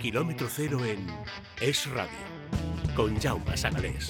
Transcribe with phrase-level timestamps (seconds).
[0.00, 1.06] Kilómetro cero en
[1.60, 2.08] Es Radio,
[2.96, 4.08] con Jaume Sagalés.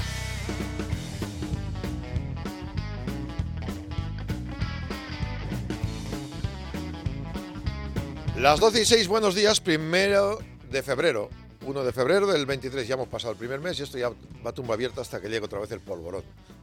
[8.39, 10.39] Las 12 y 6, buenos días, primero
[10.71, 11.29] de febrero.
[11.67, 14.13] 1 de febrero del 23, ya hemos pasado el primer mes y esto ya
[14.47, 16.23] va tumba abierta hasta que llegue otra vez el polvorón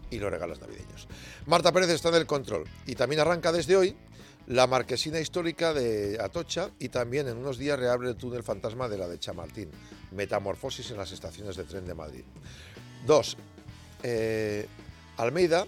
[0.09, 1.07] y los regalos navideños.
[1.46, 3.96] Marta Pérez está en el control y también arranca desde hoy
[4.48, 8.98] la marquesina histórica de Atocha y también en unos días reabre el túnel fantasma de
[8.98, 9.70] la de Chamartín,
[10.12, 12.23] metamorfosis en las estaciones de tren de Madrid.
[13.05, 13.37] Dos,
[14.03, 14.65] eh,
[15.18, 15.65] Almeida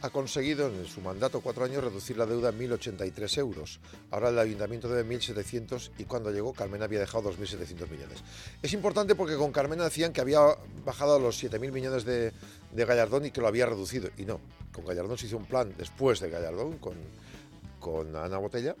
[0.00, 3.80] ha conseguido en su mandato cuatro años reducir la deuda en 1.083 euros.
[4.10, 8.24] Ahora el ayuntamiento debe 1.700 y cuando llegó Carmena había dejado 2.700 millones.
[8.62, 10.40] Es importante porque con Carmena decían que había
[10.84, 12.32] bajado a los 7.000 millones de,
[12.72, 14.08] de Gallardón y que lo había reducido.
[14.16, 14.40] Y no,
[14.72, 16.94] con Gallardón se hizo un plan después de Gallardón, con,
[17.82, 18.74] con Ana Botella,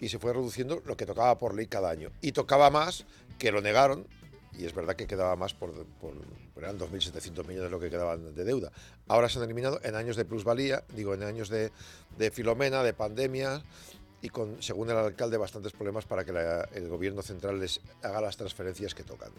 [0.00, 2.10] y se fue reduciendo lo que tocaba por ley cada año.
[2.20, 3.06] Y tocaba más,
[3.38, 4.06] que lo negaron,
[4.58, 5.72] y es verdad que quedaba más por,
[6.56, 8.72] eran 2.700 millones lo que quedaban de deuda.
[9.06, 11.70] Ahora se han eliminado en años de plusvalía, digo, en años de,
[12.18, 13.62] de filomena, de pandemia
[14.20, 16.32] y con, según el alcalde, bastantes problemas para que
[16.74, 19.30] el gobierno central les haga las transferencias que tocan.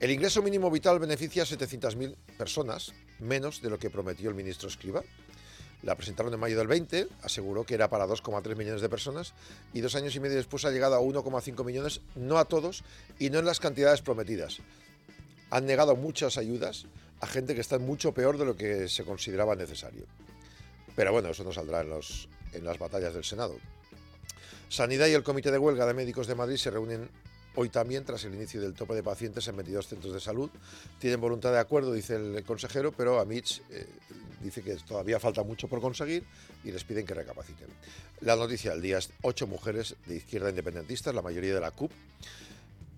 [0.00, 4.68] El ingreso mínimo vital beneficia a 700.000 personas, menos de lo que prometió el ministro
[4.68, 5.04] Escriba.
[5.82, 9.32] La presentaron en mayo del 20, aseguró que era para 2,3 millones de personas
[9.72, 12.84] y dos años y medio después ha llegado a 1,5 millones, no a todos
[13.18, 14.58] y no en las cantidades prometidas.
[15.50, 16.86] Han negado muchas ayudas
[17.20, 20.04] a gente que está mucho peor de lo que se consideraba necesario.
[20.96, 23.56] Pero bueno, eso no saldrá en, los, en las batallas del Senado.
[24.68, 27.08] Sanidad y el Comité de Huelga de Médicos de Madrid se reúnen
[27.56, 30.50] hoy también tras el inicio del tope de pacientes en 22 centros de salud.
[30.98, 33.86] Tienen voluntad de acuerdo, dice el consejero, pero a Mitch eh,
[34.42, 36.24] dice que todavía falta mucho por conseguir
[36.64, 37.68] y les piden que recapaciten.
[38.20, 41.90] La noticia del día es ocho mujeres de izquierda independentistas, la mayoría de la CUP,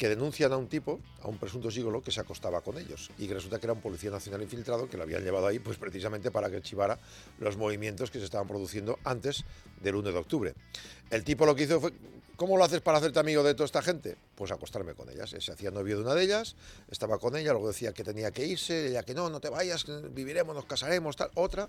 [0.03, 3.29] que denuncian a un tipo, a un presunto sígolo, que se acostaba con ellos y
[3.29, 6.33] que resulta que era un policía nacional infiltrado que lo habían llevado ahí pues precisamente
[6.33, 6.99] para que archivara
[7.39, 9.45] los movimientos que se estaban produciendo antes
[9.81, 10.55] del 1 de octubre.
[11.09, 11.93] El tipo lo que hizo fue,
[12.37, 14.17] ¿cómo lo haces para hacerte amigo de toda esta gente?
[14.35, 15.35] Pues acostarme con ellas.
[15.39, 16.57] Se hacía novio de una de ellas,
[16.91, 19.85] estaba con ella, luego decía que tenía que irse, ella que no, no te vayas,
[19.85, 21.69] que viviremos, nos casaremos, tal, otra.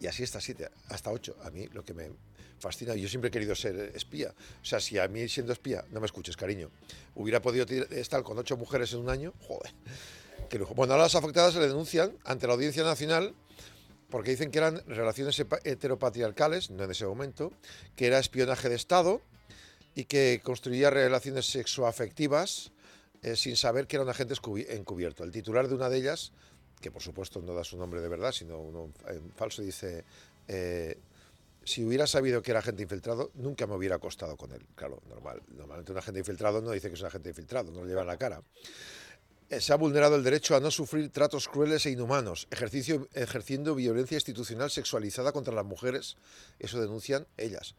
[0.00, 1.36] Y así hasta siete, hasta ocho.
[1.44, 2.10] A mí lo que me
[2.58, 4.34] fascina, yo siempre he querido ser espía.
[4.62, 6.70] O sea, si a mí siendo espía, no me escuches, cariño,
[7.14, 9.72] hubiera podido estar con ocho mujeres en un año, joder.
[10.58, 10.74] Lujo.
[10.74, 13.34] Bueno, ahora las afectadas se le denuncian ante la Audiencia Nacional
[14.10, 17.52] porque dicen que eran relaciones heteropatriarcales, no en ese momento,
[17.96, 19.22] que era espionaje de Estado
[19.94, 22.72] y que construía relaciones sexoafectivas
[23.22, 24.34] eh, sin saber que era un agente
[24.70, 25.24] encubierto.
[25.24, 26.32] El titular de una de ellas,
[26.80, 28.92] que por supuesto no da su nombre de verdad, sino uno
[29.36, 30.04] falso, dice,
[30.48, 30.98] eh,
[31.64, 34.66] si hubiera sabido que era agente infiltrado, nunca me hubiera acostado con él.
[34.74, 35.42] Claro, normal.
[35.48, 38.16] Normalmente un agente infiltrado no dice que es un agente infiltrado, no lo lleva la
[38.16, 38.42] cara.
[39.48, 44.16] Eh, Se ha vulnerado el derecho a no sufrir tratos crueles e inhumanos, ejerciendo violencia
[44.16, 46.16] institucional sexualizada contra las mujeres.
[46.58, 47.76] Eso denuncian ellas.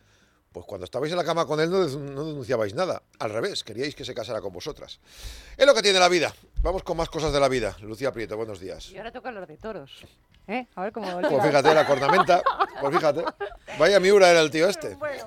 [0.53, 3.01] Pues cuando estabais en la cama con él no, de- no denunciabais nada.
[3.19, 4.99] Al revés, queríais que se casara con vosotras.
[5.57, 6.33] Es lo que tiene la vida.
[6.63, 7.75] Vamos con más cosas de la vida.
[7.81, 8.89] Lucía Prieto, buenos días.
[8.89, 10.05] Y ahora toca hablar de toros.
[10.47, 10.65] ¿Eh?
[10.75, 12.41] A ver cómo Pues fíjate, la cornamenta.
[12.79, 13.23] Pues fíjate.
[13.77, 14.95] Vaya miura era el tío este.
[14.95, 15.23] Bueno,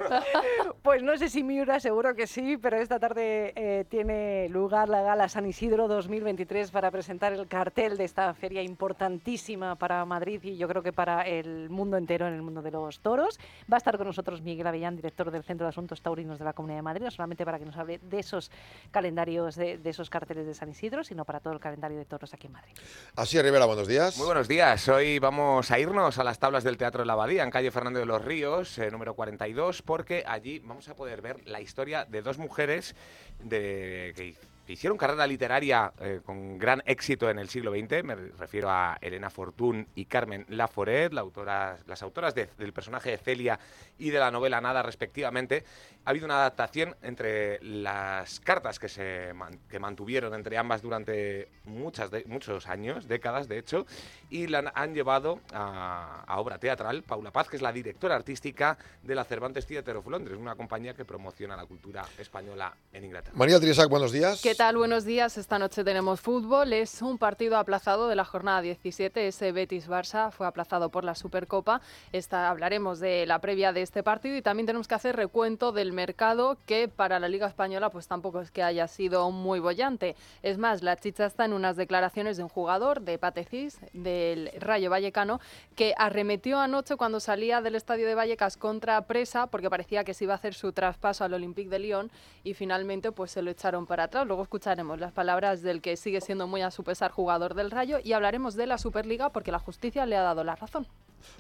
[0.83, 5.03] pues no sé si Miura, seguro que sí, pero esta tarde eh, tiene lugar la
[5.03, 10.57] Gala San Isidro 2023 para presentar el cartel de esta feria importantísima para Madrid y
[10.57, 13.41] yo creo que para el mundo entero en el mundo de los toros.
[13.71, 16.53] Va a estar con nosotros Miguel Avellán, director del Centro de Asuntos Taurinos de la
[16.53, 18.53] Comunidad de Madrid, no solamente para que nos hable de esos
[18.93, 22.33] calendarios, de, de esos carteles de San Isidro, sino para todo el calendario de toros
[22.33, 22.73] aquí en Madrid.
[23.17, 24.17] Así Rivera, buenos días.
[24.17, 24.89] Muy buenos días.
[24.89, 27.99] Hoy vamos a irnos a las tablas del Teatro de la Abadía, en calle Fernando
[27.99, 32.23] de los Ríos, eh, número 42, porque allí vamos a poder ver la historia de
[32.23, 32.95] dos mujeres
[33.41, 34.37] de, que
[34.67, 38.99] que hicieron carrera literaria eh, con gran éxito en el siglo XX, me refiero a
[39.01, 43.59] Elena Fortún y Carmen Laforet, la autora, las autoras del personaje de Celia
[43.99, 45.65] y de la novela Nada respectivamente,
[46.05, 49.33] ha habido una adaptación entre las cartas que se
[49.69, 53.87] que mantuvieron entre ambas durante muchas muchos años, décadas de hecho,
[54.31, 57.03] y la han llevado a, obra teatral.
[57.03, 60.95] Paula Paz, que es la directora artística de la Cervantes Theatre of Londres, una compañía
[60.95, 63.37] que promociona la cultura española en Inglaterra.
[63.37, 64.41] María Triesac, buenos días.
[64.43, 64.79] ¿Qué tal?
[64.79, 65.37] Buenos días.
[65.37, 66.73] Esta noche tenemos fútbol.
[66.73, 69.29] Es un partido aplazado de la jornada 17.
[69.29, 71.83] Ese Betis-Barça fue aplazado por la Supercopa.
[72.13, 75.93] Esta, hablaremos de la previa de este partido y también tenemos que hacer recuento del
[75.93, 80.17] mercado que para la Liga Española pues tampoco es que haya sido muy bollante.
[80.43, 84.89] Es más, la chicha está en unas declaraciones de un jugador de Patecís, del Rayo
[84.89, 85.39] Vallecano,
[85.75, 90.25] que arremetió anoche cuando salía del estadio de Vallecas contra Presa porque parecía que se
[90.25, 92.11] iba a hacer su traspaso al Olympique de Lyon
[92.43, 94.27] y finalmente pues se lo echaron para atrás.
[94.27, 97.99] Luego escucharemos las palabras del que sigue siendo muy a su pesar jugador del Rayo
[98.03, 100.87] y hablaremos de la Superliga porque la justicia le ha dado la razón.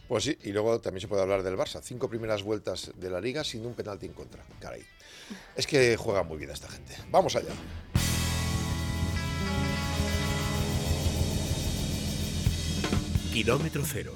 [0.08, 1.80] Pues sí, y luego también se puede hablar del Barça.
[1.82, 4.42] Cinco primeras vueltas de la liga sin un penalti en contra.
[4.58, 4.82] Caray.
[5.54, 6.96] Es que juega muy bien esta gente.
[7.10, 7.52] Vamos allá.
[13.32, 14.14] Kilómetro cero,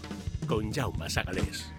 [0.49, 1.71] con Jaume Sagalés.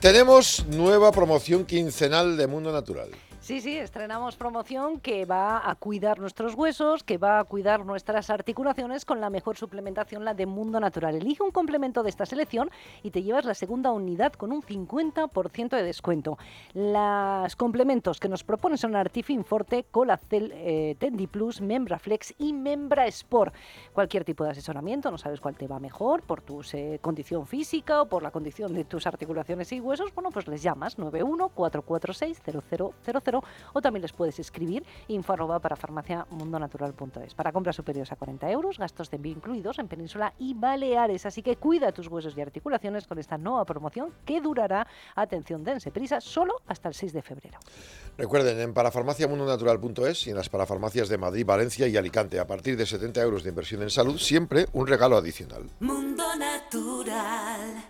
[0.00, 3.10] Tenemos nueva promoción quincenal de Mundo Natural.
[3.50, 8.30] Sí, sí, estrenamos promoción que va a cuidar nuestros huesos, que va a cuidar nuestras
[8.30, 11.16] articulaciones con la mejor suplementación, la de Mundo Natural.
[11.16, 12.70] Elige un complemento de esta selección
[13.02, 16.38] y te llevas la segunda unidad con un 50% de descuento.
[16.74, 22.52] Los complementos que nos proponen son Artifin Forte, Colacel, eh, Tendi Plus, Membra Flex y
[22.52, 23.52] Membra Sport.
[23.92, 28.02] Cualquier tipo de asesoramiento, no sabes cuál te va mejor por tu eh, condición física
[28.02, 32.42] o por la condición de tus articulaciones y huesos, bueno, pues les llamas 91 446
[32.70, 33.39] 0000
[33.72, 37.34] o también les puedes escribir info para farmaciamundonatural.es.
[37.34, 41.24] Para compras superiores a 40 euros, gastos de envío incluidos en Península y Baleares.
[41.24, 45.90] Así que cuida tus huesos y articulaciones con esta nueva promoción que durará, atención, dense
[45.90, 47.58] prisa, solo hasta el 6 de febrero.
[48.18, 52.86] Recuerden, en parafarmaciamundonatural.es y en las parafarmacias de Madrid, Valencia y Alicante, a partir de
[52.86, 55.70] 70 euros de inversión en salud, siempre un regalo adicional.
[55.80, 57.84] Mundo Natural.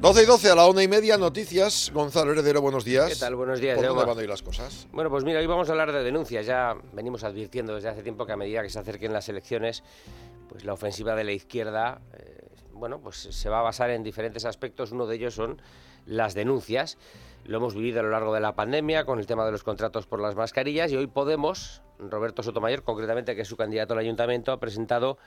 [0.00, 1.90] 12 y 12 a la una y media, noticias.
[1.92, 3.10] Gonzalo Heredero, buenos días.
[3.10, 3.36] ¿Qué tal?
[3.36, 3.76] Buenos días.
[3.76, 4.88] ¿Por dónde van a ir las cosas?
[4.92, 6.46] Bueno, pues mira, hoy vamos a hablar de denuncias.
[6.46, 9.82] Ya venimos advirtiendo desde hace tiempo que a medida que se acerquen las elecciones,
[10.48, 14.46] pues la ofensiva de la izquierda, eh, bueno, pues se va a basar en diferentes
[14.46, 14.90] aspectos.
[14.92, 15.60] Uno de ellos son
[16.06, 16.96] las denuncias.
[17.44, 20.06] Lo hemos vivido a lo largo de la pandemia con el tema de los contratos
[20.06, 24.50] por las mascarillas y hoy Podemos, Roberto Sotomayor, concretamente, que es su candidato al ayuntamiento,
[24.50, 25.18] ha presentado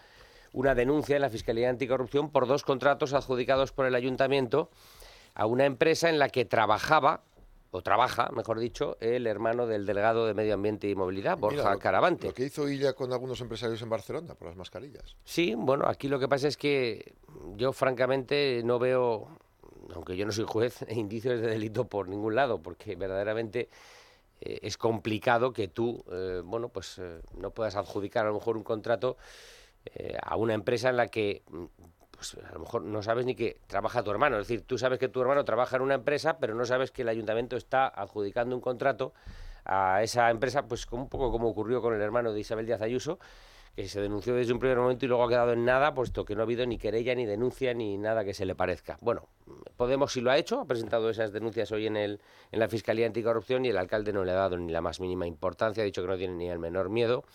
[0.54, 4.70] una denuncia en la Fiscalía Anticorrupción por dos contratos adjudicados por el ayuntamiento
[5.36, 7.24] a una empresa en la que trabajaba
[7.72, 12.28] o trabaja, mejor dicho, el hermano del delegado de Medio Ambiente y Movilidad, Borja Caravante.
[12.28, 15.16] Lo que hizo Illa con algunos empresarios en Barcelona por las mascarillas.
[15.26, 17.16] Sí, bueno, aquí lo que pasa es que
[17.56, 19.28] yo francamente no veo,
[19.96, 23.70] aunque yo no soy juez, indicios de delito por ningún lado, porque verdaderamente
[24.40, 28.56] eh, es complicado que tú, eh, bueno, pues eh, no puedas adjudicar a lo mejor
[28.56, 29.18] un contrato
[29.86, 31.66] eh, a una empresa en la que mm,
[32.12, 34.40] pues a lo mejor no sabes ni que trabaja tu hermano.
[34.40, 37.02] Es decir, tú sabes que tu hermano trabaja en una empresa, pero no sabes que
[37.02, 39.14] el ayuntamiento está adjudicando un contrato
[39.66, 43.20] a esa empresa, pues un poco como ocurrió con el hermano de Isabel Díaz Ayuso,
[43.76, 46.36] que se denunció desde un primer momento y luego ha quedado en nada, puesto que
[46.36, 48.98] no ha habido ni querella, ni denuncia, ni nada que se le parezca.
[49.02, 49.28] Bueno,
[49.78, 52.22] Podemos sí lo ha hecho, ha presentado esas denuncias hoy en, el,
[52.52, 55.28] en la Fiscalía Anticorrupción y el alcalde no le ha dado ni la más mínima
[55.28, 57.26] importancia, ha dicho que no tiene ni el menor miedo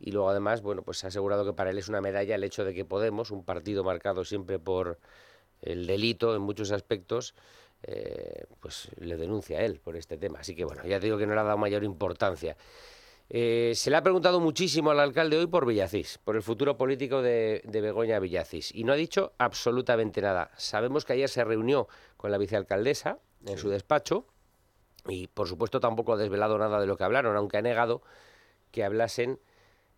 [0.00, 2.64] y luego además, bueno, pues ha asegurado que para él es una medalla el hecho
[2.64, 4.98] de que Podemos, un partido marcado siempre por
[5.62, 7.34] el delito en muchos aspectos,
[7.82, 10.40] eh, pues le denuncia a él por este tema.
[10.40, 12.56] Así que bueno, ya te digo que no le ha dado mayor importancia.
[13.30, 17.22] Eh, se le ha preguntado muchísimo al alcalde hoy por Villacís, por el futuro político
[17.22, 20.50] de, Begoña Villacís, y no ha dicho absolutamente nada.
[20.56, 24.26] Sabemos que ayer se reunió con la vicealcaldesa en su despacho
[25.08, 28.02] y, por supuesto, tampoco ha desvelado nada de lo que hablaron, aunque ha negado
[28.70, 29.38] que hablasen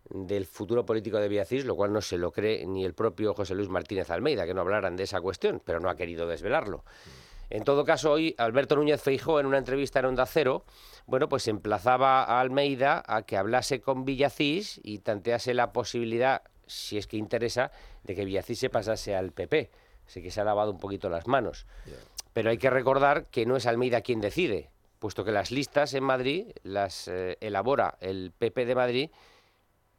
[0.09, 3.55] del futuro político de Villacís, lo cual no se lo cree ni el propio José
[3.55, 6.83] Luis Martínez Almeida, que no hablaran de esa cuestión, pero no ha querido desvelarlo.
[7.49, 10.65] En todo caso, hoy Alberto Núñez Feijó, en una entrevista en Onda Cero,
[11.05, 16.97] bueno, pues emplazaba a Almeida a que hablase con Villacís y tantease la posibilidad, si
[16.97, 17.71] es que interesa,
[18.03, 19.71] de que Villacís se pasase al PP.
[20.05, 21.65] Así que se ha lavado un poquito las manos.
[22.33, 26.03] Pero hay que recordar que no es Almeida quien decide, puesto que las listas en
[26.03, 29.09] Madrid las eh, elabora el PP de Madrid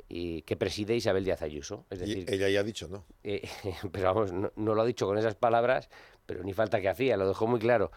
[0.08, 1.84] y que preside Isabel Díaz Ayuso.
[1.90, 3.04] Es decir, y ella ya ha dicho no.
[3.22, 3.42] eh,
[3.92, 5.88] pero vamos, no, no lo ha dicho con esas palabras,
[6.26, 7.90] pero ni falta que hacía, lo dejó muy claro.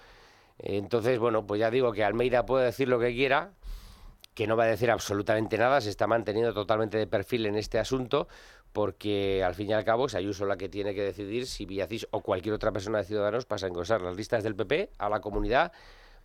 [0.59, 3.53] Entonces, bueno, pues ya digo que Almeida puede decir lo que quiera,
[4.33, 7.79] que no va a decir absolutamente nada, se está manteniendo totalmente de perfil en este
[7.79, 8.27] asunto,
[8.71, 12.07] porque al fin y al cabo es Ayuso la que tiene que decidir si Villacís
[12.11, 15.19] o cualquier otra persona de Ciudadanos pasa a engrosar las listas del PP a la
[15.19, 15.71] comunidad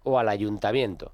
[0.04, 1.12] o al ayuntamiento.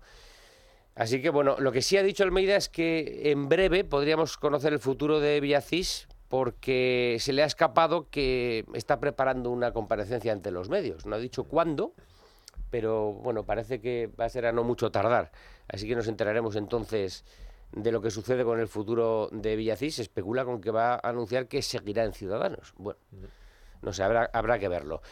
[0.95, 4.73] Así que bueno, lo que sí ha dicho Almeida es que en breve podríamos conocer
[4.73, 10.51] el futuro de Villacís porque se le ha escapado que está preparando una comparecencia ante
[10.51, 11.07] los medios.
[11.07, 11.95] No ha dicho cuándo,
[12.71, 15.31] pero bueno, parece que va a ser a no mucho tardar.
[15.69, 17.25] Así que nos enteraremos entonces
[17.73, 19.97] de lo que sucede con el futuro de Villacís.
[19.97, 22.75] Se especula con que va a anunciar que seguirá en Ciudadanos.
[22.77, 22.99] Bueno,
[23.81, 25.03] no sé, habrá, habrá que verlo.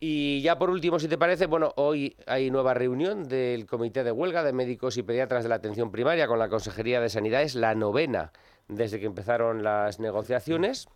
[0.00, 4.12] Y ya por último, si te parece, bueno, hoy hay nueva reunión del Comité de
[4.12, 7.42] Huelga de Médicos y Pediatras de la Atención Primaria con la Consejería de Sanidad.
[7.42, 8.32] Es la novena
[8.68, 10.86] desde que empezaron las negociaciones.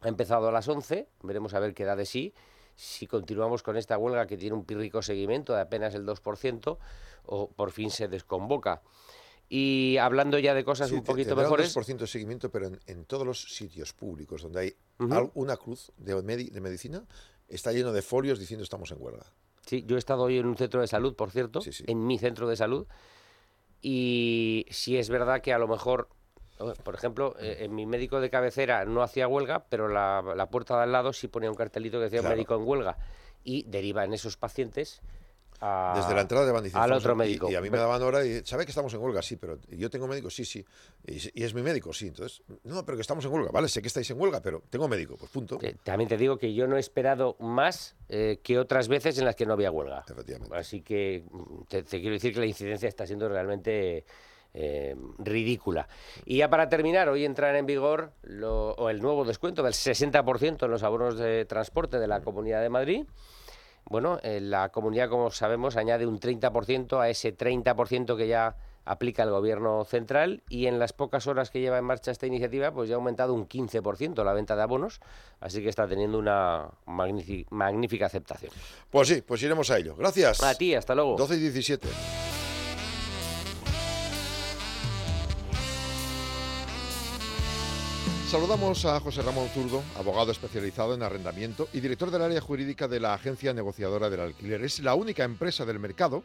[0.00, 2.32] Ha empezado a las 11, veremos a ver qué da de sí.
[2.74, 6.78] Si continuamos con esta huelga que tiene un pírrico seguimiento de apenas el 2%,
[7.26, 8.80] o por fin se desconvoca.
[9.50, 11.74] Y hablando ya de cosas Sí, un poquito tendrá un mejores.
[11.76, 14.74] 2% de seguimiento, pero en, en todos los sitios públicos donde hay
[15.10, 17.02] al- una cruz de medicina,
[17.48, 19.26] está lleno de folios diciendo estamos en huelga.
[19.66, 21.84] Sí, yo he estado hoy en un centro de salud, por cierto, Sí, sí.
[21.86, 22.86] en mi centro de salud,
[23.80, 26.08] y sí es verdad que a lo mejor,
[26.84, 30.76] por ejemplo, eh, en mi médico de cabecera no hacía huelga, pero la, la puerta
[30.76, 32.34] de al lado sí ponía un cartelito que decía Claro.
[32.34, 32.96] médico en huelga,
[33.44, 35.00] y derivan esos pacientes
[35.60, 37.18] a- Desde la entrada de van diciendo, al "Estamos otro en-".
[37.18, 37.50] Y- médico.
[37.50, 39.22] Y, a mí me daban hora y ¿sabe que estamos en huelga?
[39.22, 40.64] Sí, pero yo tengo médico, sí, sí.
[41.06, 42.08] Y, y es mi médico, sí.
[42.08, 43.50] Entonces, no, pero que estamos en huelga.
[43.50, 45.58] Vale, sé que estáis en huelga, pero tengo médico, pues punto.
[45.84, 49.34] También te digo que yo no he esperado más eh, que otras veces en las
[49.36, 50.04] que no había huelga.
[50.08, 50.56] Efectivamente.
[50.56, 51.24] Así que
[51.68, 54.04] te, te quiero decir que la incidencia está siendo realmente
[54.54, 55.86] eh, ridícula.
[56.24, 60.64] Y ya para terminar, hoy entran en vigor lo- o el nuevo descuento del 60%
[60.64, 63.04] en los abonos de transporte de la Comunidad de Madrid.
[63.88, 69.30] Bueno, la comunidad, como sabemos, añade un 30% a ese 30% que ya aplica el
[69.30, 72.94] gobierno central y en las pocas horas que lleva en marcha esta iniciativa, pues ya
[72.94, 75.00] ha aumentado un 15% la venta de abonos,
[75.40, 78.50] así que está teniendo una magnífi- magnífica aceptación.
[78.90, 79.94] Pues sí, pues iremos a ello.
[79.96, 80.42] Gracias.
[80.42, 81.16] A ti, hasta luego.
[81.16, 81.88] 12 y 17.
[88.28, 93.00] Saludamos a José Ramón Zurdo, abogado especializado en arrendamiento y director del área jurídica de
[93.00, 94.62] la Agencia Negociadora del Alquiler.
[94.62, 96.22] Es la única empresa del mercado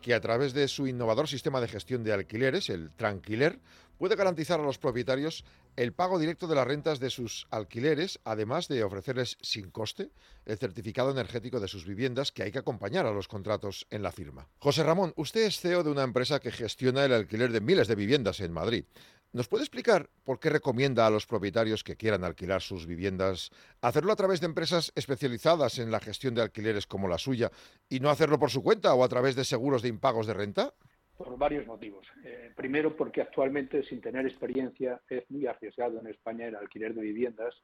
[0.00, 3.60] que a través de su innovador sistema de gestión de alquileres, el Tranquiler,
[3.98, 5.44] puede garantizar a los propietarios
[5.76, 10.10] el pago directo de las rentas de sus alquileres, además de ofrecerles sin coste
[10.46, 14.10] el certificado energético de sus viviendas que hay que acompañar a los contratos en la
[14.10, 14.48] firma.
[14.58, 17.94] José Ramón, usted es CEO de una empresa que gestiona el alquiler de miles de
[17.94, 18.84] viviendas en Madrid.
[19.34, 24.12] ¿Nos puede explicar por qué recomienda a los propietarios que quieran alquilar sus viviendas hacerlo
[24.12, 27.50] a través de empresas especializadas en la gestión de alquileres como la suya
[27.88, 30.74] y no hacerlo por su cuenta o a través de seguros de impagos de renta?
[31.16, 32.06] Por varios motivos.
[32.24, 37.00] Eh, primero, porque actualmente, sin tener experiencia, es muy arriesgado en España el alquiler de
[37.00, 37.54] viviendas,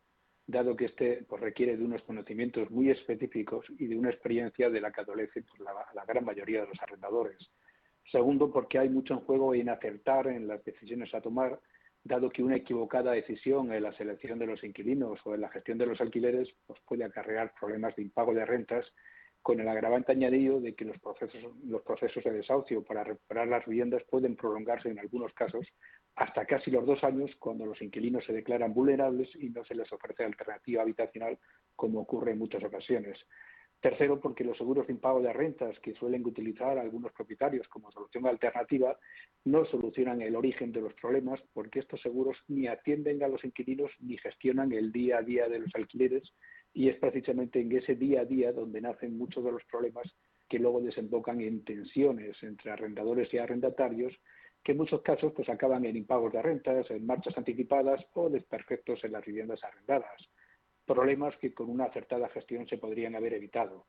[0.46, 4.80] dado que este pues, requiere de unos conocimientos muy específicos y de una experiencia de
[4.80, 7.50] la que adolece pues, la, la gran mayoría de los arrendadores.
[8.10, 11.60] Segundo, porque hay mucho en juego en acertar en las decisiones a tomar,
[12.04, 15.76] dado que una equivocada decisión en la selección de los inquilinos o en la gestión
[15.76, 18.86] de los alquileres pues puede acarrear problemas de impago de rentas
[19.42, 23.66] con el agravante añadido de que los procesos, los procesos de desahucio para recuperar las
[23.66, 25.66] viviendas pueden prolongarse en algunos casos
[26.16, 29.92] hasta casi los dos años cuando los inquilinos se declaran vulnerables y no se les
[29.92, 31.38] ofrece alternativa habitacional
[31.76, 33.18] como ocurre en muchas ocasiones.
[33.80, 38.26] Tercero, porque los seguros de impago de rentas que suelen utilizar algunos propietarios como solución
[38.26, 38.98] alternativa
[39.44, 43.92] no solucionan el origen de los problemas porque estos seguros ni atienden a los inquilinos
[44.00, 46.24] ni gestionan el día a día de los alquileres
[46.74, 50.12] y es precisamente en ese día a día donde nacen muchos de los problemas
[50.48, 54.12] que luego desembocan en tensiones entre arrendadores y arrendatarios
[54.64, 59.04] que en muchos casos pues acaban en impagos de rentas, en marchas anticipadas o desperfectos
[59.04, 60.28] en las viviendas arrendadas
[60.88, 63.86] problemas que con una acertada gestión se podrían haber evitado.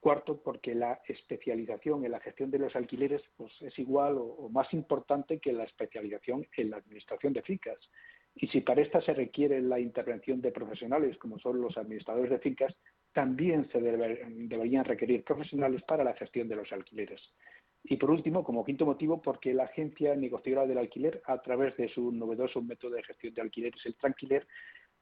[0.00, 4.72] Cuarto, porque la especialización en la gestión de los alquileres pues, es igual o, más
[4.72, 7.78] importante que la especialización en la administración de fincas.
[8.34, 12.38] Y si para esta se requiere la intervención de profesionales, como son los administradores de
[12.38, 12.74] fincas,
[13.12, 17.20] también se debe, deberían requerir profesionales para la gestión de los alquileres.
[17.84, 21.88] Y por último, como quinto motivo, porque la agencia negociadora del alquiler, a través de
[21.88, 24.46] su novedoso método de gestión de alquileres, el Tranquiler,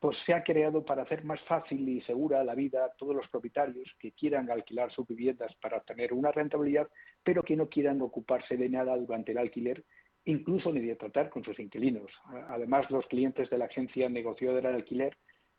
[0.01, 3.29] pues se ha creado para hacer más fácil y segura la vida a todos los
[3.29, 6.89] propietarios que quieran alquilar sus viviendas para obtener una rentabilidad,
[7.25, 9.85] pero que no quieran ocuparse de nada durante el alquiler,
[10.25, 12.11] incluso ni de tratar con sus inquilinos.
[12.49, 15.17] Además, los clientes de la agencia negociadora de alquiler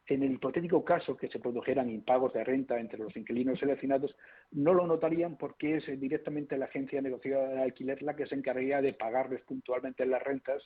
[0.10, 4.15] en el hipotético caso que se produjeran impagos de renta entre los inquilinos seleccionados,
[4.51, 8.81] no lo notarían porque es directamente la agencia negociadora de alquiler la que se encargaría
[8.81, 10.63] de pagarles puntualmente las rentas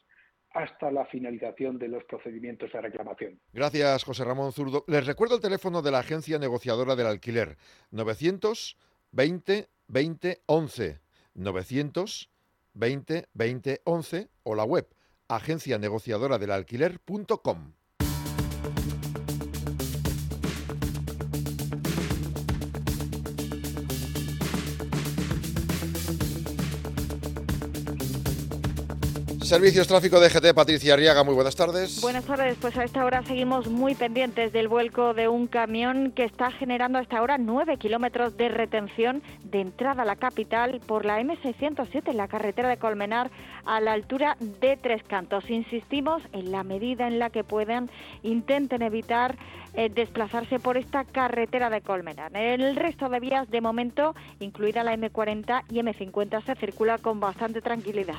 [0.53, 3.39] hasta la finalización de los procedimientos de reclamación.
[3.51, 4.85] Gracias, José Ramón Zurdo.
[4.87, 7.57] Les recuerdo el teléfono de la agencia negociadora del alquiler,
[7.91, 11.01] 920 20 11,
[11.33, 14.87] 920 20 11 o la web
[15.27, 17.73] agencianegociadoradelalquiler.com.
[29.53, 32.01] Servicios Tráfico de GT, Patricia Arriaga, muy buenas tardes.
[32.01, 36.23] Buenas tardes, pues a esta hora seguimos muy pendientes del vuelco de un camión que
[36.23, 41.21] está generando hasta ahora nueve kilómetros de retención de entrada a la capital por la
[41.21, 43.29] M607 en la carretera de Colmenar
[43.63, 45.47] a la altura de Tres Cantos.
[45.47, 47.91] Insistimos en la medida en la que puedan,
[48.23, 49.37] intenten evitar
[49.75, 52.35] eh, desplazarse por esta carretera de Colmenar.
[52.35, 57.19] En el resto de vías, de momento, incluida la M40 y M50, se circula con
[57.19, 58.17] bastante tranquilidad.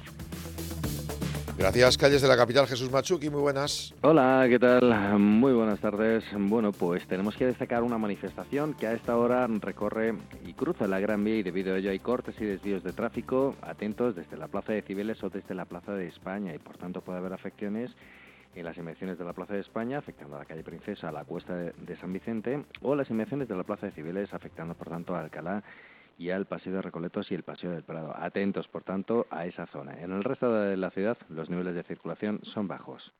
[1.65, 3.95] Gracias, calles de la capital, Jesús Machuki, muy buenas.
[4.03, 5.19] Hola, ¿qué tal?
[5.19, 6.23] Muy buenas tardes.
[6.37, 10.13] Bueno, pues tenemos que destacar una manifestación que a esta hora recorre
[10.45, 13.57] y cruza la Gran Vía y debido a ello hay cortes y desvíos de tráfico.
[13.63, 17.01] Atentos desde la Plaza de Cibeles o desde la Plaza de España y por tanto
[17.01, 17.91] puede haber afecciones
[18.55, 21.25] en las inmediaciones de la Plaza de España, afectando a la calle Princesa, a la
[21.25, 25.17] Cuesta de San Vicente, o las inmediaciones de la Plaza de Cibeles, afectando por tanto
[25.17, 25.65] a Alcalá
[26.19, 28.15] y al Paseo de Recoletos y el Paseo del Prado.
[28.17, 30.01] Atentos, por tanto, a esa zona.
[30.01, 33.13] En el resto de la ciudad, los niveles de circulación son bajos.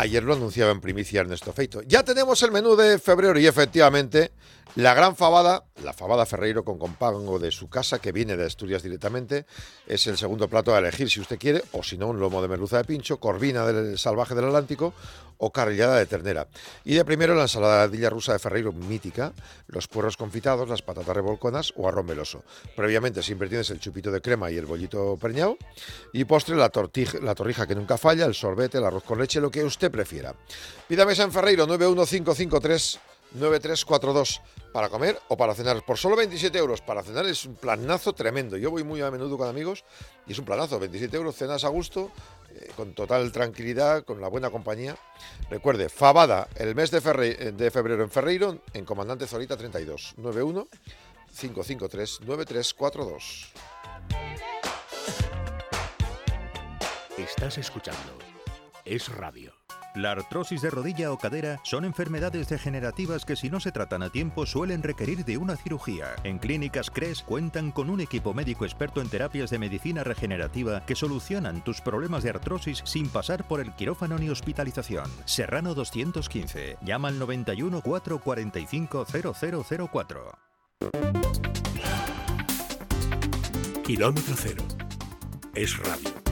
[0.00, 1.82] Ayer lo anunciaba en primicia Ernesto Feito.
[1.82, 4.32] Ya tenemos el menú de febrero y efectivamente
[4.76, 8.82] la gran fabada, la fabada Ferreiro con compango de su casa que viene de Asturias
[8.82, 9.46] directamente,
[9.86, 12.48] es el segundo plato a elegir si usted quiere, o si no un lomo de
[12.48, 14.94] merluza de pincho, corvina del salvaje del Atlántico
[15.38, 16.46] o carrillada de ternera.
[16.84, 19.32] Y de primero la ensaladilla rusa de Ferreiro mítica,
[19.66, 22.44] los puerros confitados, las patatas revolconas o arroz meloso.
[22.76, 25.56] Previamente siempre tienes el chupito de crema y el bollito preñado.
[26.12, 26.70] Y postre la,
[27.22, 30.34] la torrija que nunca falla, el sorbete, el arroz con leche, lo que usted prefiera.
[30.86, 33.00] Pídame en Ferreiro 91553
[33.32, 34.40] 9342
[34.72, 35.84] para comer o para cenar.
[35.84, 38.56] Por solo 27 euros para cenar es un planazo tremendo.
[38.56, 39.84] Yo voy muy a menudo con amigos
[40.26, 40.78] y es un planazo.
[40.78, 42.10] 27 euros, cenas a gusto,
[42.54, 44.96] eh, con total tranquilidad, con la buena compañía.
[45.50, 50.68] Recuerde, Fabada, el mes de, de febrero en Ferreiro, en Comandante Zorita 32, 91
[51.36, 53.52] 553 9342.
[57.16, 58.18] Estás escuchando.
[58.84, 59.59] Es radio.
[59.94, 64.10] La artrosis de rodilla o cadera son enfermedades degenerativas que si no se tratan a
[64.10, 66.14] tiempo suelen requerir de una cirugía.
[66.22, 70.94] En Clínicas CRES cuentan con un equipo médico experto en terapias de medicina regenerativa que
[70.94, 75.10] solucionan tus problemas de artrosis sin pasar por el quirófano ni hospitalización.
[75.24, 76.78] Serrano 215.
[76.82, 79.06] Llama al 91 445
[79.90, 80.38] 0004.
[83.84, 84.62] Kilómetro cero.
[85.52, 86.29] Es radio.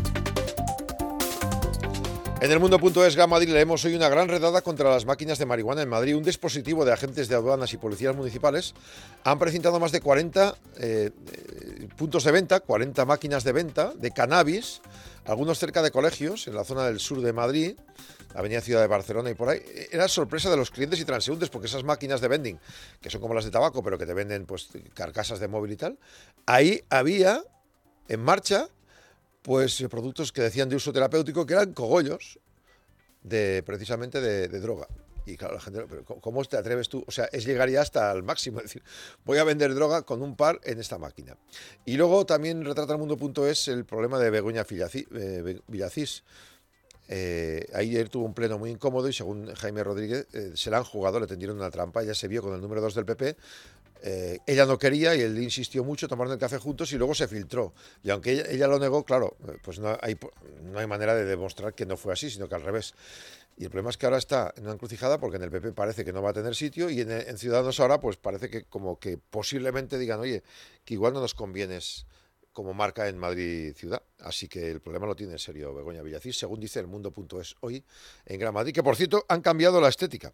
[2.41, 5.89] En el mundo.es Madrid leemos hoy una gran redada contra las máquinas de marihuana en
[5.89, 6.17] Madrid.
[6.17, 8.75] Un dispositivo de agentes de aduanas y policías municipales
[9.25, 14.13] han precintado más de 40 eh, eh, puntos de venta, 40 máquinas de venta de
[14.13, 14.83] cannabis,
[15.25, 17.77] algunos cerca de colegios en la zona del sur de Madrid,
[18.37, 19.61] Avenida Ciudad de Barcelona y por ahí.
[19.91, 22.61] Era sorpresa de los clientes y transeúntes porque esas máquinas de vending,
[23.01, 25.77] que son como las de tabaco, pero que te venden pues carcasas de móvil y
[25.77, 25.99] tal,
[26.47, 27.43] ahí había
[28.07, 28.69] en marcha
[29.49, 32.39] pues eh, productos que decían de uso terapéutico que eran cogollos
[33.23, 34.87] de precisamente de, droga.
[35.25, 37.03] Y claro, la gente, pero ¿cómo te atreves tú?
[37.07, 38.59] O sea, es llegar ya hasta el máximo.
[38.59, 38.83] Es decir,
[39.25, 41.35] voy a vender droga con un par en esta máquina.
[41.87, 46.25] Y luego también retrata el mundo.es el problema de Begoña eh, Villacís.
[47.11, 50.85] Eh, ayer tuvo un pleno muy incómodo y según Jaime Rodríguez eh, se la han
[50.85, 52.03] jugado, le tendieron una trampa.
[52.03, 53.37] Ella se vio con el número 2 del PP
[54.03, 57.27] eh, ella no quería y él insistió mucho tomando el café juntos y luego se
[57.27, 57.73] filtró.
[58.03, 60.17] Y aunque ella, lo negó, claro, eh, pues no hay,
[60.63, 62.95] no hay manera de demostrar que no fue así, sino que al revés.
[63.57, 66.05] Y el problema es que ahora está en una encrucijada porque en el PP parece
[66.05, 69.19] que no va a tener sitio y en, Ciudadanos ahora pues parece que como que
[69.19, 70.45] posiblemente digan, oye,
[70.85, 72.07] que igual no nos convienes
[72.59, 74.03] como marca en Madrid ciudad.
[74.19, 77.85] Así que el problema lo tiene en serio Begoña Villacís, según dice el mundo.es hoy
[78.27, 80.33] en Gran Madrid, que por cierto han cambiado la estética.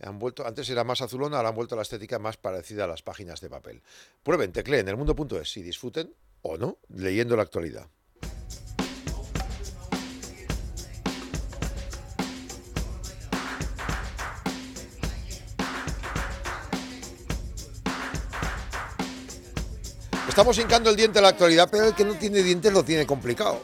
[0.00, 2.86] Han vuelto, antes era más azulona, ahora han vuelto a la estética más parecida a
[2.88, 3.82] las páginas de papel.
[4.24, 7.86] Prueben, tecleen el mundo.es y disfruten o no leyendo la actualidad.
[20.30, 23.04] Estamos hincando el diente en la actualidad, pero el que no tiene dientes lo tiene
[23.04, 23.58] complicado.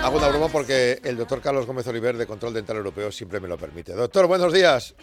[0.00, 3.48] Hago una broma porque el doctor Carlos Gómez Oliver de Control Dental Europeo siempre me
[3.48, 3.92] lo permite.
[3.92, 4.94] Doctor, buenos días.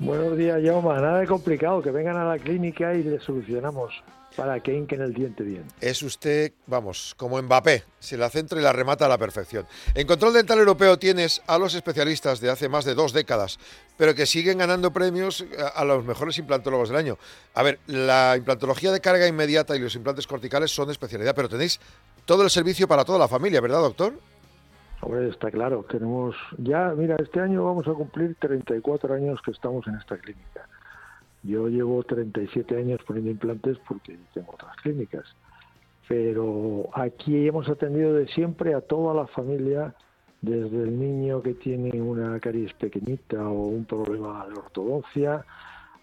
[0.00, 1.00] Buenos días, Jaume.
[1.00, 3.94] Nada de complicado, que vengan a la clínica y les solucionamos
[4.36, 5.64] para que hinquen el diente bien.
[5.80, 9.66] Es usted, vamos, como Mbappé, se la centra y la remata a la perfección.
[9.94, 13.58] En Control Dental Europeo tienes a los especialistas de hace más de dos décadas,
[13.96, 15.44] pero que siguen ganando premios
[15.74, 17.18] a los mejores implantólogos del año.
[17.54, 21.80] A ver, la implantología de carga inmediata y los implantes corticales son especialidad, pero tenéis
[22.24, 24.14] todo el servicio para toda la familia, ¿verdad, doctor?
[25.00, 29.86] Hombre, está claro, tenemos ya, mira, este año vamos a cumplir 34 años que estamos
[29.86, 30.66] en esta clínica.
[31.44, 35.24] Yo llevo 37 años poniendo implantes porque tengo otras clínicas.
[36.08, 39.94] Pero aquí hemos atendido de siempre a toda la familia,
[40.40, 45.44] desde el niño que tiene una caries pequeñita o un problema de ortodoncia,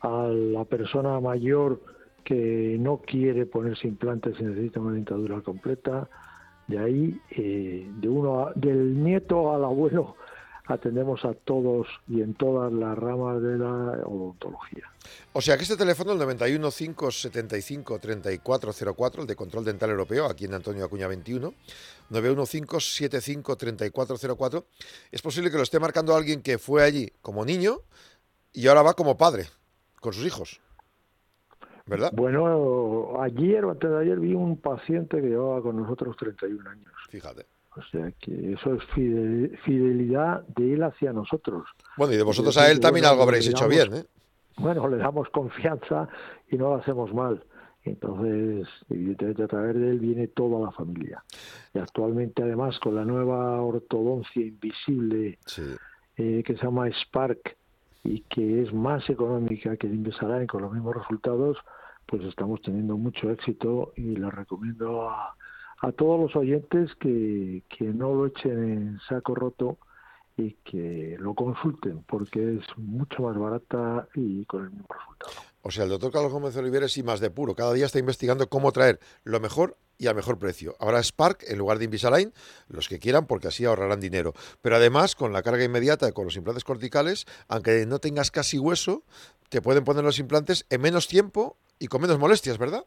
[0.01, 1.80] a la persona mayor
[2.23, 6.08] que no quiere ponerse implantes y necesita una dentadura completa.
[6.67, 10.15] De ahí, eh, de uno del nieto al abuelo,
[10.67, 14.91] atendemos a todos y en todas las ramas de la odontología.
[15.34, 20.45] O sea que este teléfono, el 91 575 3404, el de Control Dental Europeo, aquí
[20.45, 21.54] en Antonio Acuña 21,
[22.10, 24.65] 91 575 3404,
[25.12, 27.80] es posible que lo esté marcando alguien que fue allí como niño
[28.54, 29.45] y ahora va como padre
[30.00, 30.62] con sus hijos.
[31.86, 32.12] ¿Verdad?
[32.13, 36.93] Bueno, ayer o antes de ayer vi un paciente que llevaba con nosotros 31 años.
[37.10, 37.45] Fíjate.
[37.76, 38.84] O sea que eso es
[39.64, 41.68] fidelidad de él hacia nosotros.
[41.96, 44.04] Bueno, y de vosotros a él también algo habréis hecho bien, ¿eh?
[44.58, 46.10] Bueno, le damos confianza
[46.50, 47.44] y no lo hacemos mal.
[47.84, 51.24] Entonces, evidentemente a través de él viene toda la familia.
[51.74, 55.40] Y actualmente, además, con la nueva ortodoncia invisible
[56.18, 57.58] eh, que se llama Spark
[58.04, 61.58] y que es más económica que el Invisalign con los mismos resultados,
[62.06, 65.36] pues estamos teniendo mucho éxito y le recomiendo a,
[65.82, 69.78] a todos los oyentes que, que no lo echen en saco roto
[70.38, 75.32] y que lo consulten porque es mucho más barata y con el mismo resultado.
[75.63, 77.56] O sea, el doctor Carlos Gómez Oliveira es y más de puro.
[77.56, 80.76] Cada día está investigando cómo traer lo mejor y a mejor precio.
[80.80, 82.34] Ahora Spark en lugar de Invisalign,
[82.70, 84.34] los que quieran, porque así ahorrarán dinero.
[84.62, 89.04] Pero además, con la carga inmediata con los implantes corticales, aunque no tengas casi hueso,
[89.50, 92.86] te pueden poner los implantes en menos tiempo y con menos molestias, ¿verdad?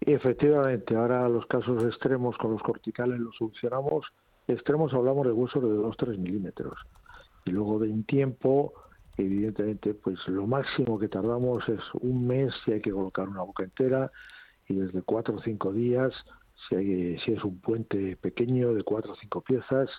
[0.00, 4.06] Y efectivamente, ahora los casos extremos con los corticales los solucionamos.
[4.48, 6.78] Extremos hablamos de huesos de 2-3 milímetros.
[7.44, 8.72] Y luego de un tiempo,
[9.16, 13.62] evidentemente, pues lo máximo que tardamos es un mes si hay que colocar una boca
[13.62, 14.10] entera
[14.68, 16.12] y desde 4 o 5 días
[16.68, 19.90] si, hay, si es un puente pequeño de 4 o 5 piezas.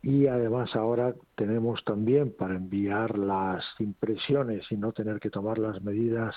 [0.00, 5.82] Y además ahora tenemos también para enviar las impresiones y no tener que tomar las
[5.82, 6.34] medidas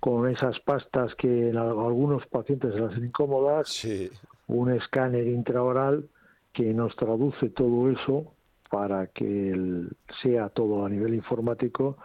[0.00, 3.86] con esas pastas que en algunos pacientes se las hacen incómodas,
[4.46, 6.08] un escáner intraoral
[6.52, 8.32] que nos traduce todo eso
[8.70, 9.86] para que
[10.22, 11.98] sea todo a nivel informático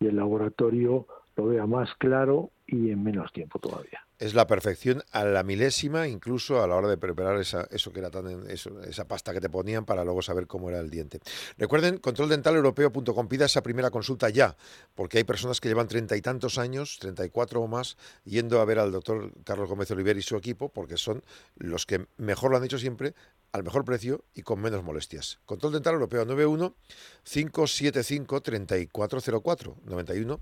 [0.00, 5.02] y el laboratorio lo vea más claro y en menos tiempo todavía es la perfección
[5.10, 9.08] a la milésima, incluso a la hora de preparar esa, eso que era tan, esa
[9.08, 11.18] pasta que te ponían para luego saber cómo era el diente.
[11.58, 14.56] Recuerden, controldentaleuropeo.com, pida esa primera consulta ya,
[14.94, 18.78] porque hay personas que llevan treinta y tantos años, 34 o más, yendo a ver
[18.78, 21.24] al doctor Carlos Gómez Oliver y su equipo, porque son
[21.56, 23.14] los que mejor lo han hecho siempre,
[23.52, 25.40] al mejor precio y con menos molestias.
[25.44, 26.74] Control Dental Europeo 91
[27.22, 30.40] 575 3404 91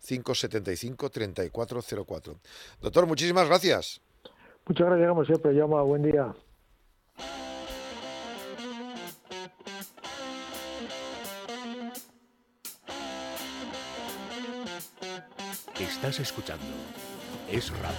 [0.00, 2.40] 575 3404.
[2.80, 4.00] Doctor, muchísimas gracias.
[4.66, 5.82] Muchas gracias, como siempre, llama.
[5.82, 6.34] Buen día.
[15.78, 16.64] Estás escuchando
[17.50, 17.96] Es Radio.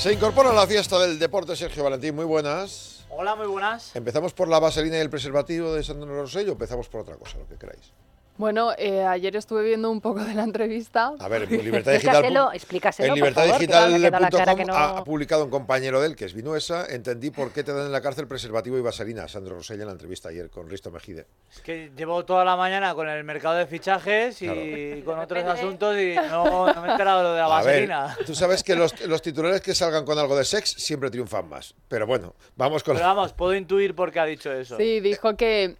[0.00, 2.14] Se incorpora a la fiesta del deporte Sergio Valentín.
[2.14, 3.04] Muy buenas.
[3.10, 3.94] Hola, muy buenas.
[3.94, 7.36] ¿Empezamos por la vaselina y el preservativo de Sandro Rosello o empezamos por otra cosa,
[7.36, 7.92] lo que queráis?
[8.40, 11.12] Bueno, eh, ayer estuve viendo un poco de la entrevista.
[11.18, 12.48] A ver, en Libertad Digital.
[12.54, 16.86] explícaselo, en Libertad Digital.com ha publicado un compañero de él, que es Vinuesa.
[16.86, 19.92] Entendí por qué te dan en la cárcel preservativo y vaselina, Sandro Rosella, en la
[19.92, 21.26] entrevista ayer con Risto Mejide.
[21.52, 25.98] Es que llevo toda la mañana con el mercado de fichajes y con otros asuntos
[25.98, 28.16] y no, me he enterado lo de la vaselina.
[28.24, 31.74] tú sabes que los, los, titulares que salgan con algo de sex siempre triunfan más.
[31.88, 32.94] Pero bueno, vamos con.
[32.96, 34.78] Pero vamos, puedo intuir por qué ha dicho eso.
[34.78, 35.76] Sí, dijo que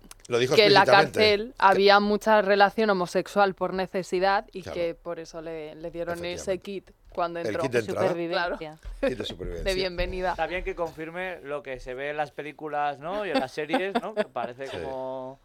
[0.55, 5.75] que en la cárcel había mucha relación homosexual por necesidad y que por eso le,
[5.91, 7.55] dieron ese kit cuando entró.
[7.55, 8.79] El kit de supervivencia.
[9.01, 10.31] de, bienvenida.
[10.31, 13.27] Está bien que confirme lo que se ve en las películas ¿no?
[13.27, 14.15] y en las series, ¿no?
[14.15, 15.41] que parece como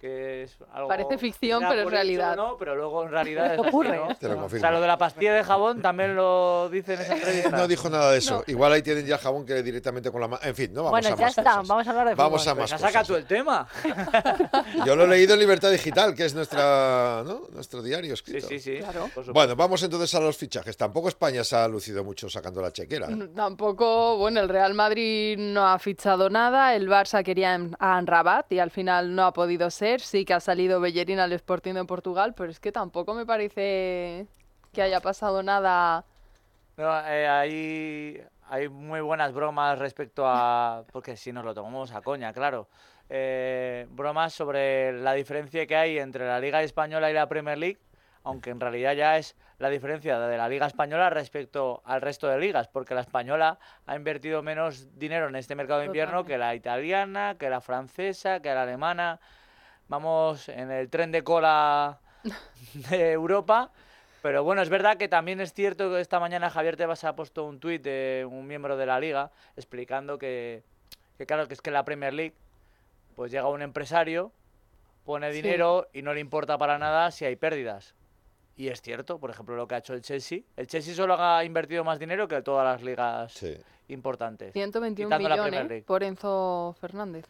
[0.00, 0.88] que es algo...
[0.88, 2.34] Parece ficción, pero es hecho, realidad.
[2.36, 2.56] ¿no?
[2.58, 3.96] Pero luego en realidad es Ocurre.
[3.98, 4.14] así, ¿no?
[4.16, 7.14] Te lo O sea, lo de la pastilla de jabón también lo dice en esa
[7.16, 7.50] entrevista.
[7.50, 8.42] No dijo nada de eso.
[8.46, 10.42] Igual ahí tienen ya jabón que directamente con la mano.
[10.44, 11.68] En fin, no vamos bueno, a ya más está, cosas.
[11.68, 12.52] vamos a hablar de Vamos fútbol.
[12.52, 13.68] a más Pues saca tú el tema.
[14.86, 17.42] Yo lo he leído en Libertad Digital, que es nuestra, ¿no?
[17.52, 18.48] nuestro diario Sí, escrito.
[18.48, 18.78] sí, sí.
[18.78, 19.00] Claro.
[19.02, 19.32] por supuesto.
[19.34, 20.76] Bueno, vamos entonces a los fichajes.
[20.76, 23.06] Tampoco España se ha lucido mucho sacando la chequera.
[23.10, 23.28] ¿eh?
[23.34, 28.50] Tampoco, bueno, el Real Madrid no ha fichado nada, el Barça quería en- a Anrabat
[28.52, 31.84] y al final no ha podido ser, sí que ha salido Bellerín al Sporting de
[31.84, 34.28] Portugal, pero es que tampoco me parece
[34.72, 36.04] que haya pasado nada.
[36.76, 40.84] No, eh, hay, hay muy buenas bromas respecto a...
[40.92, 42.68] Porque si nos lo tomamos a coña, claro.
[43.08, 47.80] Eh, bromas sobre la diferencia que hay entre la Liga Española y la Premier League,
[48.22, 52.38] aunque en realidad ya es la diferencia de la Liga Española respecto al resto de
[52.38, 56.54] ligas, porque la Española ha invertido menos dinero en este mercado de invierno que la
[56.54, 59.20] italiana, que la francesa, que la alemana.
[59.90, 61.98] Vamos en el tren de cola
[62.74, 63.72] de Europa.
[64.22, 67.44] Pero bueno, es verdad que también es cierto que esta mañana Javier Tebas ha puesto
[67.44, 70.62] un tuit de un miembro de la liga explicando que,
[71.18, 72.34] que claro, que es que en la Premier League
[73.16, 74.30] pues llega un empresario,
[75.04, 75.42] pone Sí.
[75.42, 77.94] dinero y no le importa para nada si hay pérdidas.
[78.56, 80.42] Y es cierto, por ejemplo, lo que ha hecho el Chelsea.
[80.56, 83.44] El Chelsea solo ha invertido más dinero que todas las ligas
[83.88, 84.52] importantes.
[84.52, 85.84] 121 quitando la Premier millones League.
[85.84, 87.24] por Enzo Fernández.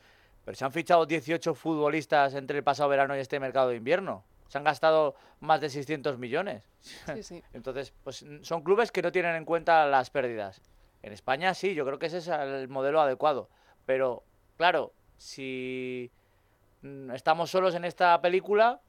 [0.50, 4.24] Pero se han fichado 18 futbolistas entre el pasado verano y este mercado de invierno.
[4.48, 6.64] Se han gastado más de 600 millones.
[6.80, 7.44] Sí, sí.
[7.52, 10.60] Entonces, pues son clubes que no tienen en cuenta las pérdidas.
[11.04, 13.48] En España sí, yo creo que ese es el modelo adecuado.
[13.86, 14.24] Pero,
[14.56, 16.10] claro, si
[16.82, 18.80] mm, estamos solos en esta película,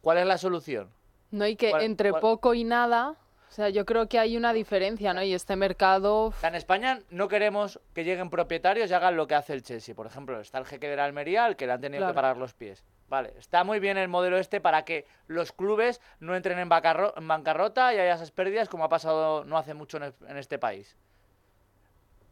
[0.00, 0.90] ¿cuál es la solución?
[1.30, 3.14] No hay que ¿Cuál- entre poco y nada,
[3.48, 5.22] o sea, yo creo que hay una diferencia, ¿no?
[5.22, 9.26] Y este mercado, O sea, en España no queremos que lleguen propietarios y hagan lo
[9.26, 9.94] que hace el Chelsea.
[9.94, 12.12] Por ejemplo, está el jeque de la Almería, al que le han tenido Claro.
[12.12, 12.84] que parar los pies.
[13.08, 17.14] Vale, está muy bien el modelo este para que los clubes no entren en, bancarro-
[17.16, 20.36] en bancarrota y haya esas pérdidas como ha pasado no hace mucho en, es- en
[20.36, 20.96] este país.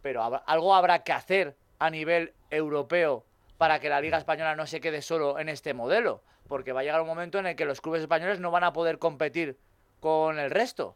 [0.02, 3.24] Pero algo habrá que hacer a nivel europeo
[3.58, 6.22] para que la Liga Española no se quede solo en este modelo.
[6.46, 8.72] Porque va a llegar un momento en el que los clubes españoles no van a
[8.72, 9.58] poder competir
[9.98, 10.94] con el resto.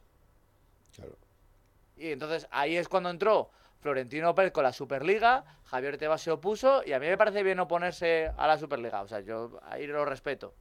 [1.96, 3.50] Y entonces ahí es cuando entró
[3.80, 7.60] Florentino Pérez con la Superliga, Javier Tebas se opuso y a mí me parece bien
[7.60, 9.02] oponerse a la Superliga.
[9.02, 10.54] O sea, yo ahí lo respeto.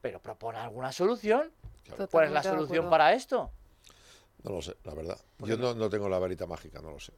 [0.00, 1.52] Pero propone alguna solución.
[2.10, 3.50] ¿Cuál es la solución para esto?
[4.42, 5.18] No lo sé, la verdad.
[5.40, 7.12] Yo no, no tengo la varita mágica, no lo sé.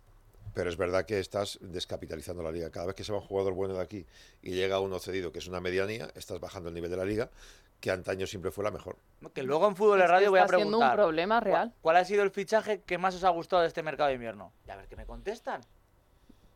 [0.55, 2.71] Pero es verdad que estás descapitalizando la liga.
[2.71, 4.07] Cada vez que se va un jugador bueno de aquí
[4.43, 7.31] y llega uno cedido, que es una medianía, estás bajando el nivel de la liga,
[7.81, 8.97] que antaño siempre fue la mejor.
[9.35, 10.97] Que luego en Fútbol de Es que Radio voy a está siendo un preguntar.
[10.97, 11.73] problema ¿cuál- real.
[11.81, 14.53] ¿Cuál ha sido el fichaje que más os ha gustado de este mercado de invierno?
[14.67, 15.63] Y a ver qué me contestan.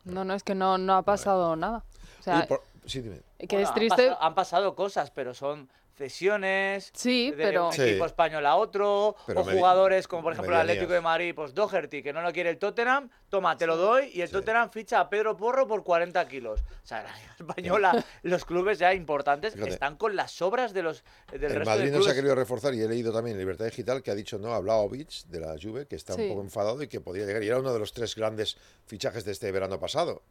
[0.05, 1.83] no, no, es que no, no ha pasado nada.
[2.19, 3.19] O sea, por- Sí, dime.
[3.39, 4.03] que Bueno, es han triste.
[4.07, 7.81] pasado- Han pasado, cosas, pero son cesiones Sí, de pero- un Sí.
[7.81, 10.61] equipo español a otro, Pero o jugadores como por ejemplo el.
[10.61, 14.11] Atlético de Madrid, pues Doherty, que no lo quiere el Tottenham, toma, te lo doy,
[14.13, 16.61] y el Tottenham ficha a Pedro Porro por 40 kilos.
[16.61, 19.71] O sea, la Liga española, los clubes ya importantes Fíjate.
[19.71, 22.35] están con las sobras de los del El resto Madrid de no se ha querido
[22.35, 25.39] reforzar y he leído también en Libertad Digital que ha dicho no a Vlahovic de
[25.39, 26.21] la Juve, que está Sí.
[26.23, 27.43] un poco enfadado y que podía llegar.
[27.43, 30.21] Y era uno de los tres grandes fichajes de este verano pasado.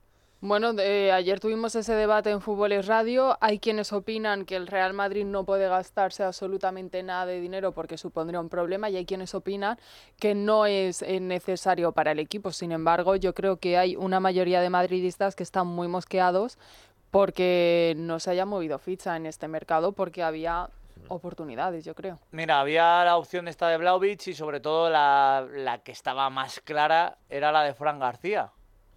[0.43, 3.39] Bueno, de- ayer tuvimos ese debate en Fútbol es Radio.
[3.41, 7.97] Hay quienes opinan que el Real Madrid no puede gastarse absolutamente nada de dinero porque
[7.97, 9.79] supondría un problema y hay quienes opinan
[10.21, 12.53] que no es eh, necesario para el equipo.
[12.53, 16.59] Sin embargo, yo creo que hay una mayoría de madridistas que están muy mosqueados
[17.11, 20.69] porque no se haya movido ficha en este mercado porque había
[21.09, 22.19] oportunidades, yo creo.
[22.31, 26.61] Mira, había la opción esta de Vlaovic y sobre todo la, la que estaba más
[26.61, 28.51] clara era la de Fran García.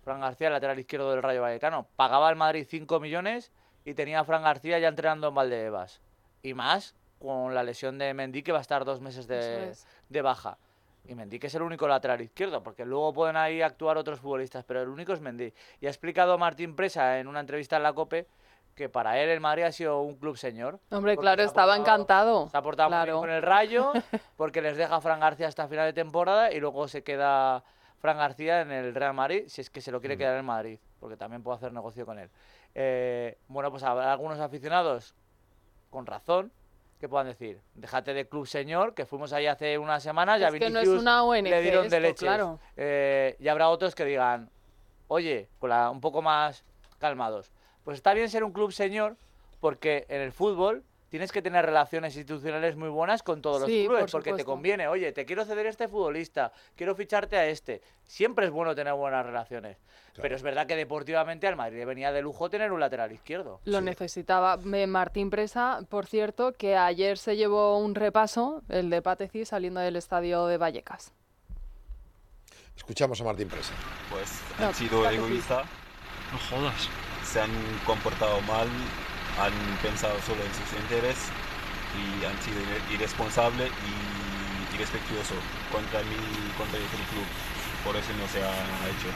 [0.09, 1.85] Fran García, lateral izquierdo del Rayo Vallecano.
[1.95, 3.51] Pagaba el Madrid 5 millones
[3.85, 6.01] y tenía a Fran García ya entrenando en Valdebebas.
[6.41, 9.85] Y más con la lesión de Mendy que va a estar dos meses de, es.
[10.09, 10.57] de baja.
[11.05, 14.63] Y Mendy que es el único lateral izquierdo, porque luego pueden ahí actuar otros futbolistas,
[14.63, 15.53] pero el único es Mendy.
[15.79, 18.25] Y ha explicado Martín Presa en una entrevista en la COPE
[18.73, 20.79] que para él el Madrid ha sido un club señor.
[20.89, 22.49] Hombre, claro, se estaba portado- encantado.
[22.49, 23.19] se ha portado muy bien Claro.
[23.19, 23.91] con el Rayo,
[24.37, 27.63] porque les deja Fran García hasta final de temporada y luego se queda
[27.99, 30.79] Fran García en el Real Madrid, si es que se lo quiere quedar en Madrid,
[30.99, 32.29] porque también puedo hacer negocio con él.
[32.75, 35.15] Eh, bueno, pues habrá algunos aficionados,
[35.89, 36.51] con razón,
[36.99, 40.59] que puedan decir, déjate de club señor, que fuimos ahí hace unas semanas, ya que
[40.69, 42.19] no es Vinicius una ONG le dieron de leches.
[42.19, 42.59] claro.
[42.75, 44.49] Eh, y habrá otros que digan,
[45.07, 46.63] oye, con la- un poco más
[46.99, 47.51] calmados.
[47.83, 49.15] Pues está bien ser un club señor,
[49.61, 53.87] porque en el fútbol tienes que tener relaciones institucionales muy buenas con todos Sí, los
[53.87, 57.81] clubes, por porque te conviene, oye, te quiero ceder este futbolista, quiero ficharte a este.
[58.05, 59.77] Siempre es bueno tener buenas relaciones.
[60.21, 63.61] Pero es verdad que deportivamente al Madrid le venía de lujo tener un lateral izquierdo.
[63.65, 64.57] Lo necesitaba.
[64.57, 69.95] Martín Presa, por cierto, que ayer se llevó un repaso, el de Pateci, saliendo del
[69.95, 71.13] estadio de Vallecas.
[72.75, 73.73] Escuchamos a Martín Presa.
[74.09, 75.15] Pues No, han sido Pateci.
[75.23, 75.65] egoístas.
[76.31, 76.89] No jodas.
[77.23, 77.51] Se han
[77.85, 78.67] comportado mal,
[79.39, 81.29] han pensado solo en sus intereses
[81.95, 85.37] y han sido irre- irresponsables y irrespetuosos
[85.71, 86.15] contra mí,
[86.57, 87.25] contra el club.
[87.83, 89.09] Por eso no se ha hecho.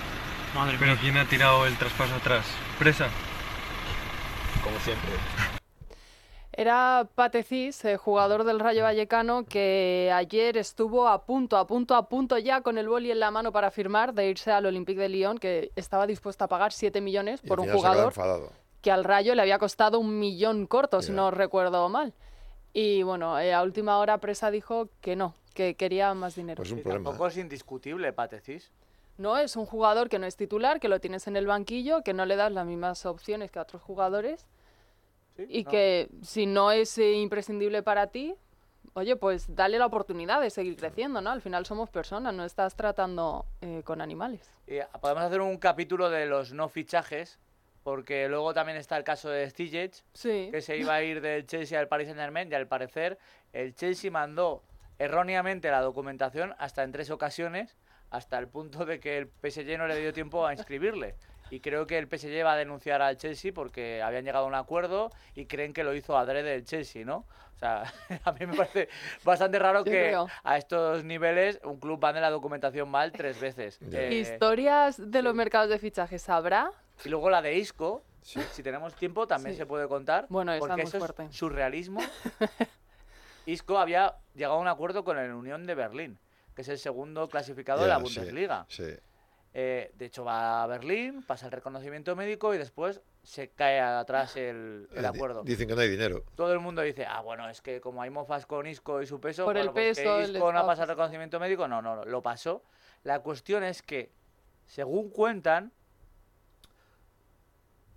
[0.56, 2.46] Madre Pero ¿quién ha tirado el traspaso atrás?
[2.80, 3.08] ¿Presa?
[4.64, 5.10] Como siempre.
[6.56, 12.08] Era Patecís, eh, jugador del Rayo Vallecano, que ayer estuvo a punto, a punto, a
[12.08, 15.10] punto ya con el boli en la mano para firmar de irse al Olympique de
[15.10, 17.82] Lyon, que estaba dispuesto a pagar 7 millones Y por al un final
[18.14, 18.22] se
[18.84, 22.14] que al Rayo le había costado un millón corto, si no recuerdo mal.
[22.74, 26.58] Y bueno, eh, a última hora Presa dijo que no, que quería más dinero.
[26.58, 27.10] Pues un problema.
[27.10, 28.72] tampoco es indiscutible, Patecís.
[29.18, 32.14] No, es un jugador que no es titular, que lo tienes en el banquillo, que
[32.14, 34.48] no le das las mismas opciones que a otros jugadores
[35.38, 35.72] y no.
[35.72, 38.36] que si no es eh, imprescindible para ti,
[38.96, 41.30] oye, pues dale la oportunidad de seguir creciendo, ¿no?
[41.30, 44.52] Al final somos personas, no estás tratando eh, con animales.
[44.68, 47.40] Y podemos hacer un capítulo de los no fichajes,
[47.84, 49.50] porque luego también está el caso de
[50.14, 50.50] Sí.
[50.52, 53.18] que se iba a ir del Chelsea al Paris Saint Germain y al parecer
[53.52, 54.64] el Chelsea mandó
[55.00, 57.76] erróneamente la documentación hasta en tres ocasiones,
[58.10, 61.16] hasta el punto de que el PSG no le dio tiempo a inscribirle.
[61.50, 64.56] Y creo que el PSG va a denunciar al Chelsea porque habían llegado a un
[64.56, 67.26] acuerdo y creen que lo hizo adrede el Chelsea, ¿no?
[67.56, 67.84] O sea,
[68.24, 68.88] a mí me parece
[69.24, 70.28] bastante raro Yo que creo.
[70.44, 73.78] a estos niveles un club mande la documentación mal tres veces.
[73.92, 76.72] Eh, Historias de los mercados de fichajes, ¿habrá?
[77.06, 79.60] Y luego la de Isco, si tenemos tiempo, también Sí.
[79.60, 80.28] se puede contar.
[80.30, 81.26] Bueno, porque eso fuerte.
[81.26, 82.00] es surrealismo.
[83.46, 86.20] Isco había llegado a un acuerdo con el Unión de Berlín,
[86.56, 88.66] que es el segundo clasificado de la Bundesliga.
[88.70, 88.86] sí.
[89.56, 94.36] Eh, de hecho, va a Berlín, pasa el reconocimiento médico y después se cae atrás
[94.36, 95.44] el, el Eh, acuerdo.
[95.44, 96.24] Dicen que no hay dinero.
[96.36, 99.20] Todo el mundo dice, ah, bueno, es que como hay mofas con Isco y su
[99.22, 101.68] peso, Por el bueno, pues que peso, el Isco no ha pasado el reconocimiento médico.
[101.68, 102.64] No, no, no, lo pasó.
[103.04, 104.12] La cuestión es que,
[104.66, 105.72] según cuentan,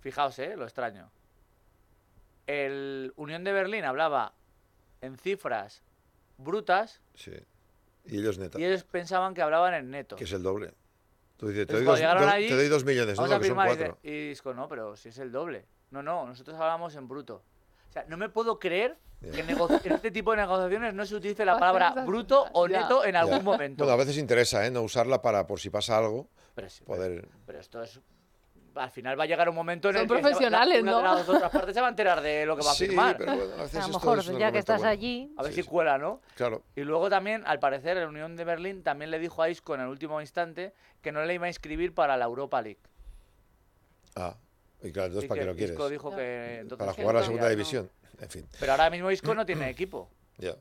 [0.07, 1.11] fijaos, eh, lo extraño.
[2.45, 4.33] El Unión de Berlín hablaba
[5.01, 5.83] en cifras
[6.37, 7.33] brutas Sí.
[8.05, 8.57] Y ellos neta.
[8.59, 10.15] y ellos pensaban que hablaban en neto.
[10.15, 10.73] Que es el doble.
[11.35, 13.29] Tú dices, te Entonces, doy, cuando dos, do- allí, te doy dos millones, no, vamos
[13.31, 13.97] no, a que son firmar, y cuatro.
[14.01, 15.65] dice- Y Isco, no, pero si es el doble.
[15.91, 17.43] No, no, nosotros hablamos en bruto.
[17.89, 19.49] O sea, no me puedo creer que en,
[19.93, 23.83] este tipo de negociaciones no se utilice la palabra bruto o neto en algún momento.
[23.83, 24.71] Bueno, a veces interesa, ¿eh?
[24.71, 27.27] No usarla para, por si pasa algo, Pero sí, poder...
[27.45, 27.99] Pero esto es.
[28.77, 30.91] Al final va a llegar un momento en Son el que se va- profesionales, una
[30.91, 30.97] ¿no?
[30.97, 33.17] de las otras partes se va a enterar de lo que va a Sí, firmar.
[33.17, 34.91] pero bueno, a veces A lo esto mejor, es ya que estás bueno.
[34.91, 35.69] allí, A ver Sí, si sí.
[35.69, 36.21] cuela, ¿no?
[36.35, 36.63] Claro.
[36.75, 39.81] Y luego también, al parecer, la Unión de Berlín también le dijo a Isco en
[39.81, 42.79] el último instante que no le iba a inscribir para la Europa League.
[44.15, 44.35] Ah,
[44.81, 45.71] y claro, entonces ¿para que qué lo quieres?
[45.73, 47.89] Isco dijo que entonces Para jugar a la segunda división.
[48.19, 50.09] En fin, Pero ahora mismo Isco no tiene equipo.
[50.37, 50.55] ya.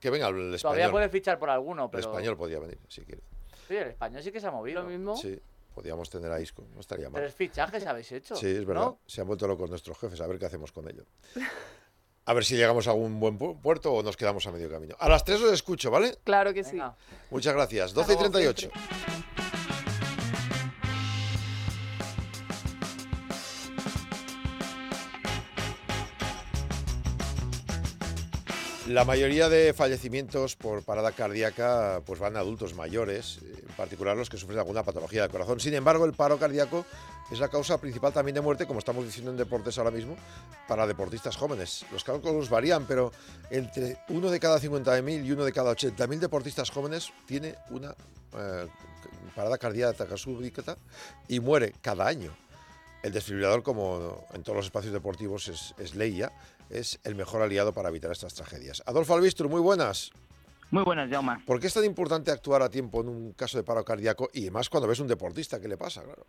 [0.00, 0.60] Que venga el español.
[0.60, 2.02] Todavía puede fichar por alguno, El pero.
[2.10, 3.22] español podía venir, si quiere.
[3.66, 4.82] Sí, el español sí que se ha movido.
[4.82, 5.16] Lo mismo.
[5.16, 5.40] Sí,
[5.74, 7.20] podíamos tener a Isco, no estaría mal.
[7.20, 8.36] Tres fichajes habéis hecho.
[8.36, 8.82] Sí, es verdad.
[8.84, 9.00] ¿no?
[9.06, 11.04] Se han vuelto locos nuestros jefes, a ver qué hacemos con ello.
[12.26, 14.96] A ver si llegamos a un buen pu- puerto o nos quedamos a medio camino.
[14.98, 16.16] A las 3 os escucho, ¿vale?
[16.24, 16.72] Claro que sí.
[16.72, 16.96] Venga.
[17.30, 17.92] Muchas gracias.
[17.92, 18.70] 12 y luego, 38.
[28.88, 34.28] La mayoría de fallecimientos por parada cardíaca pues van a adultos mayores, en particular los
[34.28, 35.58] que sufren alguna patología del corazón.
[35.58, 36.84] Sin embargo, el paro cardíaco
[37.30, 40.18] es la causa principal también de muerte, como estamos diciendo en deportes ahora mismo,
[40.68, 41.86] para deportistas jóvenes.
[41.92, 43.10] Los cálculos varían, pero
[43.48, 47.94] entre uno de cada 50.000 y uno de cada 80.000 deportistas jóvenes tiene una
[48.36, 48.66] eh,
[49.34, 50.76] parada cardíaca súbita
[51.26, 52.36] y muere cada año.
[53.02, 56.32] El desfibrilador, como en todos los espacios deportivos es, es ley ya,
[56.74, 58.82] es el mejor aliado para evitar estas tragedias.
[58.86, 60.12] Adolfo Albistru, muy buenas.
[60.70, 61.38] Muy buenas, Jaume.
[61.46, 64.50] ¿Por qué es tan importante actuar a tiempo en un caso de paro cardíaco y
[64.50, 65.60] más cuando ves un deportista?
[65.60, 66.02] ¿Qué le pasa?
[66.02, 66.26] Claro.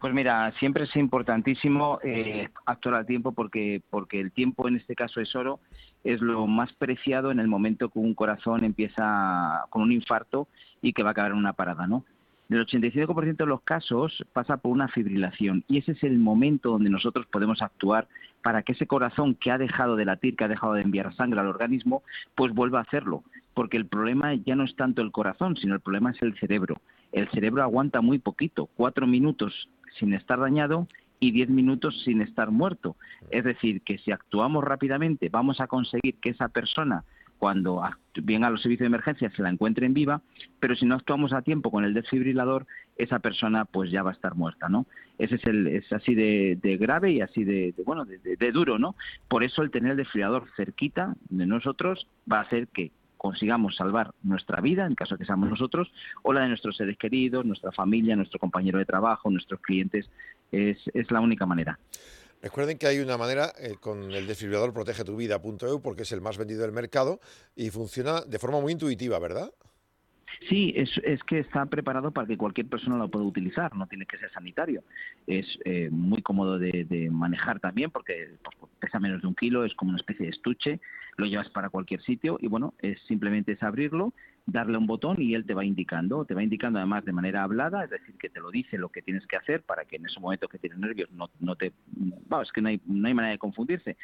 [0.00, 4.94] Pues mira, siempre es importantísimo eh, actuar a tiempo porque, porque el tiempo en este
[4.94, 5.60] caso es oro,
[6.04, 10.48] es lo más preciado en el momento que un corazón empieza con un infarto
[10.80, 12.04] y que va a acabar en una parada, ¿no?
[12.48, 16.90] El 85% de los casos pasa por una fibrilación y ese es el momento donde
[16.90, 18.08] nosotros podemos actuar
[18.42, 21.40] para que ese corazón que ha dejado de latir, que ha dejado de enviar sangre
[21.40, 22.02] al organismo,
[22.34, 23.22] pues vuelva a hacerlo.
[23.54, 26.80] Porque el problema ya no es tanto el corazón, sino el problema es el cerebro.
[27.12, 29.68] El cerebro aguanta muy poquito, cuatro minutos
[29.98, 30.86] sin estar dañado
[31.18, 32.96] y 10 minutos sin estar muerto.
[33.30, 37.04] Es decir, que si actuamos rápidamente vamos a conseguir que esa persona
[37.40, 37.82] cuando
[38.22, 40.20] venga a los servicios de emergencia se la encuentren viva,
[40.60, 42.66] pero si no actuamos a tiempo con el desfibrilador,
[42.98, 44.84] esa persona pues ya va a estar muerta, ¿no?
[45.18, 48.94] Ese es, el, es así de, grave y así de, bueno, de, de, duro, ¿no?
[49.26, 54.12] Por eso el tener el desfibrilador cerquita de nosotros va a hacer que consigamos salvar
[54.22, 55.90] nuestra vida, en caso de que seamos nosotros,
[56.22, 60.10] o la de nuestros seres queridos, nuestra familia, nuestro compañero de trabajo, nuestros clientes,
[60.52, 61.78] es, es la única manera.
[62.42, 66.22] Recuerden que hay una manera eh, con el desfibrilador protege tu vida.eu porque es el
[66.22, 67.20] más vendido del mercado
[67.54, 69.52] y funciona de forma muy intuitiva, ¿verdad?
[70.48, 74.06] Sí, es, es, que está preparado para que cualquier persona lo pueda utilizar, no tiene
[74.06, 74.82] que ser sanitario.
[75.26, 79.66] Es eh, muy cómodo de, de, manejar también porque pues, pesa menos de un kilo,
[79.66, 80.80] es como una especie de estuche,
[81.18, 84.14] lo llevas para cualquier sitio y bueno, es simplemente es abrirlo,
[84.52, 87.84] darle un botón y él te va indicando, te va indicando además de manera hablada,
[87.84, 90.20] es decir, que te lo dice lo que tienes que hacer para que en ese
[90.20, 91.72] momento que tienes nervios no, no te...
[91.86, 93.96] Bueno, es que no hay, no hay manera de confundirse,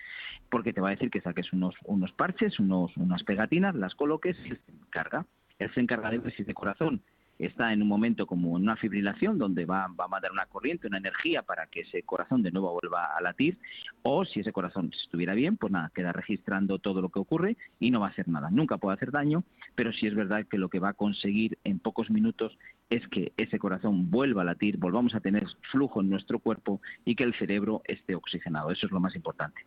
[0.50, 4.36] porque te va a decir que saques unos, unos parches, unos, unas pegatinas, las coloques
[4.44, 5.26] y se encarga.
[5.58, 7.02] Él se encarga de ver de corazón
[7.38, 10.86] está en un momento como en una fibrilación donde va, va, a mandar una corriente,
[10.86, 13.58] una energía para que ese corazón de nuevo vuelva a latir,
[14.02, 17.90] o si ese corazón estuviera bien, pues nada, queda registrando todo lo que ocurre y
[17.90, 18.50] no va a hacer nada.
[18.50, 21.78] Nunca puede hacer daño, pero sí es verdad que lo que va a conseguir en
[21.78, 22.56] pocos minutos
[22.90, 27.14] es que ese corazón vuelva a latir, volvamos a tener flujo en nuestro cuerpo y
[27.16, 28.70] que el cerebro esté oxigenado.
[28.70, 29.62] Eso es lo más importante.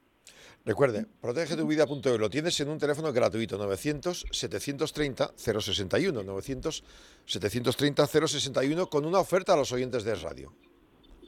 [0.69, 6.83] Recuerde, protegetuvida.eu lo tienes en un teléfono gratuito 900 730 061 900
[7.25, 10.53] 730 061 con una oferta a los oyentes de radio.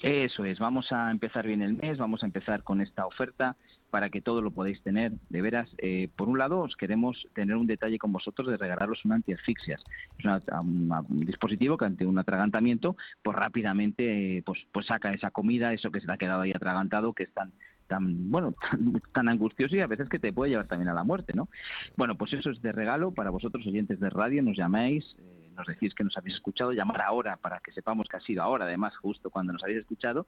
[0.03, 3.55] Eso es, vamos a empezar bien el mes, vamos a empezar con esta oferta
[3.89, 5.13] para que todo lo podáis tener.
[5.29, 9.03] De veras, eh, por un lado, os queremos tener un detalle con vosotros de regalaros
[9.05, 9.83] un antiasfixias.
[10.19, 15.73] Es un dispositivo que ante un atragantamiento, pues rápidamente eh, pues, pues saca esa comida,
[15.73, 17.51] eso que se le ha quedado ahí atragantado, que es tan,
[17.91, 18.55] tan bueno
[19.13, 21.49] tan, angustioso y a veces que te puede llevar también a la muerte no
[21.97, 25.67] bueno pues eso es de regalo para vosotros oyentes de radio nos llamáis eh, nos
[25.67, 28.95] decís que nos habéis escuchado llamar ahora para que sepamos que ha sido ahora además
[28.95, 30.25] justo cuando nos habéis escuchado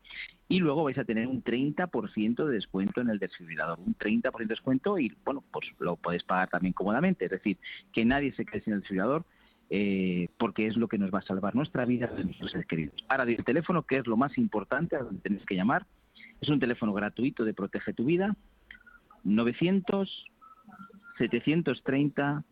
[0.50, 4.46] y luego vais a tener un 30% de descuento en el desfibrilador un 30% de
[4.46, 7.58] descuento y bueno pues lo podéis pagar también cómodamente es decir
[7.94, 9.24] que nadie se quede sin el desfibrilador
[9.70, 12.94] eh, porque es lo que nos va a salvar nuestra vida de nuestros seres queridos.
[13.08, 15.88] Ahora, el teléfono, que es lo más importante, a donde tenéis que llamar,
[16.42, 18.36] es un teléfono gratuito de Protege tu Vida,
[19.24, 20.26] 900
[21.18, 22.44] 730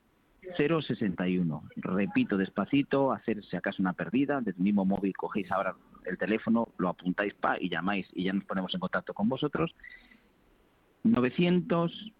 [0.57, 1.63] 061.
[1.75, 6.69] Repito despacito, hacer si acaso una pérdida, desde el mismo móvil cogéis ahora el teléfono,
[6.77, 9.75] lo apuntáis pa y llamáis y ya nos ponemos en contacto con vosotros.
[11.03, 12.11] 900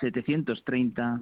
[0.00, 1.20] 730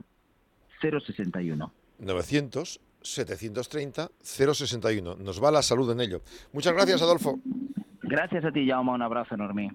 [0.80, 1.72] 061.
[1.98, 5.16] 900 730 061.
[5.16, 6.22] Nos va la salud en ello.
[6.52, 7.40] Muchas gracias, Adolfo.
[8.08, 8.92] Gracias a ti, Jaume.
[8.92, 9.72] Un abrazo enorme.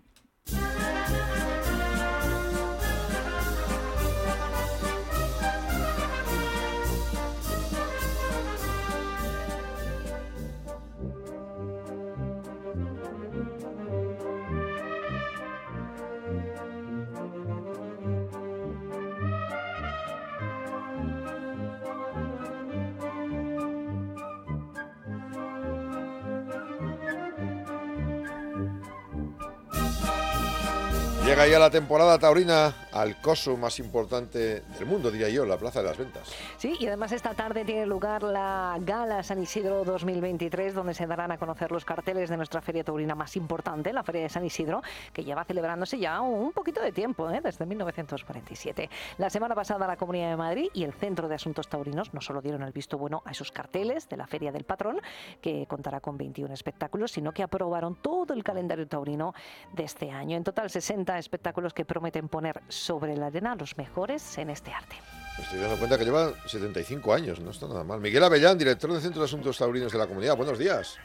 [31.49, 35.87] Ya la temporada taurina al coso más importante del mundo, diría yo, la Plaza de
[35.87, 36.31] las Ventas.
[36.57, 41.31] Sí, y además esta tarde tiene lugar la Gala San Isidro 2023, donde se darán
[41.31, 44.81] a conocer los carteles de nuestra feria taurina más importante, la Feria de San Isidro,
[45.11, 47.41] que lleva celebrándose ya un poquito de tiempo, ¿eh?
[47.43, 48.89] desde 1947.
[49.17, 52.41] La semana pasada la Comunidad de Madrid y el Centro de Asuntos Taurinos no solo
[52.41, 55.01] dieron el visto bueno a esos carteles de la Feria del Patrón,
[55.41, 59.33] que contará con 21 espectáculos, sino que aprobaron todo el calendario taurino
[59.73, 60.37] de este año.
[60.37, 64.95] En total, 60 espectáculos que prometen poner sobre la arena los mejores en este arte.
[65.37, 67.99] Me estoy dando cuenta que lleva 75 años, no está nada mal.
[67.99, 70.99] Miguel Avellán, director del Centro de Asuntos Taurinos de la Comunidad, buenos días.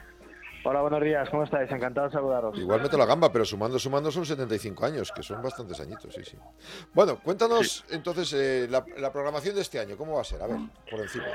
[0.64, 1.70] Hola, buenos días, ¿cómo estáis?
[1.70, 2.58] Encantado de saludaros.
[2.58, 6.24] Igual meto la gamba, pero sumando, sumando son 75 años, que son bastantes añitos, sí,
[6.24, 6.36] sí.
[6.92, 10.42] Bueno, cuéntanos entonces eh, la, la, programación de este año, ¿cómo va a ser?
[10.42, 10.58] A ver,
[10.90, 11.26] por encima.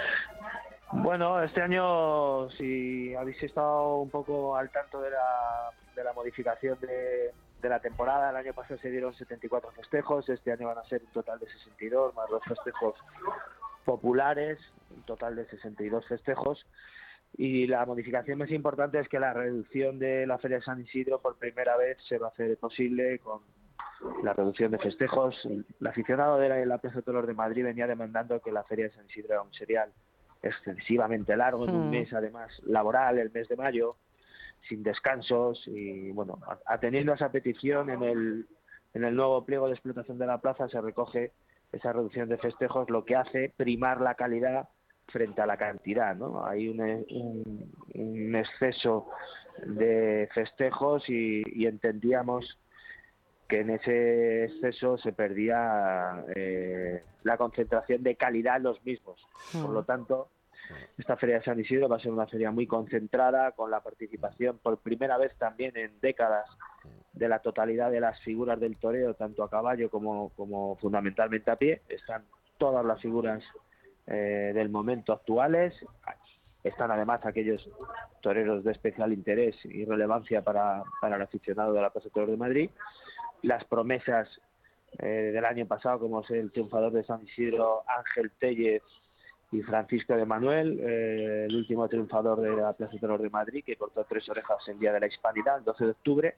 [0.92, 6.78] Bueno, este año, si habéis estado un poco al tanto de la, de la modificación
[6.82, 7.32] de,
[7.64, 8.30] de la temporada.
[8.30, 11.48] El año pasado se dieron 74 festejos, este año van a ser un total de
[11.48, 12.96] 62, más dos festejos
[13.86, 14.60] populares,
[14.96, 16.64] un total de 62 festejos.
[17.36, 21.20] Y la modificación más importante es que la reducción de la Feria de San Isidro
[21.20, 23.42] por primera vez se va a hacer posible con
[24.22, 25.44] la reducción de festejos.
[25.46, 28.92] El aficionado de la, Plaza de Toros de Madrid venía demandando que la Feria de
[28.92, 29.90] San Isidro era un serial
[30.44, 31.92] excesivamente largo, en un mm.
[31.92, 33.96] mes además laboral, el mes de mayo,
[34.68, 38.48] sin descansos y bueno, atendiendo a esa petición en el,
[38.94, 41.32] en el nuevo pliego de explotación de la plaza se recoge
[41.72, 44.70] esa reducción de festejos, lo que hace primar la calidad
[45.08, 46.46] frente a la cantidad, ¿no?
[46.46, 46.80] Hay un,
[47.94, 49.10] un, exceso
[49.66, 52.58] de festejos y, entendíamos
[53.48, 59.20] que en ese exceso se perdía eh, la concentración de calidad en los mismos.
[59.52, 59.86] Por lo mm.
[59.86, 60.30] tanto,
[60.98, 64.60] esta feria de San Isidro va a ser una feria muy concentrada, con la participación
[64.60, 66.50] por primera vez también en décadas
[67.14, 70.32] de la totalidad de las figuras del toreo, tanto a caballo como,
[70.80, 71.82] fundamentalmente a pie.
[71.90, 72.24] Están
[72.58, 73.44] todas las figuras
[74.08, 75.74] eh, del momento actuales.
[76.64, 77.70] Están además aquellos
[78.22, 82.38] toreros de especial interés y relevancia para, para el aficionado de la Plaza de de
[82.38, 82.70] Madrid.
[83.42, 84.30] Las promesas
[85.00, 88.84] eh, del año pasado, como es el triunfador de San Isidro, Ángel Tellez
[89.54, 93.76] y Francisco de Manuel, eh, el último triunfador de la Plaza de de Madrid, que
[93.76, 96.36] cortó tres orejas en Día de la Hispanidad, el 12 de octubre.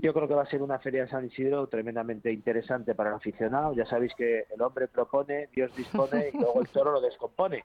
[0.00, 3.16] Yo creo que va a ser una feria de San Isidro tremendamente interesante para el
[3.16, 3.74] aficionado.
[3.74, 7.64] Ya sabéis que el hombre propone, Dios dispone y luego el toro lo descompone.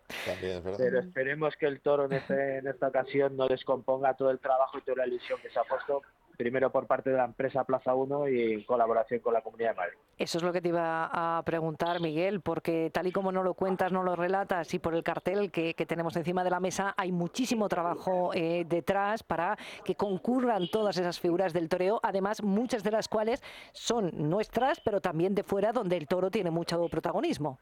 [0.78, 4.80] Pero esperemos que el toro en, este, en esta ocasión no descomponga todo el trabajo
[4.80, 6.02] y toda la ilusión que se ha puesto
[6.38, 9.76] primero por parte de la empresa Plaza 1 y en colaboración con la Comunidad de
[9.76, 9.98] Madrid.
[10.18, 13.54] Eso es lo que te iba a preguntar, Miguel, porque tal y como no lo
[13.54, 17.12] cuentas, no lo relatas y por el cartel que, tenemos encima de la mesa, hay
[17.12, 22.92] muchísimo trabajo eh, detrás para que concurran todas esas figuras del toreo, además muchas de
[22.92, 27.60] las cuales son nuestras, pero también de fuera, donde el toro tiene mucho protagonismo.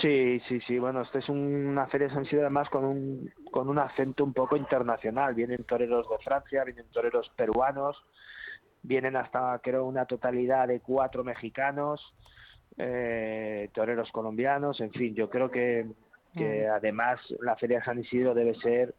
[0.00, 0.78] Sí, sí, sí.
[0.78, 4.32] Bueno, esta es una feria de San Isidro además con un, con un acento un
[4.32, 5.34] poco internacional.
[5.34, 7.96] Vienen toreros de Francia, vienen toreros peruanos,
[8.82, 12.14] vienen hasta creo una totalidad de cuatro mexicanos,
[12.78, 15.86] eh, toreros colombianos, en fin, yo creo que,
[16.34, 16.72] que mm.
[16.72, 18.94] además la feria de San Isidro debe ser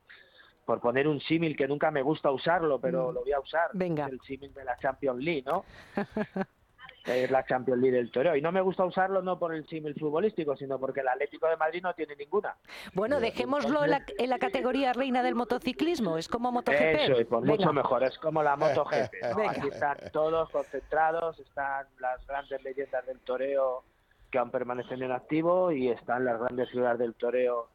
[0.65, 3.13] por poner un símil que nunca me gusta usarlo, pero mm.
[3.15, 4.05] lo voy a usar, Venga.
[4.05, 5.65] el símil de la Champions League, ¿no?
[7.05, 8.35] es la Champions League del toreo.
[8.35, 11.57] Y no me gusta usarlo no por el símil futbolístico, sino porque el Atlético de
[11.57, 12.55] Madrid no tiene ninguna.
[12.93, 16.95] Bueno, dejémoslo en, la, categoría reina del motociclismo, es como MotoGP.
[16.99, 19.13] Eso, y por mucho mejor, es como la MotoGP.
[19.49, 23.83] Aquí están todos concentrados, están las grandes leyendas del toreo
[24.31, 27.69] que han permanecido en activo y están las grandes figuras del toreo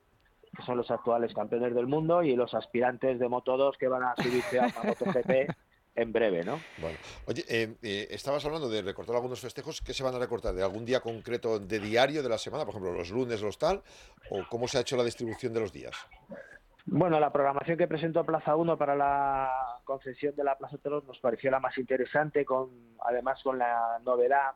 [0.57, 4.03] que son los actuales campeones del mundo y los aspirantes de Moto 2 que van
[4.03, 5.55] a subirse a MotoGP
[5.99, 6.61] en breve, ¿no?
[6.79, 6.97] Bueno,
[7.27, 10.55] oye, eh, eh, estabas hablando de recortar algunos festejos, ¿qué se van a recortar?
[10.55, 12.65] ¿De algún día concreto de diario de la semana?
[12.65, 13.83] Por ejemplo, los lunes, los tal,
[14.31, 15.97] o cómo se ha hecho la distribución de los días?
[16.87, 21.19] Bueno, la programación que presentó Plaza 1 para la concesión de la Plaza Toros nos
[21.19, 22.71] pareció la más interesante, con
[23.05, 24.53] además con la novedad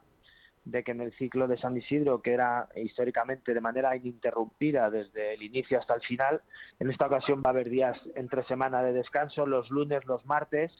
[0.64, 5.34] de que en el ciclo de San Isidro, que era históricamente de manera ininterrumpida desde
[5.34, 6.40] el inicio hasta el final,
[6.78, 10.70] en esta ocasión va a haber días entre semana de descanso, los lunes, los martes,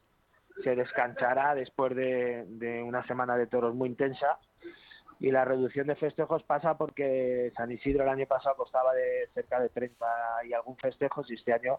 [0.63, 4.39] se descansará después de, una semana de toros muy intensa
[5.21, 9.61] y la reducción de festejos pasa porque San Isidro el año pasado costaba de cerca
[9.61, 10.07] de 30
[10.49, 11.79] y algún festejos y este año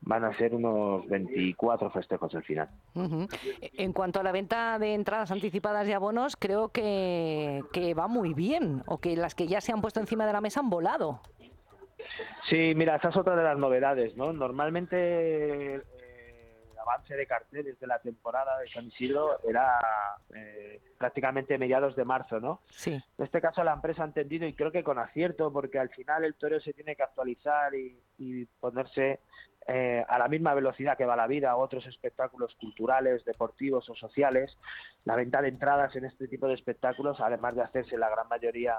[0.00, 2.68] van a ser unos 24 festejos al final.
[2.94, 8.34] En cuanto a la venta de entradas anticipadas y abonos, creo que, que va muy
[8.34, 11.20] bien, o que las que ya se han puesto encima de la mesa han volado.
[12.48, 14.32] Sí, mira, esa es otra de las novedades, ¿no?
[14.32, 15.82] Normalmente
[16.82, 19.78] avance de carteles de la temporada de San Isidro era
[20.34, 22.60] eh, prácticamente mediados de marzo, ¿no?
[22.70, 22.92] Sí.
[22.92, 26.24] En este caso la empresa ha entendido y creo que con acierto, porque al final
[26.24, 27.98] el toreo se tiene que actualizar y,
[28.60, 29.18] ponerse
[29.66, 34.56] eh, a la misma velocidad que va la vida, otros espectáculos culturales, deportivos o sociales.
[35.04, 38.76] La venta de entradas en este tipo de espectáculos, además de hacerse la gran mayoría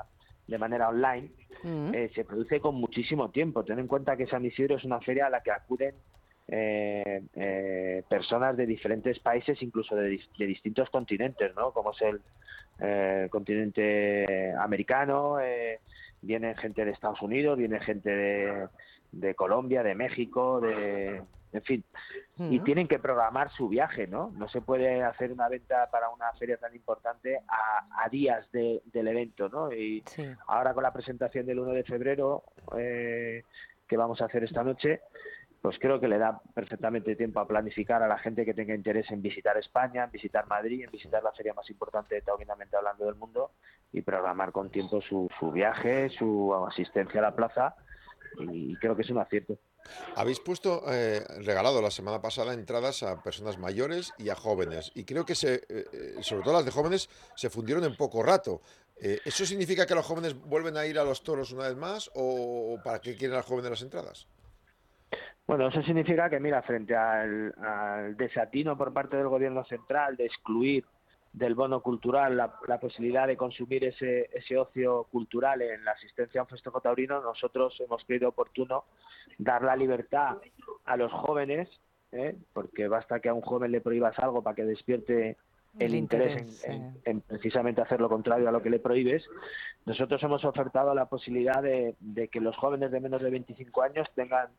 [0.48, 1.32] de manera online,
[1.64, 1.94] mm.
[1.94, 3.64] eh, se produce con muchísimo tiempo.
[3.64, 5.96] Ten en cuenta que San Isidro es una feria a la que acuden
[6.48, 11.72] eh, eh, personas de diferentes países, incluso de, distintos continentes, ¿no?
[11.72, 12.22] Como es el
[12.80, 15.80] eh, continente americano, eh,
[16.22, 18.70] viene gente de Estados Unidos, viene gente
[19.12, 21.22] de, Colombia, de México, de,
[21.54, 21.84] en fin,
[22.38, 24.32] y tienen que programar su viaje, ¿no?
[24.36, 29.50] No se puede hacer una venta para una feria tan importante a, días del evento,
[29.50, 29.72] ¿no?
[29.72, 30.04] Y
[30.48, 35.02] ahora con la presentación del 1 de febrero que vamos a hacer esta noche,
[35.64, 39.10] pues creo que le da perfectamente tiempo a planificar a la gente que tenga interés
[39.12, 43.16] en visitar España, en visitar Madrid, en visitar la feria más importante taurínamente hablando del
[43.16, 43.52] mundo
[43.94, 47.76] y programar con tiempo su, viaje, su asistencia a la plaza
[48.40, 49.58] y creo que es un acierto.
[50.18, 55.06] Habéis puesto, eh, regalado la semana pasada entradas a personas mayores y a jóvenes y
[55.06, 58.60] creo que se, eh, eh, sobre todo las de jóvenes se fundieron en poco rato.
[58.98, 62.78] ¿Eso significa que los jóvenes vuelven a ir a los toros una vez más o
[62.84, 64.28] para qué quieren los jóvenes las entradas?
[65.46, 67.54] Bueno, eso significa que, mira, frente al,
[68.16, 70.86] desatino por parte del gobierno central de excluir
[71.34, 76.44] del bono cultural la, posibilidad de consumir ese, ese ocio cultural en la asistencia a
[76.44, 78.86] un festejo taurino, nosotros hemos creído oportuno
[79.40, 80.38] dar la libertad
[80.86, 81.68] a los jóvenes,
[82.12, 82.36] ¿eh?
[82.54, 85.38] porque basta que a un joven le prohíbas algo para que despierte
[85.80, 86.64] el, interés,
[87.04, 89.28] en, precisamente hacer lo contrario a lo que le prohíbes.
[89.88, 94.08] Nosotros hemos ofertado la posibilidad de, de que los jóvenes de menos de 25 años
[94.14, 94.50] tengan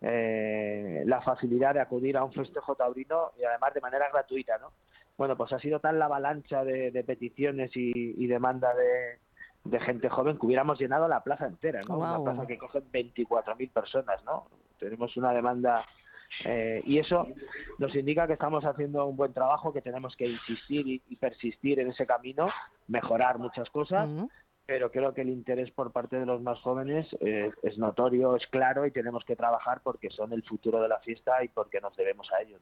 [0.00, 4.72] eh, la facilidad de acudir a un festejo taurino y además de manera gratuita, ¿no?
[5.16, 10.46] Bueno, pues ha sido tal la avalancha de, peticiones y, demanda de, gente joven que
[10.46, 11.98] hubiéramos llenado la plaza entera, ¿no?
[11.98, 14.46] Una plaza que coge 24.000 personas, ¿no?
[14.78, 15.84] Tenemos una demanda
[16.44, 17.26] eh, y eso
[17.78, 21.88] nos indica que estamos haciendo un buen trabajo, que tenemos que insistir y, persistir en
[21.88, 22.48] ese camino,
[22.86, 24.08] mejorar muchas cosas,
[24.68, 28.46] pero creo que el interés por parte de los más jóvenes eh, es notorio, es
[28.48, 31.96] claro y tenemos que trabajar porque son el futuro de la fiesta y porque nos
[31.96, 32.58] debemos a ello.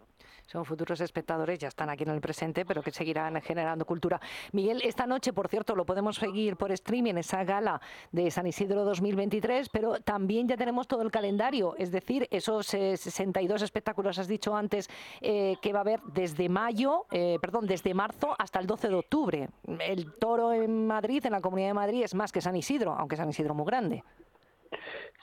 [0.46, 4.20] Son futuros espectadores, ya están aquí en el presente, pero que seguirán generando cultura.
[4.52, 7.80] Miguel, esta noche, por cierto, lo podemos seguir por streaming, esa gala
[8.12, 13.60] de San Isidro 2023, pero también ya tenemos todo el calendario, es decir, esos 62
[13.60, 14.88] eh, espectáculos, has dicho antes,
[15.20, 17.06] eh, que va a haber desde mayo,
[17.40, 19.48] perdón, desde marzo hasta el 12 de octubre.
[19.80, 23.16] El toro en Madrid, en la Comunidad de Madrid, es más que San Isidro, aunque
[23.16, 24.02] San Isidro muy grande.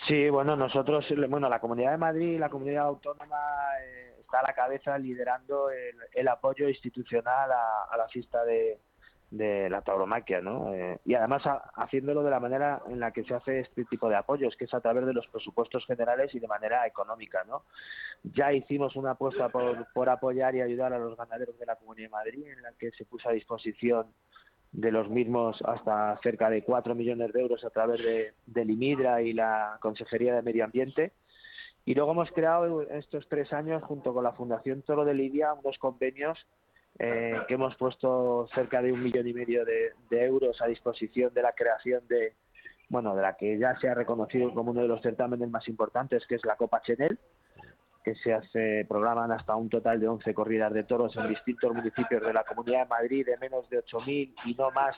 [0.08, 3.38] Sí, bueno, nosotros, bueno, la Comunidad de Madrid, la Comunidad Autónoma
[3.82, 8.80] eh, está a la cabeza liderando el, apoyo institucional a, la fiesta de,
[9.70, 10.74] la tauromaquia, ¿no?
[10.74, 11.44] Eh, y además
[11.76, 14.74] haciéndolo de la manera en la que se hace este tipo de apoyos, que es
[14.74, 17.64] a través de los presupuestos generales y de manera económica, ¿no?
[18.24, 22.08] Ya hicimos una apuesta por, por apoyar y ayudar a los ganaderos de la Comunidad
[22.08, 24.08] de Madrid, en la que se puso a disposición
[24.74, 29.22] de los mismos hasta cerca de 4 millones de euros a través de, del IMIDRA
[29.22, 31.14] y la Consejería de Medio Ambiente.
[31.86, 35.78] Y luego hemos creado estos tres años, junto con la Fundación Toro de Lidia, unos
[35.78, 36.40] convenios
[36.98, 41.34] eh, que hemos puesto cerca de un millón y medio de, de, euros a disposición
[41.34, 42.34] de la creación de,
[42.90, 46.26] bueno, de la que ya se ha reconocido como uno de los certámenes más importantes,
[46.28, 47.20] que es la Copa Chenel,
[48.04, 52.22] que se hace, programan hasta un total de 11 corridas de toros en distintos municipios
[52.22, 54.95] de la Comunidad de Madrid de menos de 8.000 y no más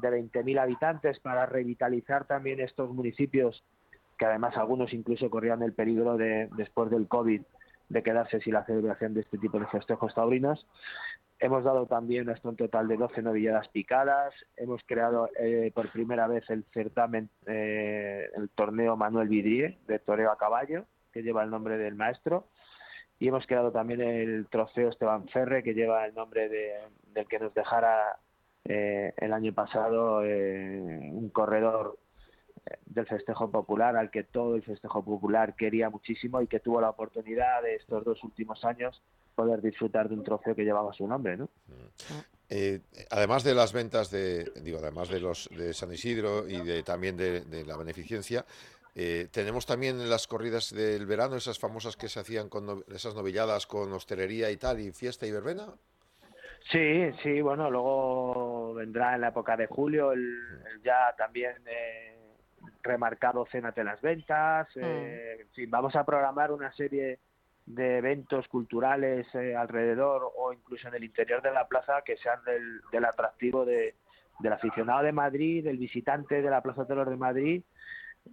[0.00, 3.64] de 20.000 habitantes para revitalizar también estos municipios
[4.18, 7.42] que además algunos incluso corrían el peligro de después del COVID
[7.88, 10.66] de quedarse sin la celebración de este tipo de festejos taurinos.
[11.40, 14.34] Hemos dado también hasta un total de 12 novilladas picadas.
[14.56, 20.32] Hemos creado eh, por primera vez el certamen, eh, el torneo Manuel Vidrié de toreo
[20.32, 20.84] a caballo,
[21.22, 22.48] lleva el nombre del maestro.
[23.18, 26.72] Y hemos creado también el trofeo Esteban Ferre, que lleva el nombre de,
[27.12, 28.18] del que nos dejara
[28.64, 31.98] eh, el año pasado eh, un corredor
[32.66, 36.80] eh, del festejo popular al que todo el festejo popular quería muchísimo y que tuvo
[36.80, 39.02] la oportunidad de estos dos últimos años
[39.34, 41.48] poder disfrutar de un trofeo que llevaba su nombre, ¿no?
[43.10, 47.14] además de las ventas de, digo, además de los de San Isidro y de también
[47.16, 48.44] de la beneficencia,
[49.00, 53.64] eh, tenemos también las corridas del verano, esas famosas que se hacían con esas novilladas
[53.64, 55.66] con hostelería y tal, y fiesta y verbena.
[56.72, 60.36] Sí, sí, bueno, luego vendrá en la época de julio el,
[60.82, 62.16] ya también eh,
[62.82, 64.66] remarcado Cénate las Ventas.
[64.74, 64.80] Mm.
[64.82, 67.20] Eh, en fin, vamos a programar una serie
[67.66, 72.80] de eventos culturales alrededor o incluso en el interior de la plaza que sean del,
[72.90, 73.94] del atractivo de,
[74.40, 77.62] del aficionado de Madrid, del visitante de la Plaza de los de Madrid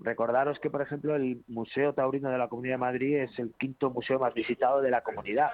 [0.02, 3.90] Recordaros que, por ejemplo, el Museo Taurino de la Comunidad de Madrid es el quinto
[3.90, 5.52] museo más visitado de la comunidad.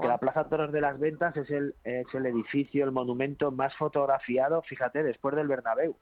[0.00, 3.74] Que la Plaza Toros de las Ventas es el, es el edificio, el monumento más
[3.76, 5.96] fotografiado, fíjate, después del Bernabéu.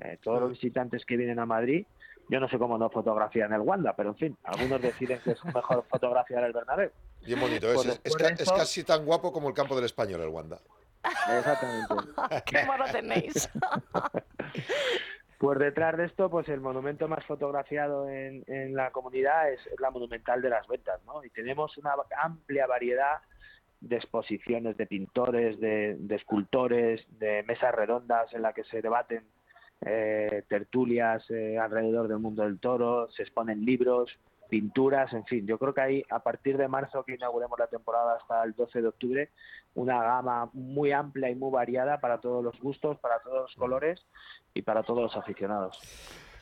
[0.00, 1.86] Eh, todos los visitantes que vienen a Madrid,
[2.28, 5.44] yo no sé cómo no fotografían el Wanda, pero en fin, algunos deciden que es
[5.44, 6.90] mejor fotografiar el Bernabéu.
[7.24, 10.58] Bien bonito, es, pues es, casi tan guapo como el campo del español, el Wanda.
[11.04, 11.94] Exactamente.
[12.46, 13.48] ¡Qué mono tenéis!
[15.38, 20.40] Pues detrás de esto, pues el monumento más fotografiado en, la comunidad es, la Monumental
[20.40, 21.22] de las Ventas, ¿no?
[21.24, 23.18] Y tenemos una amplia variedad
[23.80, 29.24] de exposiciones de pintores, de, escultores, de mesas redondas en las que se debaten
[29.84, 34.18] eh, tertulias eh, alrededor del mundo del toro, se exponen libros,
[34.48, 38.16] pinturas, en fin, yo creo que ahí a partir de marzo que inauguremos la temporada
[38.16, 39.30] hasta el 12 de octubre,
[39.74, 44.06] una gama muy amplia y muy variada para todos los gustos, para todos los colores
[44.54, 45.78] y para todos los aficionados.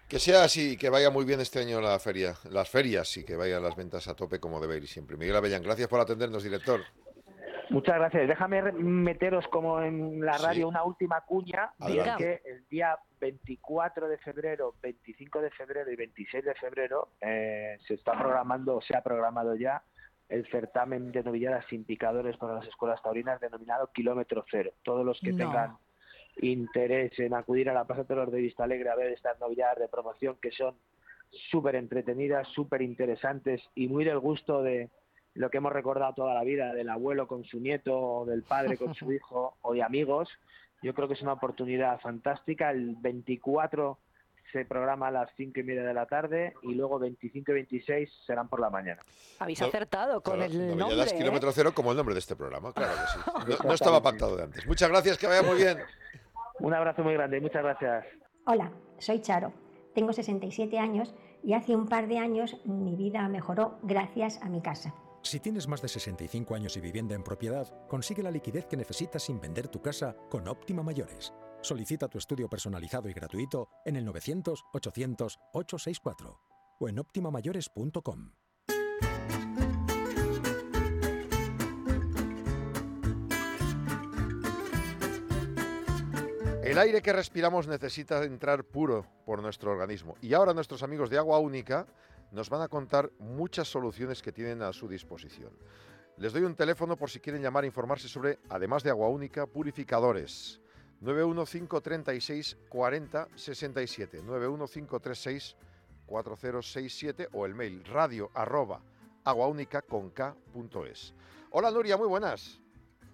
[0.09, 3.37] Que sea así, que vaya muy bien este año la feria, las ferias y que
[3.37, 5.17] vayan las ventas a tope como debe ir siempre.
[5.17, 6.81] Miguel Avellán, gracias por atendernos, director.
[7.71, 8.29] Muchas gracias.
[8.29, 10.45] Déjame meteros como en la Sí.
[10.45, 11.73] radio una última cuña.
[11.81, 12.41] Y es Adelante.
[12.45, 17.95] que el día 24 de febrero, 25 de febrero y 26 de febrero eh, se
[17.95, 19.83] está programando, o se ha programado ya,
[20.29, 24.73] el certamen de novilladas sin picadores para las escuelas taurinas denominado Kilómetro Cero.
[24.83, 25.37] Todos los que No.
[25.39, 25.77] tengan
[26.37, 29.79] interés en acudir a la Plaza de Toros de Vista Alegre a ver estas novilladas
[29.79, 30.77] de promoción que son
[31.51, 34.89] súper entretenidas, súper interesantes y muy del gusto de
[35.35, 38.77] lo que hemos recordado toda la vida, del abuelo con su nieto, o del padre
[38.77, 40.29] con su hijo, o de amigos.
[40.83, 42.71] Yo creo que es una oportunidad fantástica.
[42.71, 43.99] El 24
[44.53, 48.09] se programa a las 5 y media de la tarde y luego 25 y 26
[48.27, 49.01] serán por la mañana.
[49.41, 51.03] Habéis No- acertado con Claro, el nombre.
[51.03, 51.17] ¿eh?
[51.19, 53.07] kilómetro cero como el nombre de este programa, claro que
[53.51, 53.57] sí.
[53.63, 54.65] No, no estaba pactado de antes.
[54.67, 55.79] Muchas gracias, que vaya muy bien.
[56.61, 58.05] Un abrazo muy grande y muchas gracias.
[58.47, 59.53] Hola, soy Charo.
[59.95, 61.13] Tengo 67 años
[61.43, 64.95] y hace un par de años mi vida mejoró gracias a mi casa.
[65.25, 69.23] Si tienes más de 65 años y vivienda en propiedad, consigue la liquidez que necesitas
[69.23, 71.33] sin vender tu casa con Óptima Mayores.
[71.63, 76.39] Solicita tu estudio personalizado y gratuito en el 900-800-864
[76.79, 78.33] o en optimamayores.com.
[86.63, 90.17] El aire que respiramos necesita entrar puro por nuestro organismo.
[90.21, 91.87] Y ahora nuestros amigos de Agua Única
[92.35, 95.53] nos van a contar muchas soluciones que tienen a su disposición.
[96.17, 99.47] Les doy un teléfono por si quieren llamar e informarse sobre, además de Agua Única,
[99.47, 100.61] purificadores.
[101.01, 105.57] 91536 40 67 91536
[106.07, 108.81] 4067 o el mail radio arroba
[109.25, 111.15] aguaúnica con K punto es.
[111.51, 112.61] Hola Nuria, muy buenas.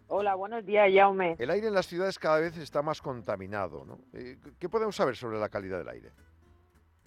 [0.09, 1.37] Hola, buenos días, Jaume.
[1.39, 3.85] El aire en las ciudades cada vez está más contaminado.
[3.85, 4.01] ¿no?
[4.13, 6.13] Eh, ¿Qué podemos saber sobre la calidad del aire?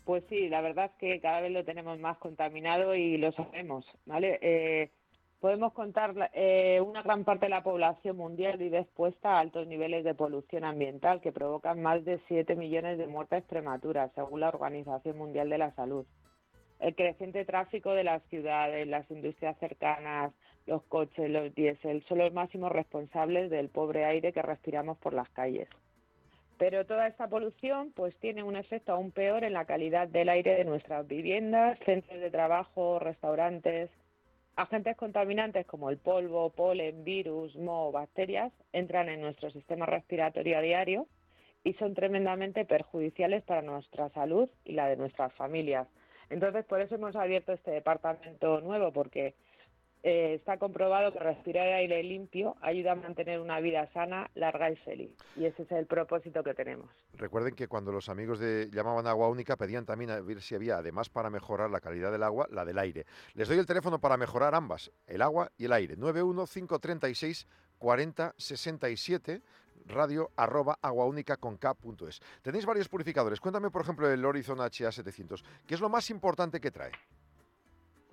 [0.06, 3.86] Pues sí, la verdad es que cada vez lo tenemos más contaminado y lo sabemos,
[4.06, 4.38] ¿vale?
[4.42, 4.92] Eh,
[5.40, 10.04] podemos contar, eh, una gran parte de la población mundial vive expuesta a altos niveles
[10.04, 15.18] de polución ambiental que provocan más de 7 millones de muertes prematuras, según la Organización
[15.18, 16.06] Mundial de la Salud.
[16.82, 20.34] El creciente tráfico de las ciudades, las industrias cercanas,
[20.66, 25.30] los coches, los diésel, son los máximos responsables del pobre aire que respiramos por las
[25.30, 25.70] calles.
[26.58, 30.56] Pero toda esta polución pues tiene un efecto aún peor en la calidad del aire
[30.56, 33.90] de nuestras viviendas, centros de trabajo, restaurantes.
[34.56, 40.62] Agentes contaminantes como el polvo, polen, virus, moho bacterias entran en nuestro sistema respiratorio a
[40.62, 41.08] diario
[41.64, 45.88] y son tremendamente perjudiciales para nuestra salud y la de nuestras familias.
[46.30, 49.34] Entonces, por eso hemos abierto este departamento nuevo, porque
[50.04, 54.76] eh, está comprobado que respirar aire limpio ayuda a mantener una vida sana, larga y
[54.76, 55.12] feliz.
[55.38, 56.90] Y ese es el propósito que tenemos.
[57.14, 60.78] Recuerden que cuando los amigos de llamaban Agua Única pedían también a ver si había,
[60.78, 63.06] además para mejorar la calidad del agua, la del aire.
[63.34, 65.96] Les doy el teléfono para mejorar ambas, el agua y el aire.
[65.96, 67.48] 91536
[67.80, 69.42] 40 67
[69.86, 71.58] radio arroba aguaúnica con.
[72.42, 73.40] Tenéis varios purificadores.
[73.40, 75.44] Cuéntame, por ejemplo, el Horizon HA700.
[75.66, 76.92] ¿Qué es lo más importante que trae?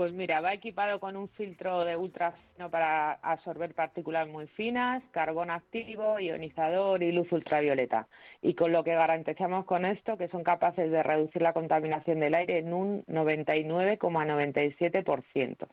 [0.01, 5.51] Pues mira, va equipado con un filtro de ultrafino para absorber partículas muy finas, carbón
[5.51, 8.09] activo, ionizador y luz ultravioleta.
[8.41, 12.35] Y con lo que garantizamos con esto que son capaces de reducir la contaminación del
[12.35, 15.69] aire en un 99,97%,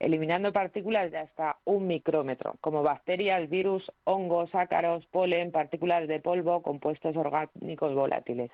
[0.00, 6.62] eliminando partículas de hasta un micrómetro, como bacterias, virus, hongos, ácaros, polen, partículas de polvo,
[6.62, 8.50] compuestos orgánicos volátiles.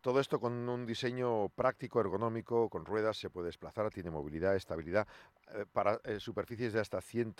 [0.00, 5.08] Todo esto con un diseño práctico, ergonómico, con ruedas, se puede desplazar, tiene movilidad, estabilidad,
[5.54, 7.34] eh, para eh, superficies de hasta 100,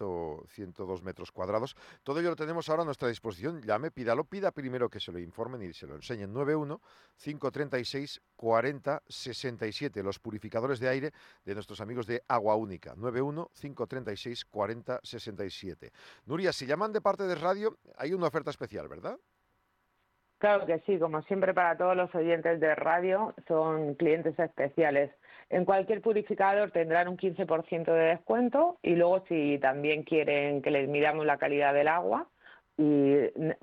[0.48, 1.76] 102 metros cuadrados.
[2.02, 3.62] Todo ello lo tenemos ahora a nuestra disposición.
[3.62, 6.32] Llame, pídalo, pida primero que se lo informen y se lo enseñen.
[6.32, 6.80] 91
[7.16, 11.12] 536 40 67, los purificadores de aire
[11.44, 12.94] de nuestros amigos de Agua Única.
[12.96, 15.92] 91 536 40 67.
[16.26, 19.18] Nuria, si llaman de parte de radio, hay una oferta especial, ¿verdad?
[20.38, 25.10] Claro que sí, como siempre para todos los oyentes de radio son clientes especiales.
[25.50, 30.88] En cualquier purificador tendrán un 15% de descuento y luego si también quieren que les
[30.88, 32.28] midamos la calidad del agua
[32.76, 33.16] y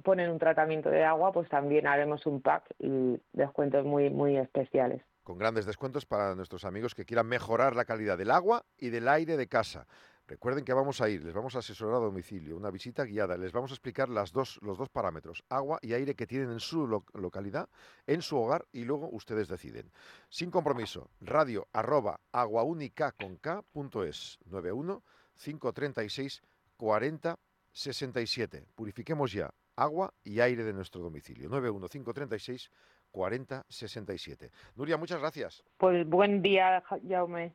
[0.04, 5.02] ponen un tratamiento de agua, pues también haremos un pack y descuentos muy muy especiales.
[5.24, 9.08] Con grandes descuentos para nuestros amigos que quieran mejorar la calidad del agua y del
[9.08, 9.88] aire de casa.
[10.28, 13.52] Recuerden que vamos a ir, les vamos a asesorar a domicilio, una visita guiada, les
[13.52, 16.88] vamos a explicar las dos, los dos parámetros, agua y aire que tienen en su
[16.88, 17.70] lo- localidad,
[18.08, 19.92] en su hogar y luego ustedes deciden.
[20.30, 25.04] Sin compromiso, radio arroba aguaúnica con K punto es, 91
[25.36, 26.42] 536
[26.78, 27.38] 40
[27.72, 28.66] 67.
[28.74, 32.72] Purifiquemos ya agua y aire de nuestro domicilio, 91 536
[33.12, 34.52] 40 67.
[34.76, 35.64] Nuria, muchas gracias.
[35.78, 37.54] Pues buen día, Jaume.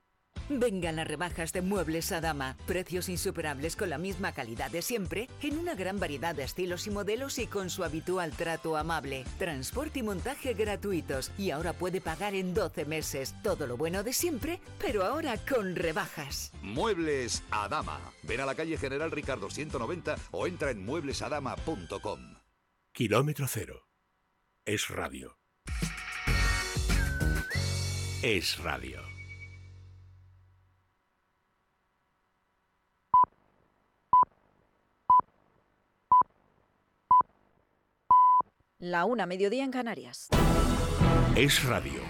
[0.52, 2.56] Vengan las rebajas de Muebles a Dama.
[2.66, 6.90] Precios insuperables con la misma calidad de siempre, en una gran variedad de estilos y
[6.90, 9.24] modelos y con su habitual trato amable.
[9.38, 11.30] Transporte y montaje gratuitos.
[11.38, 13.34] Y ahora puede pagar en 12 meses.
[13.44, 16.50] Todo lo bueno de siempre, pero ahora con rebajas.
[16.62, 18.00] Muebles a Dama.
[18.24, 22.34] Ven a la calle General Ricardo 190 o entra en mueblesadama.com.
[22.92, 23.86] Kilómetro cero.
[24.64, 25.38] Es radio.
[28.22, 29.09] Es radio.
[38.80, 40.28] La una, mediodía en Canarias.
[41.36, 42.00] Es radio.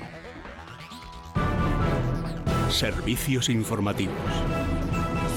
[2.71, 4.15] Servicios informativos.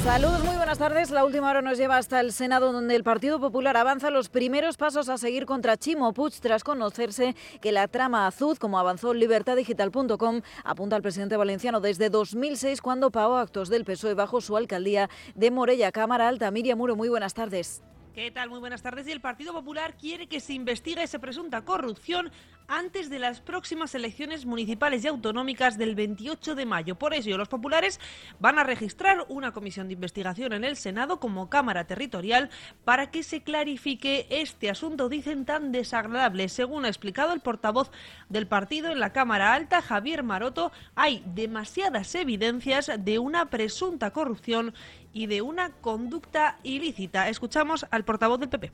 [0.04, 1.10] Saludos, muy buenas tardes.
[1.10, 4.78] La última hora nos lleva hasta el Senado, donde el Partido Popular avanza los primeros
[4.78, 10.42] pasos a seguir contra Chimo Puig, tras conocerse que la trama azul, como avanzó libertadigital.com,
[10.64, 15.50] apunta al presidente valenciano desde 2006, cuando pagó actos del PSOE bajo su alcaldía de
[15.50, 15.92] Morella.
[15.92, 17.82] Cámara Alta, Miriam Muro, muy buenas tardes.
[18.14, 18.52] ¿Qué tal?
[18.52, 19.08] Muy buenas tardes.
[19.08, 22.32] Y el Partido Popular quiere que se investigue esa presunta corrupción
[22.68, 26.96] antes de las próximas elecciones municipales y autonómicas del 28 de mayo.
[26.96, 28.00] Por eso los populares
[28.40, 32.52] van a registrar una comisión de investigación en el Senado como Cámara Territorial
[32.86, 36.50] para que se clarifique este asunto, dicen, tan desagradable.
[36.50, 37.90] Según ha explicado el portavoz
[38.30, 44.74] del partido en la Cámara Alta, Javier Maroto, hay demasiadas evidencias de una presunta corrupción
[45.14, 47.30] y de una conducta ilícita.
[47.30, 48.72] Escuchamos al portavoz del PP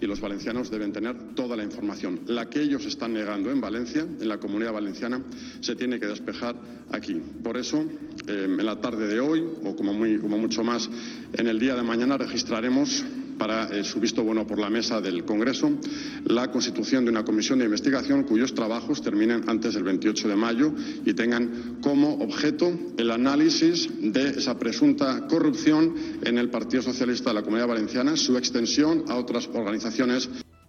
[0.00, 2.20] y los valencianos deben tener toda la información.
[2.26, 5.22] La que ellos están negando en Valencia, en la comunidad valenciana,
[5.60, 6.54] se tiene que despejar
[6.92, 7.20] aquí.
[7.42, 7.84] Por eso,
[8.26, 10.88] eh, en la tarde de hoy, o como, muy, como mucho más
[11.32, 13.04] en el día de mañana, registraremos
[13.38, 15.70] para eh, su visto bueno por la mesa del Congreso
[16.24, 20.72] la constitución de una comisión de investigación cuyos trabajos terminen antes del 28 de mayo
[21.04, 27.34] y tengan como objeto el análisis de esa presunta corrupción en el Partido Socialista de
[27.34, 30.28] la Comunidad Valenciana, su extensión a otras organizaciones.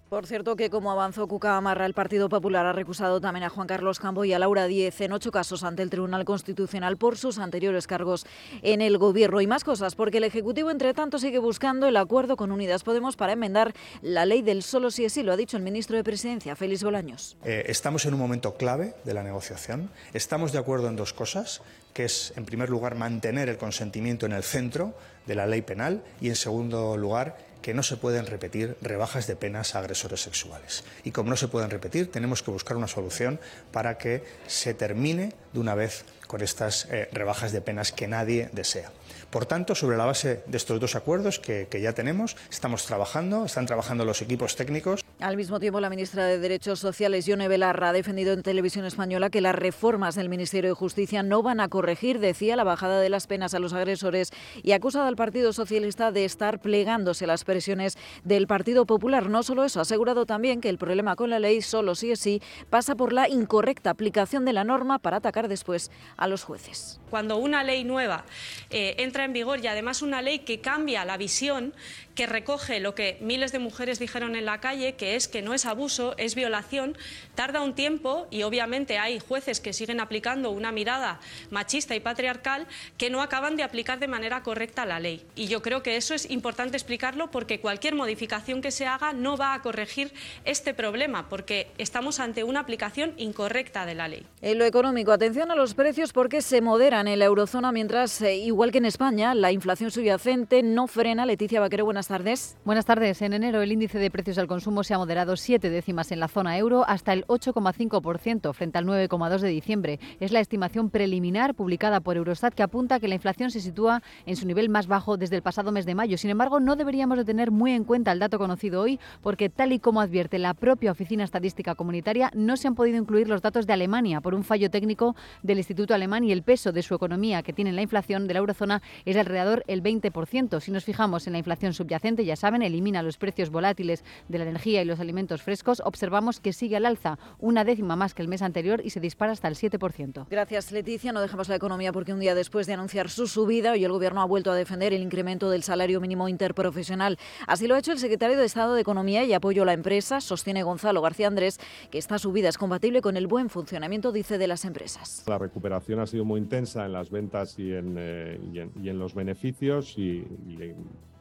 [0.10, 3.68] Por cierto que como avanzó Cuca Amarra, el Partido Popular ha recusado también a Juan
[3.68, 7.38] Carlos Campo y a Laura Diez en ocho casos ante el Tribunal Constitucional por sus
[7.38, 8.26] anteriores cargos
[8.64, 9.40] en el Gobierno.
[9.40, 13.18] Y más cosas, porque el Ejecutivo, entre tanto, sigue buscando el acuerdo con Unidas Podemos
[13.18, 16.04] para enmendar la ley del solo sí es sí, lo ha dicho el ministro de
[16.04, 17.38] Presidencia, Félix Bolaños.
[17.44, 19.92] Eh, estamos en un momento clave de la negociación.
[20.16, 21.62] Estamos de acuerdo en dos cosas,
[21.94, 24.96] que es, en primer lugar, mantener el consentimiento en el centro
[25.28, 29.36] de la ley penal y, en segundo lugar, que no se pueden repetir rebajas de
[29.36, 30.84] penas a agresores sexuales.
[31.04, 33.40] Y como no se pueden repetir, tenemos que buscar una solución
[33.72, 38.50] para que se termine de una vez con estas eh, rebajas de penas que nadie
[38.54, 38.92] desea.
[39.30, 43.68] Por tanto, sobre la base de estos dos acuerdos que, ya tenemos, estamos trabajando, están
[43.68, 45.06] trabajando los equipos técnicos.
[45.20, 49.30] Al mismo tiempo, la ministra de Derechos Sociales, Yone Belarra, ha defendido en televisión española
[49.30, 53.10] que las reformas del Ministerio de Justicia no van a corregir, decía, la bajada de
[53.10, 54.32] las penas a los agresores
[54.64, 59.30] y acusado al Partido Socialista de estar plegándose a las presiones del Partido Popular.
[59.30, 62.20] No solo eso, ha asegurado también que el problema con la ley, solo sí es
[62.20, 67.00] sí, pasa por la incorrecta aplicación de la norma para atacar después a los jueces.
[67.10, 68.24] Cuando una ley nueva
[68.70, 71.74] eh, entra en vigor y además una ley que cambia la visión,
[72.16, 75.54] que recoge lo que miles de mujeres dijeron en la calle, que es que no
[75.54, 76.98] es abuso, es violación,
[77.34, 82.68] tarda un tiempo y obviamente hay jueces que siguen aplicando una mirada machista y patriarcal
[82.98, 85.26] que no acaban de aplicar de manera correcta la ley.
[85.36, 89.38] Y yo creo que eso es importante explicarlo porque cualquier modificación que se haga no
[89.38, 90.14] va a corregir
[90.44, 94.26] este problema, porque estamos ante una aplicación incorrecta de la ley.
[94.42, 98.36] En lo económico, atención a los precios porque se moderan en la eurozona mientras, eh,
[98.36, 101.26] igual que en España, la inflación subyacente no frena.
[101.26, 102.60] Leticia Vaquero, buenas tardes.
[102.64, 103.24] Buenas tardes.
[103.24, 106.28] En enero el índice de precios al consumo se ha moderado siete décimas en la
[106.28, 110.00] zona euro hasta el 8,5% frente al 9,2% de diciembre.
[110.20, 114.36] Es la estimación preliminar publicada por Eurostat que apunta que la inflación se sitúa en
[114.36, 116.20] su nivel más bajo desde el pasado mes de mayo.
[116.20, 119.74] Sin embargo, no deberíamos de tener muy en cuenta el dato conocido hoy porque tal
[119.74, 123.66] y como advierte la propia Oficina Estadística Comunitaria, no se han podido incluir los datos
[123.66, 127.42] de Alemania por un fallo técnico del Instituto Alemán y el peso de su economía
[127.42, 130.60] que tiene la inflación de la eurozona es alrededor el 20%.
[130.60, 134.46] Si nos fijamos en la inflación subyacente, ya saben, elimina los precios volátiles de la
[134.46, 138.28] energía y los alimentos frescos, observamos que sigue al alza, una décima más que el
[138.28, 140.28] mes anterior y se dispara hasta el 7%.
[140.30, 141.12] Gracias, Leticia.
[141.12, 144.22] No dejamos la economía porque un día después de anunciar su subida, hoy el Gobierno
[144.22, 147.18] ha vuelto a defender el incremento del salario mínimo interprofesional.
[147.48, 150.22] Así lo ha hecho el secretario de Estado de Economía y Apoyo a la Empresa,
[150.22, 151.60] sostiene Gonzalo García Andrés,
[151.92, 155.24] que esta subida es compatible con el buen funcionamiento, dice, de las empresas.
[155.28, 158.40] La recuperación ha sido muy intensa en las ventas y en, eh,
[158.82, 160.26] y en, los beneficios y,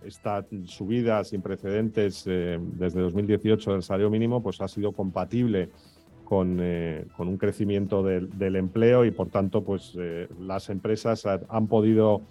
[0.05, 5.71] esta subida sin precedentes eh, desde 2018 del salario mínimo pues ha sido compatible
[6.25, 11.67] con, eh, con un crecimiento del, empleo y por tanto pues eh, las empresas han
[11.67, 12.23] podido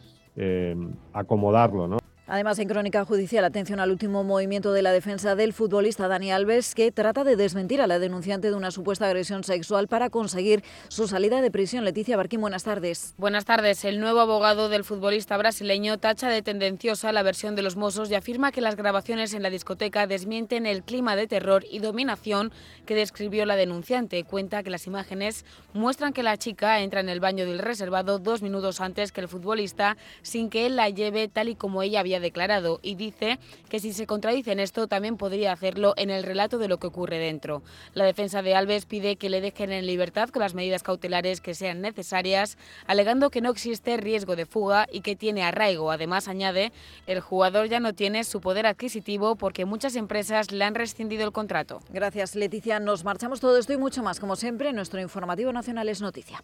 [1.14, 1.88] acomodarlo.
[1.88, 1.98] ¿no?
[2.30, 6.76] Además, en Crónica Judicial, atención al último movimiento de la defensa del futbolista Dani Alves,
[6.76, 11.08] que trata de desmentir a la denunciante de una supuesta agresión sexual para conseguir su
[11.08, 11.86] salida de prisión.
[11.86, 13.14] Leticia Barquín, buenas tardes.
[13.18, 13.86] Buenas tardes.
[13.86, 18.16] El nuevo abogado del futbolista brasileño tacha de tendenciosa la versión de los Mossos y
[18.16, 22.52] afirma que las grabaciones en la discoteca desmienten el clima de terror y dominación
[22.86, 24.26] que describió la denunciante.
[24.26, 28.42] Cuenta que las imágenes muestran que la chica entra en el baño del reservado dos
[28.42, 32.17] minutos antes que el futbolista, sin que él la lleve tal y como ella había
[32.20, 33.40] declarado y dice
[33.70, 36.88] que si se contradice en esto también podría hacerlo en el relato de lo que
[36.88, 37.64] ocurre dentro.
[37.94, 41.54] La defensa de Alves pide que le dejen en libertad con las medidas cautelares que
[41.54, 45.92] sean necesarias, alegando que no existe riesgo de fuga y que tiene arraigo.
[45.92, 46.72] Además, añade,
[47.06, 51.32] el jugador ya no tiene su poder adquisitivo porque muchas empresas le han rescindido el
[51.32, 51.82] contrato.
[51.90, 52.80] Gracias, Leticia.
[52.80, 54.20] Nos marchamos todo esto y mucho más.
[54.20, 56.44] Como siempre, nuestro informativo nacional es noticia.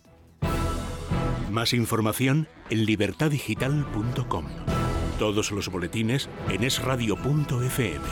[1.49, 4.82] Más información en libertadigital.com.
[5.23, 8.05] Todos los boletines en esradio.fm.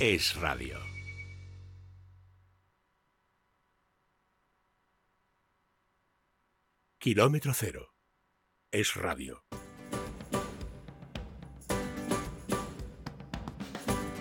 [0.00, 0.78] Es Radio.
[6.98, 7.94] Kilómetro cero.
[8.70, 9.42] Es Radio.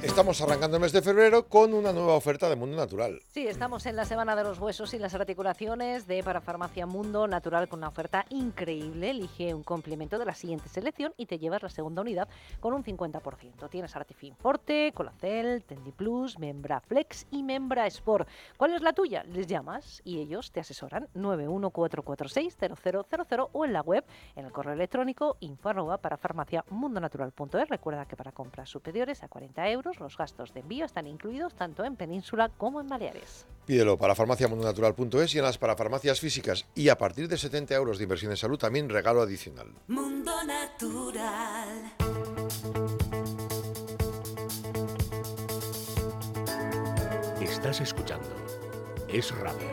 [0.04, 3.22] Estamos arrancando el mes de febrero con una nueva oferta de Mundo Natural.
[3.30, 7.70] Sí, estamos en la Semana de los Huesos y las Articulaciones de Parafarmacia Mundo Natural
[7.70, 9.12] con una oferta increíble.
[9.12, 12.28] Elige un complemento de la siguiente selección y te llevas la segunda unidad
[12.60, 13.70] con un 50%.
[13.70, 18.28] Tienes Artifin Forte, Colacel, Tendi Plus, Membra Flex y Membra Sport.
[18.58, 19.24] ¿Cuál es la tuya?
[19.24, 24.04] Les llamas y ellos te asesoran 914460000 o en la web
[24.36, 27.70] en el correo electrónico info arroba parafarmaciamundonatural.es.
[27.70, 31.84] Recuerda que para compras superiores a 40 euros los gastos de envío están incluidos tanto
[31.84, 33.46] en Península como en Baleares.
[33.66, 36.66] Pídelo para farmaciamundonatural.es y en las parafarmacias físicas.
[36.76, 39.68] Y a partir de 70 euros de inversión en salud también regalo adicional.
[39.88, 41.94] Mundo Natural.
[47.42, 48.30] Estás escuchando
[49.08, 49.70] Es Radio.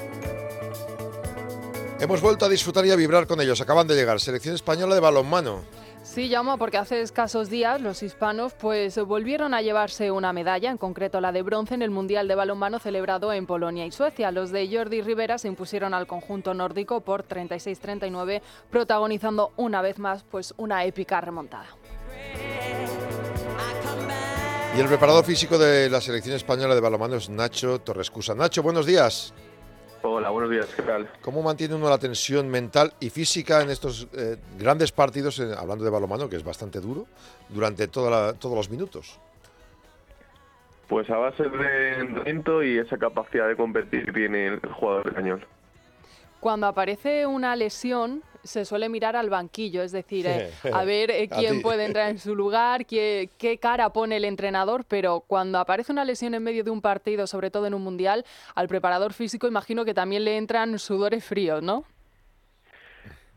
[2.00, 3.60] Hemos vuelto a disfrutar y a vibrar con ellos.
[3.60, 4.20] Acaban de llegar.
[4.20, 5.64] Selección española de balonmano.
[6.12, 10.76] Sí, llamo porque hace escasos días los hispanos pues volvieron a llevarse una medalla, en
[10.76, 14.32] concreto la de bronce en el Mundial de Balonmano celebrado en Polonia y Suecia.
[14.32, 20.24] Los de Jordi Rivera se impusieron al conjunto nórdico por 36-39, protagonizando una vez más
[20.28, 21.68] pues una épica remontada.
[24.76, 28.34] Y el preparador físico de la selección española de balonmano es Nacho Torrescusa.
[28.34, 29.32] Nacho, buenos días.
[30.02, 31.08] Hola, buenos días, ¿qué tal?
[31.20, 35.84] ¿Cómo mantiene uno la tensión mental y física en estos eh, grandes partidos, eh, hablando
[35.84, 37.06] de balonmano, que es bastante duro,
[37.50, 39.18] durante toda la- todos los minutos?
[40.88, 45.46] Pues a base de entrenamiento y esa capacidad de competir tiene el jugador español.
[46.40, 51.28] Cuando aparece una lesión, se suele mirar al banquillo, es decir, eh, a ver eh,
[51.38, 55.92] quién puede entrar en su lugar, qué, qué cara pone el entrenador, pero cuando aparece
[55.92, 58.24] una lesión en medio de un partido, sobre todo en un mundial,
[58.54, 61.84] al preparador físico imagino que también le entran sudores fríos, ¿no?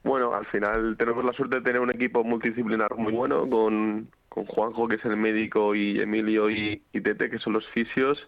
[0.04, 4.46] Bueno, al final tenemos la suerte de tener un equipo multidisciplinar muy bueno con, con
[4.46, 8.22] Juanjo, que es el médico, y Emilio y, y Tete, que son los fisios,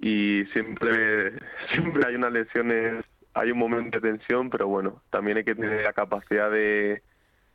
[0.00, 1.32] y siempre,
[1.72, 3.04] siempre hay unas lesiones,
[3.34, 7.02] hay un momento de tensión, pero bueno, también hay que tener la capacidad de,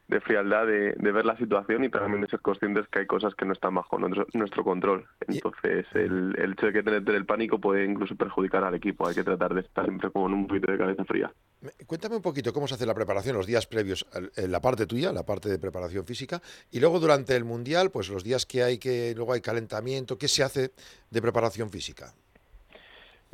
[0.08, 3.34] de frialdad de, de ver la situación y también de ser conscientes que hay cosas
[3.36, 5.06] que no están bajo nuestro, nuestro control.
[5.28, 9.08] Entonces, el, el hecho de que tener el pánico puede incluso perjudicar al equipo.
[9.08, 11.34] Hay que tratar de estar siempre con un poquito de cabeza fría.
[11.62, 14.06] Me- Cuéntame un poquito cómo se hace la preparación los días previos,
[14.36, 18.24] la parte tuya, la parte de preparación física, y luego durante el Mundial, pues los
[18.24, 20.72] días que hay que, luego hay calentamiento, ¿qué se hace
[21.10, 22.14] de preparación física?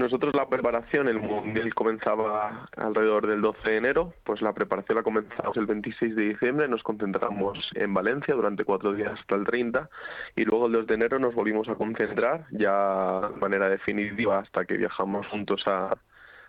[0.01, 5.03] Nosotros la preparación, el Mundial comenzaba alrededor del 12 de enero, pues la preparación la
[5.03, 9.87] comenzamos el 26 de diciembre, nos concentramos en Valencia durante cuatro días hasta el 30
[10.35, 14.65] y luego el 2 de enero nos volvimos a concentrar ya de manera definitiva hasta
[14.65, 15.95] que viajamos juntos a,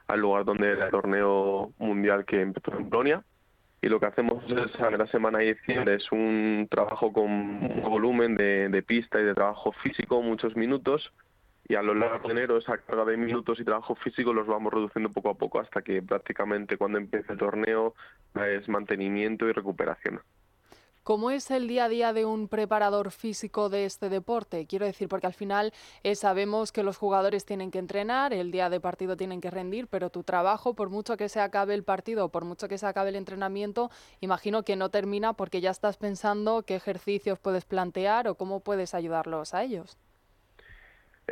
[0.06, 3.22] al lugar donde era el torneo mundial que empezó en Polonia.
[3.82, 8.34] Y lo que hacemos es, la semana de diciembre es un trabajo con un volumen
[8.34, 11.12] de, de pista y de trabajo físico, muchos minutos,
[11.72, 14.74] y a lo largo de enero esa carga de minutos y trabajo físico los vamos
[14.74, 17.94] reduciendo poco a poco hasta que prácticamente cuando empiece el torneo
[18.34, 20.20] es mantenimiento y recuperación.
[21.02, 24.66] ¿Cómo es el día a día de un preparador físico de este deporte?
[24.66, 28.68] Quiero decir, porque al final eh, sabemos que los jugadores tienen que entrenar, el día
[28.68, 32.28] de partido tienen que rendir, pero tu trabajo, por mucho que se acabe el partido,
[32.28, 36.64] por mucho que se acabe el entrenamiento, imagino que no termina porque ya estás pensando
[36.64, 39.96] qué ejercicios puedes plantear o cómo puedes ayudarlos a ellos.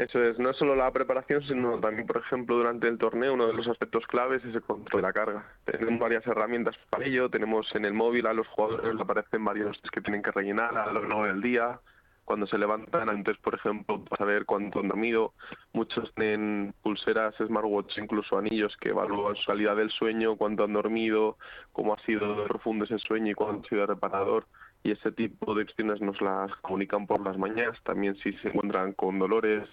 [0.01, 3.53] Eso es, no solo la preparación, sino también, por ejemplo, durante el torneo, uno de
[3.53, 5.44] los aspectos claves es el control de la carga.
[5.66, 10.01] Tenemos varias herramientas para ello, tenemos en el móvil a los jugadores aparecen varios que
[10.01, 11.80] tienen que rellenar a lo largo del día,
[12.24, 15.34] cuando se levantan, entonces, por ejemplo, para saber cuánto han dormido,
[15.74, 21.36] muchos tienen pulseras, smartwatch, incluso anillos que evalúan su calidad del sueño, cuánto han dormido,
[21.72, 24.46] cómo ha sido profundo ese sueño y cuánto ha sido reparador.
[24.82, 28.92] Y ese tipo de cuestiones nos las comunican por las mañanas, también si se encuentran
[28.92, 29.68] con dolores,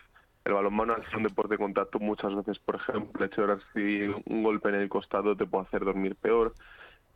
[0.47, 3.55] el balonmano al ser un deporte de contacto muchas veces, por ejemplo, el hecho de
[3.55, 6.53] recibir un golpe en el costado te puede hacer dormir peor.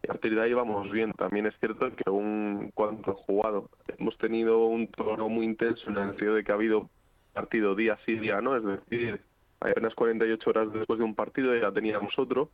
[0.04, 1.14] Y a partir de ahí vamos bien.
[1.14, 5.98] También es cierto que aún cuando he jugado hemos tenido un tono muy intenso en
[5.98, 6.90] el sentido de que ha habido
[7.34, 8.58] partido día sí, día no.
[8.58, 9.22] Es decir,
[9.60, 12.50] apenas 48 horas después de un partido ya teníamos otro,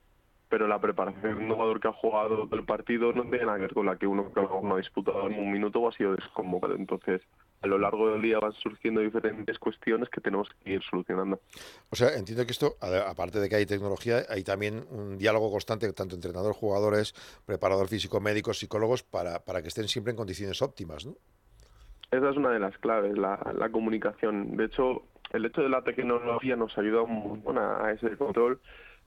[0.50, 3.64] pero la preparación de un jugador que ha jugado el partido no tiene nada que
[3.64, 6.76] ver con la que uno que ha disputado en un minuto o ha sido desconvocado.
[6.76, 7.22] Entonces,
[7.62, 11.40] a lo largo del día van surgiendo diferentes cuestiones que tenemos que ir solucionando.
[11.90, 15.92] O sea, entiendo que esto, aparte de que hay tecnología, hay también un diálogo constante,
[15.94, 17.14] tanto entrenador, jugadores,
[17.46, 21.16] preparador físico, médicos, psicólogos, para, para que estén siempre en condiciones óptimas, ¿no?
[22.10, 24.56] Esa es una de las claves, la, la comunicación.
[24.56, 28.62] De hecho, el hecho de la tecnología nos ayuda un montón a, ese control,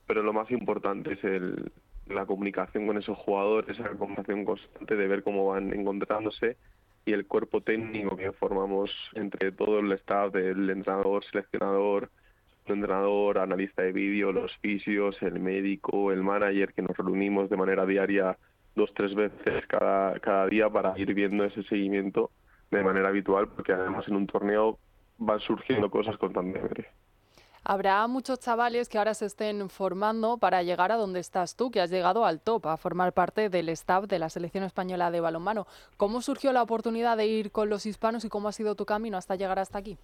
[0.07, 1.73] pero lo más importante es el,
[2.07, 6.57] la comunicación con esos jugadores, esa conversación constante de ver cómo van encontrándose
[7.11, 12.09] y el cuerpo técnico que formamos entre todo el staff del entrenador, seleccionador,
[12.67, 17.57] el entrenador, analista de vídeo, los fisios, el médico, el manager, que nos reunimos de
[17.57, 18.39] manera diaria
[18.77, 22.31] dos, tres veces cada, cada día para ir viendo ese seguimiento
[22.71, 24.79] de manera habitual, porque además en un torneo
[25.19, 26.91] van surgiendo cosas constantemente.
[27.63, 31.81] Habrá muchos chavales que ahora se estén formando para llegar a donde estás tú, que
[31.81, 35.67] has llegado al top, a formar parte del staff de la selección española de balonmano.
[35.99, 39.19] ¿Cómo surgió la oportunidad de ir con los hispanos y cómo ha sido tu camino
[39.19, 39.99] hasta llegar hasta aquí?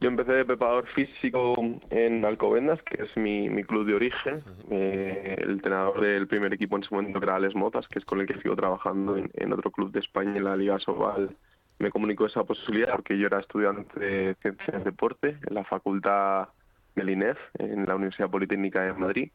[0.00, 1.54] Yo empecé de preparador físico
[1.88, 4.44] en Alcobendas, que es mi, club de origen.
[4.70, 8.20] Eh, el entrenador del primer equipo en ese momento era Alex Motas, que es con
[8.20, 11.34] el que sigo trabajando en, en otro club de España, en la Liga Sobal
[11.78, 16.48] me comunicó esa posibilidad porque yo era estudiante de Ciencias de Deporte en la Facultad
[16.94, 19.30] del INEF, en la Universidad Politécnica de Madrid.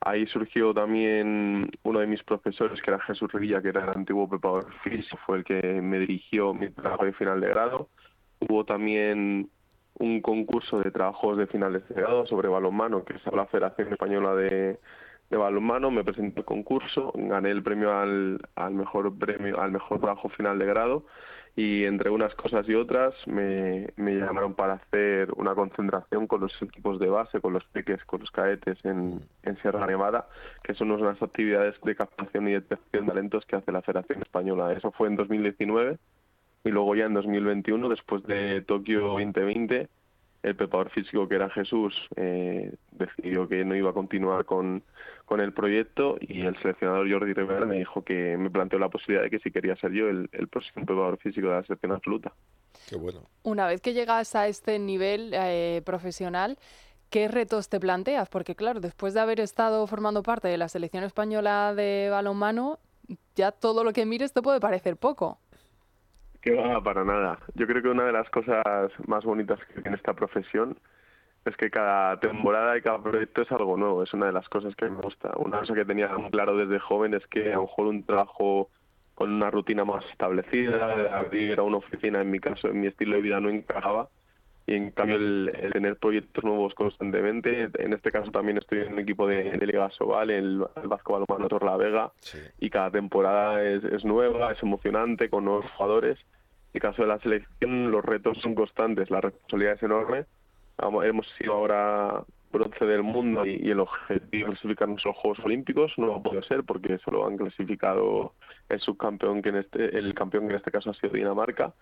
[0.00, 4.28] Ahí surgió también uno de mis profesores, que era Jesús Revilla, que era el antiguo
[4.28, 7.88] preparador físico, fue el que me dirigió mi trabajo de final de grado.
[8.40, 9.48] Hubo también
[9.98, 14.34] un concurso de trabajos de finales de grado sobre balonmano, que es la Federación Española
[14.34, 14.78] de,
[15.30, 20.00] de balonmano, me presenté al concurso, gané el premio al, al mejor premio, al mejor
[20.00, 21.06] trabajo final de grado
[21.56, 26.52] y entre unas cosas y otras me, me llamaron para hacer una concentración con los
[26.60, 30.28] equipos de base, con los peques, con los caetes en, en Sierra Nevada,
[30.64, 34.72] que son unas actividades de captación y detección de talentos que hace la Federación Española.
[34.72, 35.98] Eso fue en 2019
[36.64, 39.88] y luego ya en 2021, después de Tokio 2020,
[40.44, 44.82] el preparador físico que era Jesús eh, decidió que no iba a continuar con,
[45.24, 49.24] con el proyecto y el seleccionador Jordi Rivera me dijo que me planteó la posibilidad
[49.24, 52.32] de que si quería ser yo el, el próximo preparador físico de la selección absoluta.
[52.88, 53.22] Qué bueno.
[53.42, 56.58] Una vez que llegas a este nivel eh, profesional,
[57.08, 58.28] ¿qué retos te planteas?
[58.28, 62.80] Porque claro, después de haber estado formando parte de la selección española de balonmano,
[63.34, 65.38] ya todo lo que mires te puede parecer poco.
[66.44, 67.38] Que va, para nada.
[67.54, 68.62] Yo creo que una de las cosas
[69.06, 70.76] más bonitas que tiene esta profesión
[71.46, 74.02] es que cada temporada y cada proyecto es algo nuevo.
[74.02, 75.32] Es una de las cosas que me gusta.
[75.38, 78.68] Una cosa que tenía muy claro desde joven es que a lo mejor un trabajo
[79.14, 83.16] con una rutina más establecida, abrir a una oficina, en mi caso, en mi estilo
[83.16, 84.10] de vida no encajaba.
[84.66, 88.98] Y en cambio el, tener proyectos nuevos constantemente, en este caso también estoy en un
[88.98, 92.12] equipo de, de Liga Sobal, el, el Vasco Balomano Torla Vega,
[92.58, 96.18] y cada temporada es, es nueva, es emocionante, con nuevos jugadores
[96.74, 100.24] el caso de la selección, los retos son constantes, la responsabilidad es enorme.
[100.78, 105.92] Hemos sido ahora bronce del mundo y, el objetivo de clasificarnos a los Juegos Olímpicos
[105.96, 108.32] no va a poder ser porque solo han clasificado
[108.68, 111.74] el subcampeón que en este, el campeón que en este caso ha sido Dinamarca.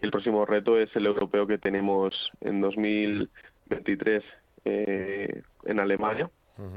[0.00, 4.24] el próximo reto es el europeo que tenemos en 2023
[4.66, 6.30] eh, en Alemania,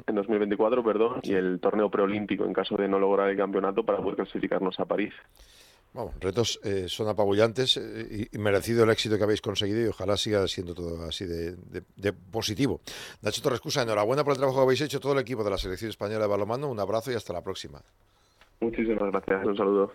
[0.08, 4.00] en 2024, perdón, y el torneo preolímpico en caso de no lograr el campeonato para
[4.00, 5.14] poder clasificarnos a París.
[5.98, 10.16] Bueno, retos eh, son apabullantes eh, y, merecido el éxito que habéis conseguido y ojalá
[10.16, 12.82] siga siendo todo así de, positivo.
[13.24, 15.90] Nacho Torrescusa, enhorabuena por el trabajo que habéis hecho todo el equipo de la Selección
[15.90, 16.70] Española de Balomano.
[16.70, 17.82] Un abrazo y hasta la próxima.
[18.62, 19.44] Muchísimas gracias.
[19.44, 19.92] Un saludo.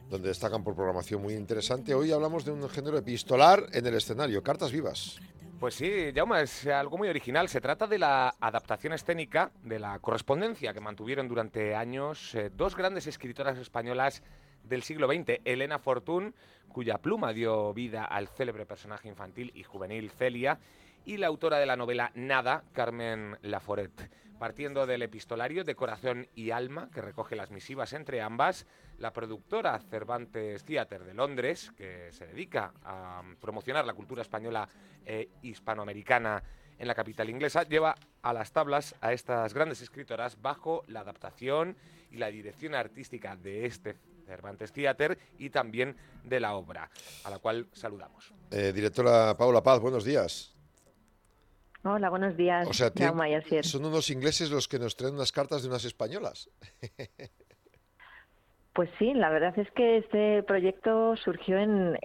[0.09, 1.95] donde destacan por programación muy interesante.
[1.95, 5.21] Hoy hablamos de un género epistolar en el escenario, cartas vivas.
[5.61, 7.49] Pues sí, Jaume, es algo muy original.
[7.49, 12.75] Se trata de la adaptación escénica de la correspondencia que mantuvieron durante años eh, dos
[12.75, 14.23] grandes escritoras españolas
[14.65, 16.35] del siglo XX, Elena Fortún,
[16.69, 20.59] cuya pluma dio vida al célebre personaje infantil y juvenil Celia,
[21.05, 24.11] y la autora de la novela Nada, Carmen Laforet.
[24.39, 28.67] Partiendo del epistolario de Corazón y Alma, que recoge las misivas entre ambas,
[28.99, 34.69] la productora Cervantes Theatre de Londres, que se dedica a promocionar la cultura española
[35.05, 36.43] e hispanoamericana
[36.79, 41.77] en la capital inglesa, lleva a las tablas a estas grandes escritoras bajo la adaptación
[42.11, 46.91] y la dirección artística de este Cervantes Theatre y también de la obra,
[47.25, 48.33] a la cual saludamos.
[48.51, 50.55] Eh, directora Paula Paz, buenos días.
[51.85, 52.67] Hola, buenos días.
[52.67, 52.91] O sea,
[53.63, 56.49] son unos ingleses los que nos traen unas cartas de unas españolas.
[58.75, 61.97] Pues sí, la verdad es que este proyecto surgió en,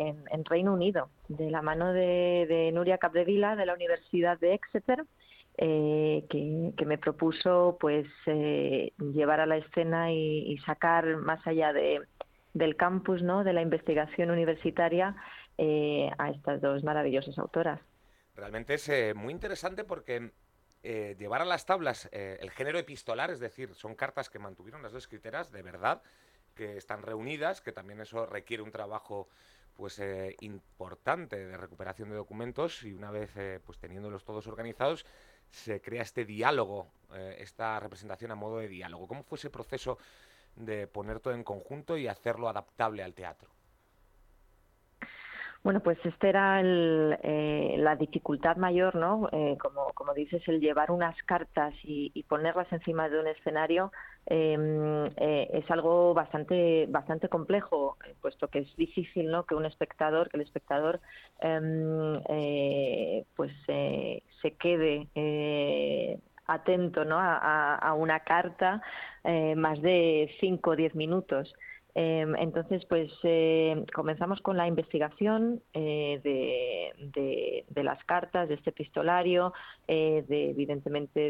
[0.45, 5.03] Reino Unido, de la mano de, Nuria Capdevila de la Universidad de Exeter,
[5.61, 11.99] eh, que, me propuso pues eh, llevar a la escena y, sacar más allá de,
[12.53, 13.43] del campus, ¿no?
[13.43, 15.15] de la investigación universitaria,
[15.57, 17.81] eh, a estas dos maravillosas autoras.
[18.39, 20.31] Realmente es eh, muy interesante porque
[20.81, 24.81] eh, llevar a las tablas eh, el género epistolar, es decir, son cartas que mantuvieron
[24.81, 26.01] las dos escriteras de verdad,
[26.55, 29.27] que están reunidas, que también eso requiere un trabajo
[29.75, 30.01] pues
[30.41, 33.31] importante de recuperación de documentos y una vez
[33.65, 35.05] pues teniéndolos todos organizados
[35.51, 36.87] se crea este diálogo,
[37.37, 39.07] esta representación a modo de diálogo.
[39.07, 39.97] ¿Cómo fue ese proceso
[40.55, 43.49] de poner todo en conjunto y hacerlo adaptable al teatro?
[45.61, 49.27] Bueno, pues esta era eh, la dificultad mayor, ¿no?
[49.33, 53.91] Eh, como, como dices, el llevar unas cartas y, ponerlas encima de un escenario
[54.25, 59.45] eh, es algo bastante bastante complejo, puesto que es difícil, ¿no?
[59.45, 60.99] Que un espectador, que el espectador,
[61.39, 62.21] em,
[63.35, 65.07] pues se quede
[66.47, 67.19] atento, ¿no?
[67.19, 68.81] A, a una carta
[69.55, 71.53] más de cinco o diez minutos.
[71.95, 79.53] Em, entonces, pues eh, comenzamos con la investigación eh, de, las cartas, de este epistolario,
[79.87, 81.29] eh, de, evidentemente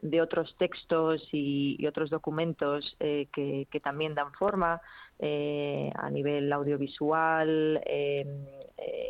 [0.00, 4.80] de, otros textos y, otros documentos que, también dan forma
[5.20, 8.46] a nivel audiovisual em,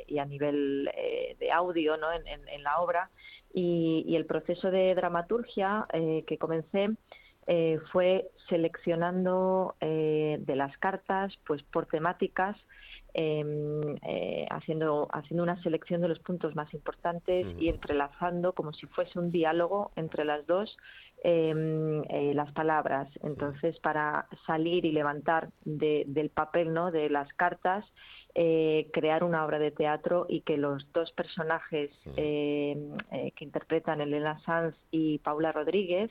[0.06, 0.90] y a nivel
[1.38, 2.12] de audio ¿no?
[2.12, 3.10] en, la obra.
[3.54, 5.86] y, el proceso de dramaturgia
[6.26, 6.88] que comencé
[7.48, 12.56] eh, fue seleccionando eh, de las cartas pues por temáticas
[13.14, 18.86] em, eh, haciendo haciendo una selección de los puntos más importantes y entrelazando como si
[18.86, 20.76] fuese un diálogo entre las dos
[21.24, 22.02] em,
[22.34, 23.08] las palabras.
[23.24, 27.84] Entonces para salir y levantar del papel no de las cartas
[28.34, 32.96] crear una obra de teatro y que los dos personajes em,
[33.34, 36.10] que interpretan Elena Sanz y Paula Rodríguez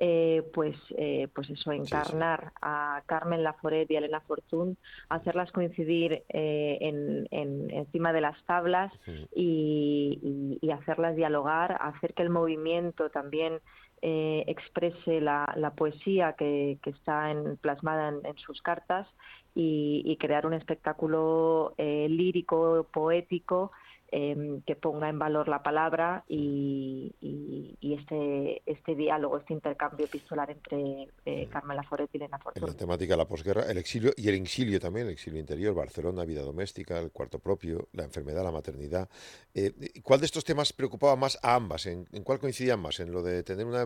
[0.00, 4.76] eh, pues, eh, pues eso, encarnar a Carmen Laforet y a Elena Fortún,
[5.08, 8.92] hacerlas coincidir eh, en, encima de las tablas
[9.34, 13.58] y, hacerlas dialogar, hacer que el movimiento también
[14.00, 19.08] exprese la, poesía que, está en, plasmada en, sus cartas
[19.56, 23.72] y, crear un espectáculo lírico, poético
[24.10, 27.14] Em, que ponga en valor la palabra y,
[27.82, 32.66] este, este diálogo, este intercambio epistolar entre eh, Carmen Laforet y Elena Fortuna.
[32.66, 35.74] En la temática de la posguerra, el exilio y el exilio también, el exilio interior,
[35.74, 39.10] Barcelona, vida doméstica, el cuarto propio, la enfermedad, la maternidad.
[39.52, 41.84] Eh, ¿Cuál de estos temas preocupaba más a ambas?
[41.84, 43.00] ¿En, cuál coincidían más?
[43.00, 43.82] ¿En lo de tener una,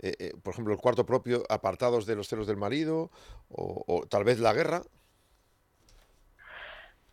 [0.00, 3.12] eh, eh, por ejemplo, el cuarto propio apartados de los celos del marido
[3.48, 4.82] o tal vez la guerra?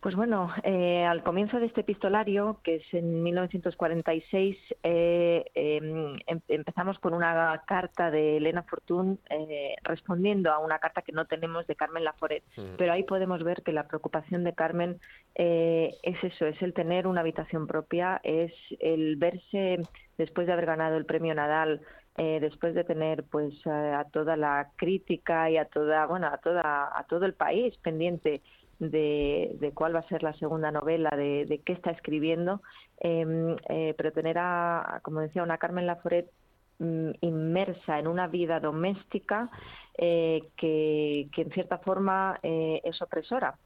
[0.00, 6.40] Pues bueno, eh, al comienzo de este epistolario, que es en 1946, eh, em, em,
[6.48, 11.66] empezamos con una carta de Elena Fortún eh, respondiendo a una carta que no tenemos
[11.66, 12.42] de Carmen Laforet.
[12.78, 14.98] Pero ahí podemos ver que la preocupación de Carmen
[15.34, 19.80] es eso, es el tener una habitación propia, es el verse
[20.16, 21.82] después de haber ganado el premio Nadal
[22.16, 27.04] después de tener pues a toda la crítica y a toda bueno a toda a
[27.04, 28.42] todo el país pendiente
[28.80, 32.62] de, cuál va a ser la segunda novela, de, qué está escribiendo,
[32.98, 36.30] em, eh, pero tener a, como decía, una Carmen Laforet
[36.78, 39.50] mm, inmersa en una vida doméstica
[39.98, 43.56] eh, que, en cierta forma eh, es opresora.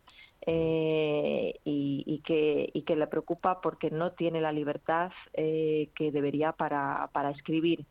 [0.46, 7.30] y, que, y que le preocupa porque no tiene la libertad que debería para, para
[7.30, 7.86] escribir.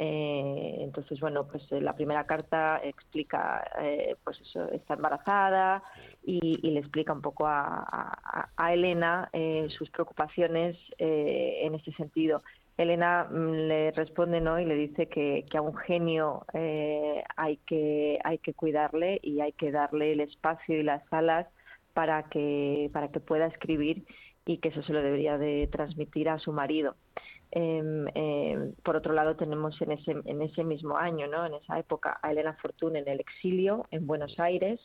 [0.00, 5.82] Eh, entonces, bueno, pues eh, la primera carta explica, eh, pues eso, está embarazada
[6.24, 9.28] y, le explica un poco a, Elena
[9.70, 12.42] sus preocupaciones en este sentido.
[12.76, 14.60] Elena mm, le responde ¿no?
[14.60, 16.44] y le dice que, a un genio
[17.36, 21.48] hay, que, hay que cuidarle y hay que darle el espacio y las alas
[21.92, 24.04] para que, para que pueda escribir
[24.46, 26.94] y que eso se lo debería de transmitir a su marido.
[27.50, 31.46] Em, em, por otro lado, tenemos en ese, en ese mismo año, ¿no?
[31.46, 34.80] en esa época, a Elena Fortuna en el exilio en Buenos Aires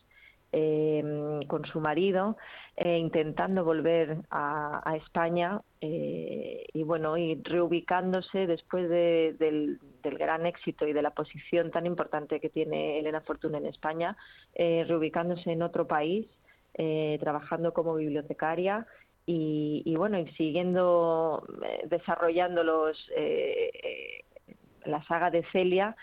[0.53, 2.38] em, con su marido,
[2.77, 10.94] eh, intentando volver a, España eh, y bueno, y reubicándose después del, gran éxito y
[10.94, 14.15] de la posición tan importante que tiene Elena Fortuna en España,
[14.53, 16.27] eh, reubicándose en otro país,
[17.19, 18.88] trabajando como bibliotecaria
[19.26, 24.26] y, bueno, y siguiendo eh, desarrollando los, eh, eh,
[24.86, 25.95] la saga de Celia,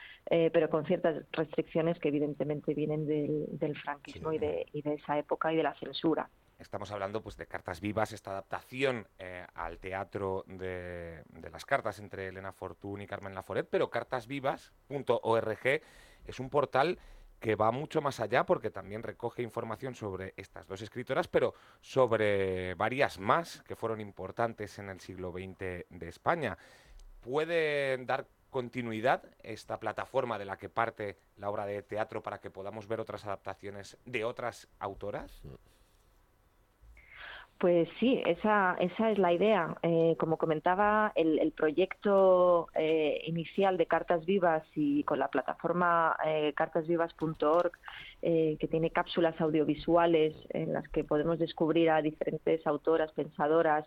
[0.52, 5.52] pero con ciertas restricciones que evidentemente vienen del, franquismo y, de, y de esa época
[5.52, 6.30] y de la censura.
[6.60, 9.08] Estamos hablando pues de Cartas Vivas, esta adaptación
[9.54, 15.80] al teatro de, de, las cartas entre Elena Fortún y Carmen Laforet, pero cartasvivas.org
[16.26, 16.98] es un portal
[17.40, 22.74] que va mucho más allá porque también recoge información sobre estas dos escritoras, pero sobre
[22.74, 25.58] varias más que fueron importantes en el siglo XX
[25.88, 26.58] de España.
[27.22, 32.50] ¿Puede dar continuidad esta plataforma de la que parte la obra de teatro para que
[32.50, 35.42] podamos ver otras adaptaciones de otras autoras?
[37.60, 39.76] Pues sí, esa, esa es la idea.
[39.82, 46.54] Eh, como comentaba, el, proyecto eh, inicial de Cartas Vivas y con la plataforma eh,
[46.56, 47.72] cartasvivas.org,
[48.22, 53.86] que tiene cápsulas audiovisuales en las que podemos descubrir a diferentes autoras, pensadoras,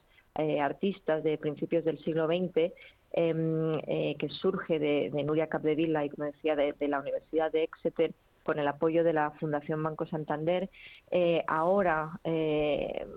[0.61, 2.73] artistas de principios del siglo XX,
[3.13, 8.13] em, que surge de, Nuria Capdevila y, como decía, de, la Universidad de Exeter,
[8.43, 10.69] con el apoyo de la Fundación Banco Santander.
[11.11, 13.07] Eh, ahora eh,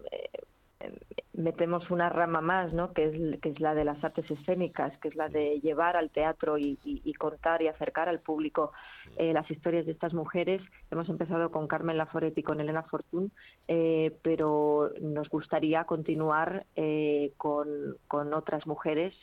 [1.33, 2.93] metemos una rama más, ¿no?
[2.93, 6.11] que, es, que es la de las artes escénicas, que es la de llevar al
[6.11, 6.77] teatro y,
[7.19, 8.73] contar y acercar al público
[9.17, 10.63] eh, las historias de estas mujeres.
[10.91, 13.33] Hemos empezado con Carmen Laforet y con Elena Fortún,
[14.23, 16.67] pero nos gustaría continuar
[17.37, 19.15] con, con, otras mujeres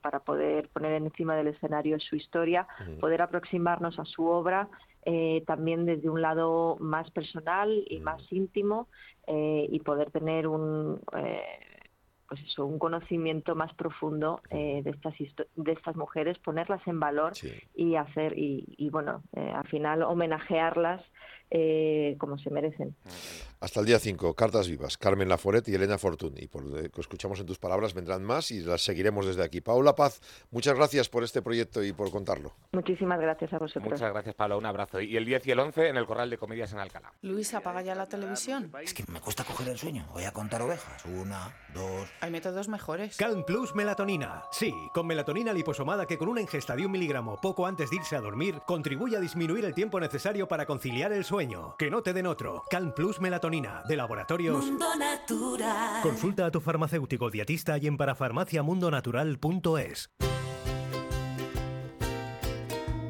[0.00, 2.66] para poder poner encima del escenario su historia,
[3.00, 4.68] poder aproximarnos a su obra
[5.06, 8.86] eh, también desde un lado más personal y más íntimo
[9.30, 11.42] eh, y poder tener un eh,
[12.28, 15.14] pues eso, un conocimiento más profundo de estas
[15.56, 17.32] de estas mujeres, ponerlas en valor
[17.74, 21.02] y hacer y, y bueno, al final homenajearlas
[22.18, 22.94] como se merecen.
[23.60, 26.32] Hasta el día 5, Cartas Vivas, Carmen Laforet y Elena Fortún.
[26.38, 29.60] Y por lo que escuchamos en tus palabras vendrán más y las seguiremos desde aquí.
[29.60, 32.54] Paula Paz, muchas gracias por este proyecto y por contarlo.
[32.72, 33.92] Muchísimas gracias a vosotros.
[33.92, 34.56] Muchas gracias, Paula.
[34.56, 35.00] Un abrazo.
[35.00, 37.12] Y el 10 y el 11 en el Corral de Comedias en Alcalá.
[37.20, 38.72] Luis, apaga ya la televisión.
[38.82, 40.06] Es que me cuesta coger el sueño.
[40.12, 41.04] Voy a contar ovejas.
[41.04, 42.08] Una, dos.
[42.22, 43.18] Hay métodos mejores.
[43.18, 44.44] Calm Plus Melatonina.
[44.52, 48.16] Sí, con melatonina liposomada que con una ingesta de un miligramo poco antes de irse
[48.16, 51.39] a dormir contribuye a disminuir el tiempo necesario para conciliar el sueño.
[51.78, 52.64] Que no te den otro.
[52.68, 56.02] Calm Plus Melatonina, de laboratorio Mundo Natural.
[56.02, 60.10] Consulta a tu farmacéutico dietista y en parafarmaciamundonatural.es.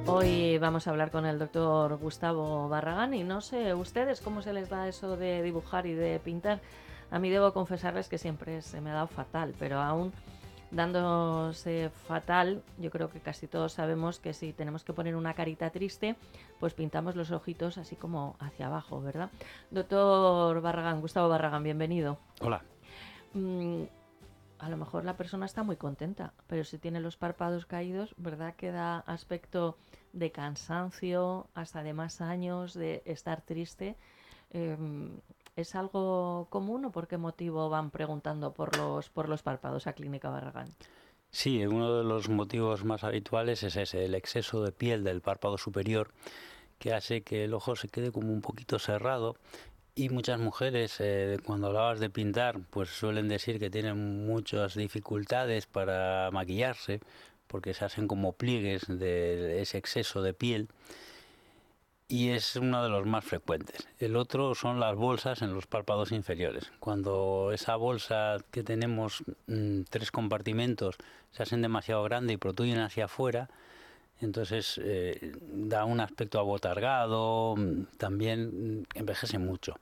[0.07, 4.53] Hoy vamos a hablar con el doctor Gustavo Barragán y no sé ustedes cómo se
[4.53, 6.61] les da eso de dibujar y de pintar.
[7.11, 10.13] A mí debo confesarles que siempre se me ha dado fatal, pero aún
[10.71, 15.71] dándose fatal, yo creo que casi todos sabemos que si tenemos que poner una carita
[15.71, 16.17] triste,
[16.59, 19.31] pues pintamos los ojitos así como hacia abajo, ¿verdad?
[19.71, 22.19] Doctor Barragán, Gustavo Barragán, bienvenido.
[22.41, 22.63] Hola.
[23.35, 23.85] Mm,
[24.59, 28.55] a lo mejor la persona está muy contenta, pero si tiene los párpados caídos, ¿verdad
[28.55, 29.77] que da aspecto
[30.13, 33.97] de cansancio, hasta de más años, de estar triste?
[34.51, 35.21] Em,
[35.61, 39.93] ¿Es algo común o por qué motivo van preguntando por los, por los párpados a
[39.93, 40.69] Clínica Barragán?
[41.31, 45.59] Sí, uno de los motivos más habituales es ese, el exceso de piel del párpado
[45.59, 46.13] superior,
[46.79, 49.37] que hace que el ojo se quede como un poquito cerrado.
[49.95, 55.67] Y muchas mujeres, eh, cuando hablabas de pintar, pues suelen decir que tienen muchas dificultades
[55.67, 57.01] para maquillarse,
[57.47, 60.69] porque se hacen como pliegues de ese exceso de piel
[62.11, 63.87] y es uno de los más frecuentes.
[64.01, 66.73] El otro son las bolsas en los párpados inferiores.
[66.81, 70.97] Cuando esa bolsa que tenemos mm, tres compartimentos
[71.31, 73.49] se hacen demasiado grande y protruyen hacia afuera,
[74.21, 79.77] entonces eh, da un aspecto abotargado, mm, también mm, envejece mucho.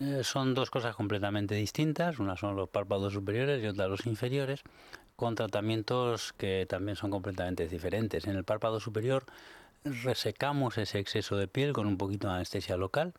[0.00, 4.62] Eh, son dos cosas completamente distintas, una son los párpados superiores y otra los inferiores,
[5.16, 8.26] con tratamientos que también son completamente diferentes.
[8.26, 9.26] En el párpado superior
[9.84, 13.14] resecamos ese exceso de piel con un poquito de anestesia local.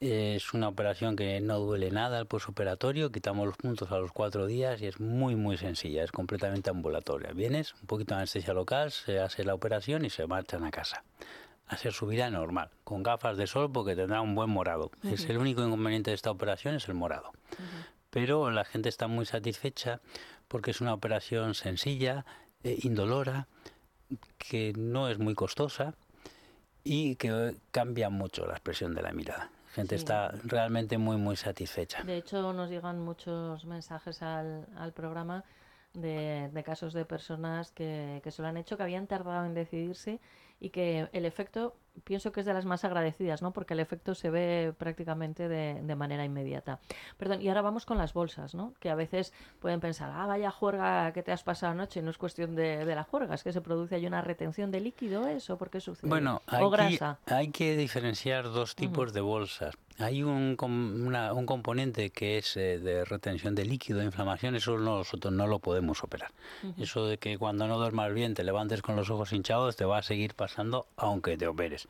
[0.00, 4.46] Es una operación que no duele nada al posoperatorio, quitamos los puntos a los cuatro
[4.46, 7.32] días y es muy muy sencilla, es completamente ambulatoria.
[7.32, 11.04] Vienes, un poquito de anestesia local, se hace la operación y se marchan a casa.
[11.68, 14.90] Hacer su vida normal, con gafas de sol porque tendrá un buen morado.
[15.04, 17.30] Es el único inconveniente de esta operación, es el morado.
[18.10, 20.00] Pero la gente está muy satisfecha
[20.48, 22.26] porque es una operación sencilla,
[22.64, 23.46] eh, indolora,
[24.38, 25.94] que no es muy costosa
[26.84, 29.50] y que cambia mucho la expresión de la mirada.
[29.66, 32.02] La gente está realmente muy, muy satisfecha.
[32.02, 35.44] De hecho, nos llegan muchos mensajes al, al programa
[35.94, 39.54] de, de, casos de personas que, que se lo han hecho, que habían tardado en
[39.54, 40.20] decidirse
[40.60, 41.74] y que el efecto
[42.04, 43.52] pienso que es de las más agradecidas, ¿no?
[43.52, 46.80] Porque el efecto se ve prácticamente de, de, manera inmediata.
[47.16, 48.74] Perdón, y ahora vamos con las bolsas, ¿no?
[48.80, 52.18] Que a veces pueden pensar, ah, vaya juerga que te has pasado anoche, no es
[52.18, 55.58] cuestión de, de la juerga, es que se produce ahí una retención de líquido, ¿eso?
[55.58, 56.08] ¿Por qué sucede?
[56.08, 57.18] Bueno, o grasa.
[57.26, 59.14] hay que diferenciar dos tipos uh -huh.
[59.14, 59.74] de bolsas.
[59.98, 64.78] Hay un, una, un componente que es eh, de retención de líquido, de inflamación, eso
[64.78, 66.30] nosotros no lo podemos operar.
[66.62, 66.82] Uh -huh.
[66.82, 69.98] Eso de que cuando no duermas bien te levantes con los ojos hinchados te va
[69.98, 71.86] a seguir pasando aunque te operes.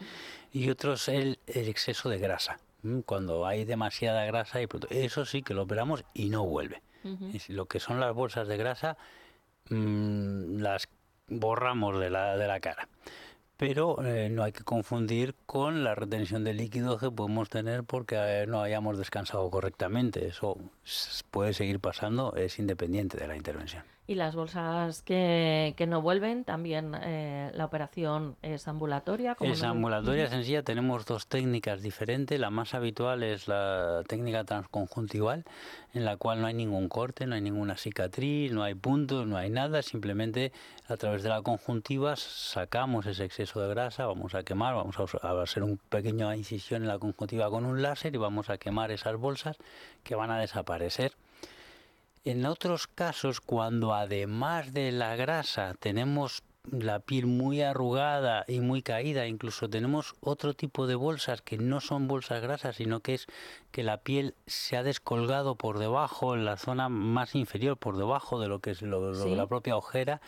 [0.52, 2.58] Y otro es el, el exceso de grasa.
[3.06, 6.82] Cuando hay demasiada grasa, y eso sí que lo operamos y no vuelve.
[7.04, 7.48] Uh -huh.
[7.48, 8.96] Lo que son las bolsas de grasa
[9.70, 10.88] mmm, las
[11.28, 12.88] borramos de la, de la cara
[13.56, 18.16] pero eh, no hay que confundir con la retención de líquidos que podemos tener porque
[18.16, 20.26] eh, no hayamos descansado correctamente.
[20.26, 20.58] Eso
[21.30, 23.84] puede seguir pasando, es independiente de la intervención.
[24.04, 29.36] Y las bolsas que, que no vuelven, también eh, la operación es ambulatoria.
[29.40, 30.64] es ambulatoria, sencilla.
[30.64, 32.38] Tenemos dos técnicas diferentes.
[32.40, 35.44] La más habitual es la técnica transconjuntival,
[35.94, 39.36] en la cual no hay ningún corte, no hay ninguna cicatriz, no hay puntos, no
[39.36, 39.82] hay nada.
[39.82, 40.52] Simplemente
[40.88, 45.42] a través de la conjuntiva sacamos ese exceso de grasa, vamos a quemar, vamos a
[45.42, 49.16] hacer una pequeña incisión en la conjuntiva con un láser y vamos a quemar esas
[49.16, 49.58] bolsas
[50.02, 51.12] que van a desaparecer.
[52.24, 58.80] En otros casos, cuando además de la grasa tenemos la piel muy arrugada y muy
[58.80, 63.26] caída, incluso tenemos otro tipo de bolsas que no son bolsas grasas, sino que es
[63.72, 68.38] que la piel se ha descolgado por debajo, en la zona más inferior, por debajo
[68.38, 69.34] de lo que es lo, ¿Sí?
[69.34, 70.20] la propia ojera.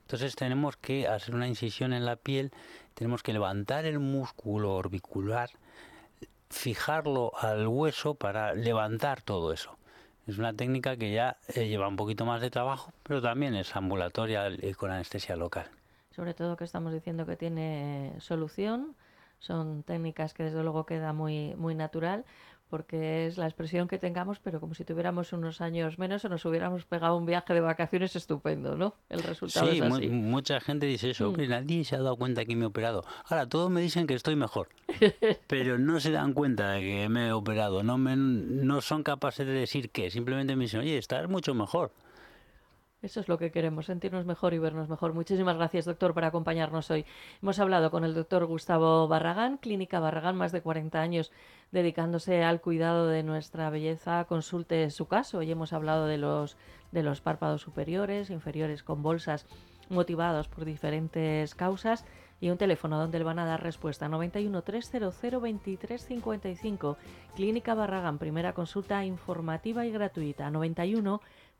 [0.00, 2.52] Entonces tenemos que hacer una incisión en la piel,
[2.94, 5.50] tenemos que levantar el músculo orbicular,
[6.48, 9.76] fijarlo al hueso para levantar todo eso.
[10.26, 13.76] Es una técnica que ya eh, lleva un poquito más de trabajo, pero también es
[13.76, 15.66] ambulatoria y con anestesia local.
[16.10, 18.94] Sobre todo que estamos diciendo que tiene solución,
[19.38, 22.24] son técnicas que desde luego queda muy, muy natural,
[22.68, 26.44] porque es la expresión que tengamos, pero como si tuviéramos unos años menos o nos
[26.44, 28.94] hubiéramos pegado un viaje de vacaciones estupendo, ¿no?
[29.08, 30.08] El resultado sí, es así.
[30.08, 31.34] mucha gente dice eso, mm.
[31.34, 33.04] que nadie se ha dado cuenta que me he operado.
[33.26, 34.68] Ahora, todos me dicen que estoy mejor,
[35.46, 39.46] pero no se dan cuenta de que me he operado, no, me, no son capaces
[39.46, 41.92] de decir qué, simplemente me dicen, oye, estás mucho mejor.
[43.04, 45.12] Eso es lo que queremos, sentirnos mejor y vernos mejor.
[45.12, 47.04] Muchísimas gracias, doctor, por acompañarnos hoy.
[47.42, 51.30] Hemos hablado con el doctor Gustavo Barragán, Clínica Barragán, más de 40 años
[51.70, 54.24] dedicándose al cuidado de nuestra belleza.
[54.24, 55.36] Consulte su caso.
[55.38, 56.56] Hoy hemos hablado de los,
[56.92, 59.46] de los párpados superiores, inferiores con bolsas
[59.90, 62.06] motivados por diferentes causas
[62.40, 66.96] y un teléfono donde le van a dar respuesta 91 300 2355
[67.36, 71.43] Clínica Barragán primera consulta informativa y gratuita 91 300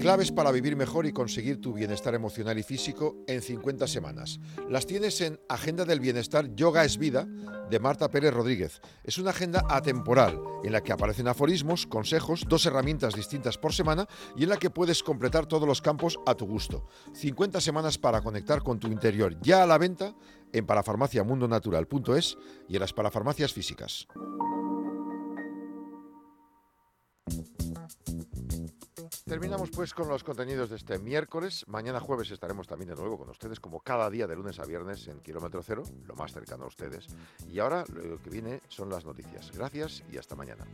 [0.00, 4.40] Claves para vivir mejor y conseguir tu bienestar emocional y físico en 50 semanas.
[4.70, 7.28] Las tienes en Agenda del Bienestar Yoga es Vida
[7.68, 8.80] de Marta Pérez Rodríguez.
[9.04, 14.08] Es una agenda atemporal en la que aparecen aforismos, consejos, dos herramientas distintas por semana
[14.36, 16.86] y en la que puedes completar todos los campos a tu gusto.
[17.12, 20.14] 50 semanas para conectar con tu interior ya a la venta
[20.54, 24.08] en parafarmaciamundonatural.es y en las parafarmacias físicas.
[29.30, 31.64] Terminamos pues con los contenidos de este miércoles.
[31.68, 35.06] Mañana jueves estaremos también de nuevo con ustedes, como cada día de lunes a viernes
[35.06, 37.06] en Kilómetro Cero, lo más cercano a ustedes.
[37.48, 39.52] Y ahora lo que viene son las noticias.
[39.52, 40.66] Gracias y hasta mañana.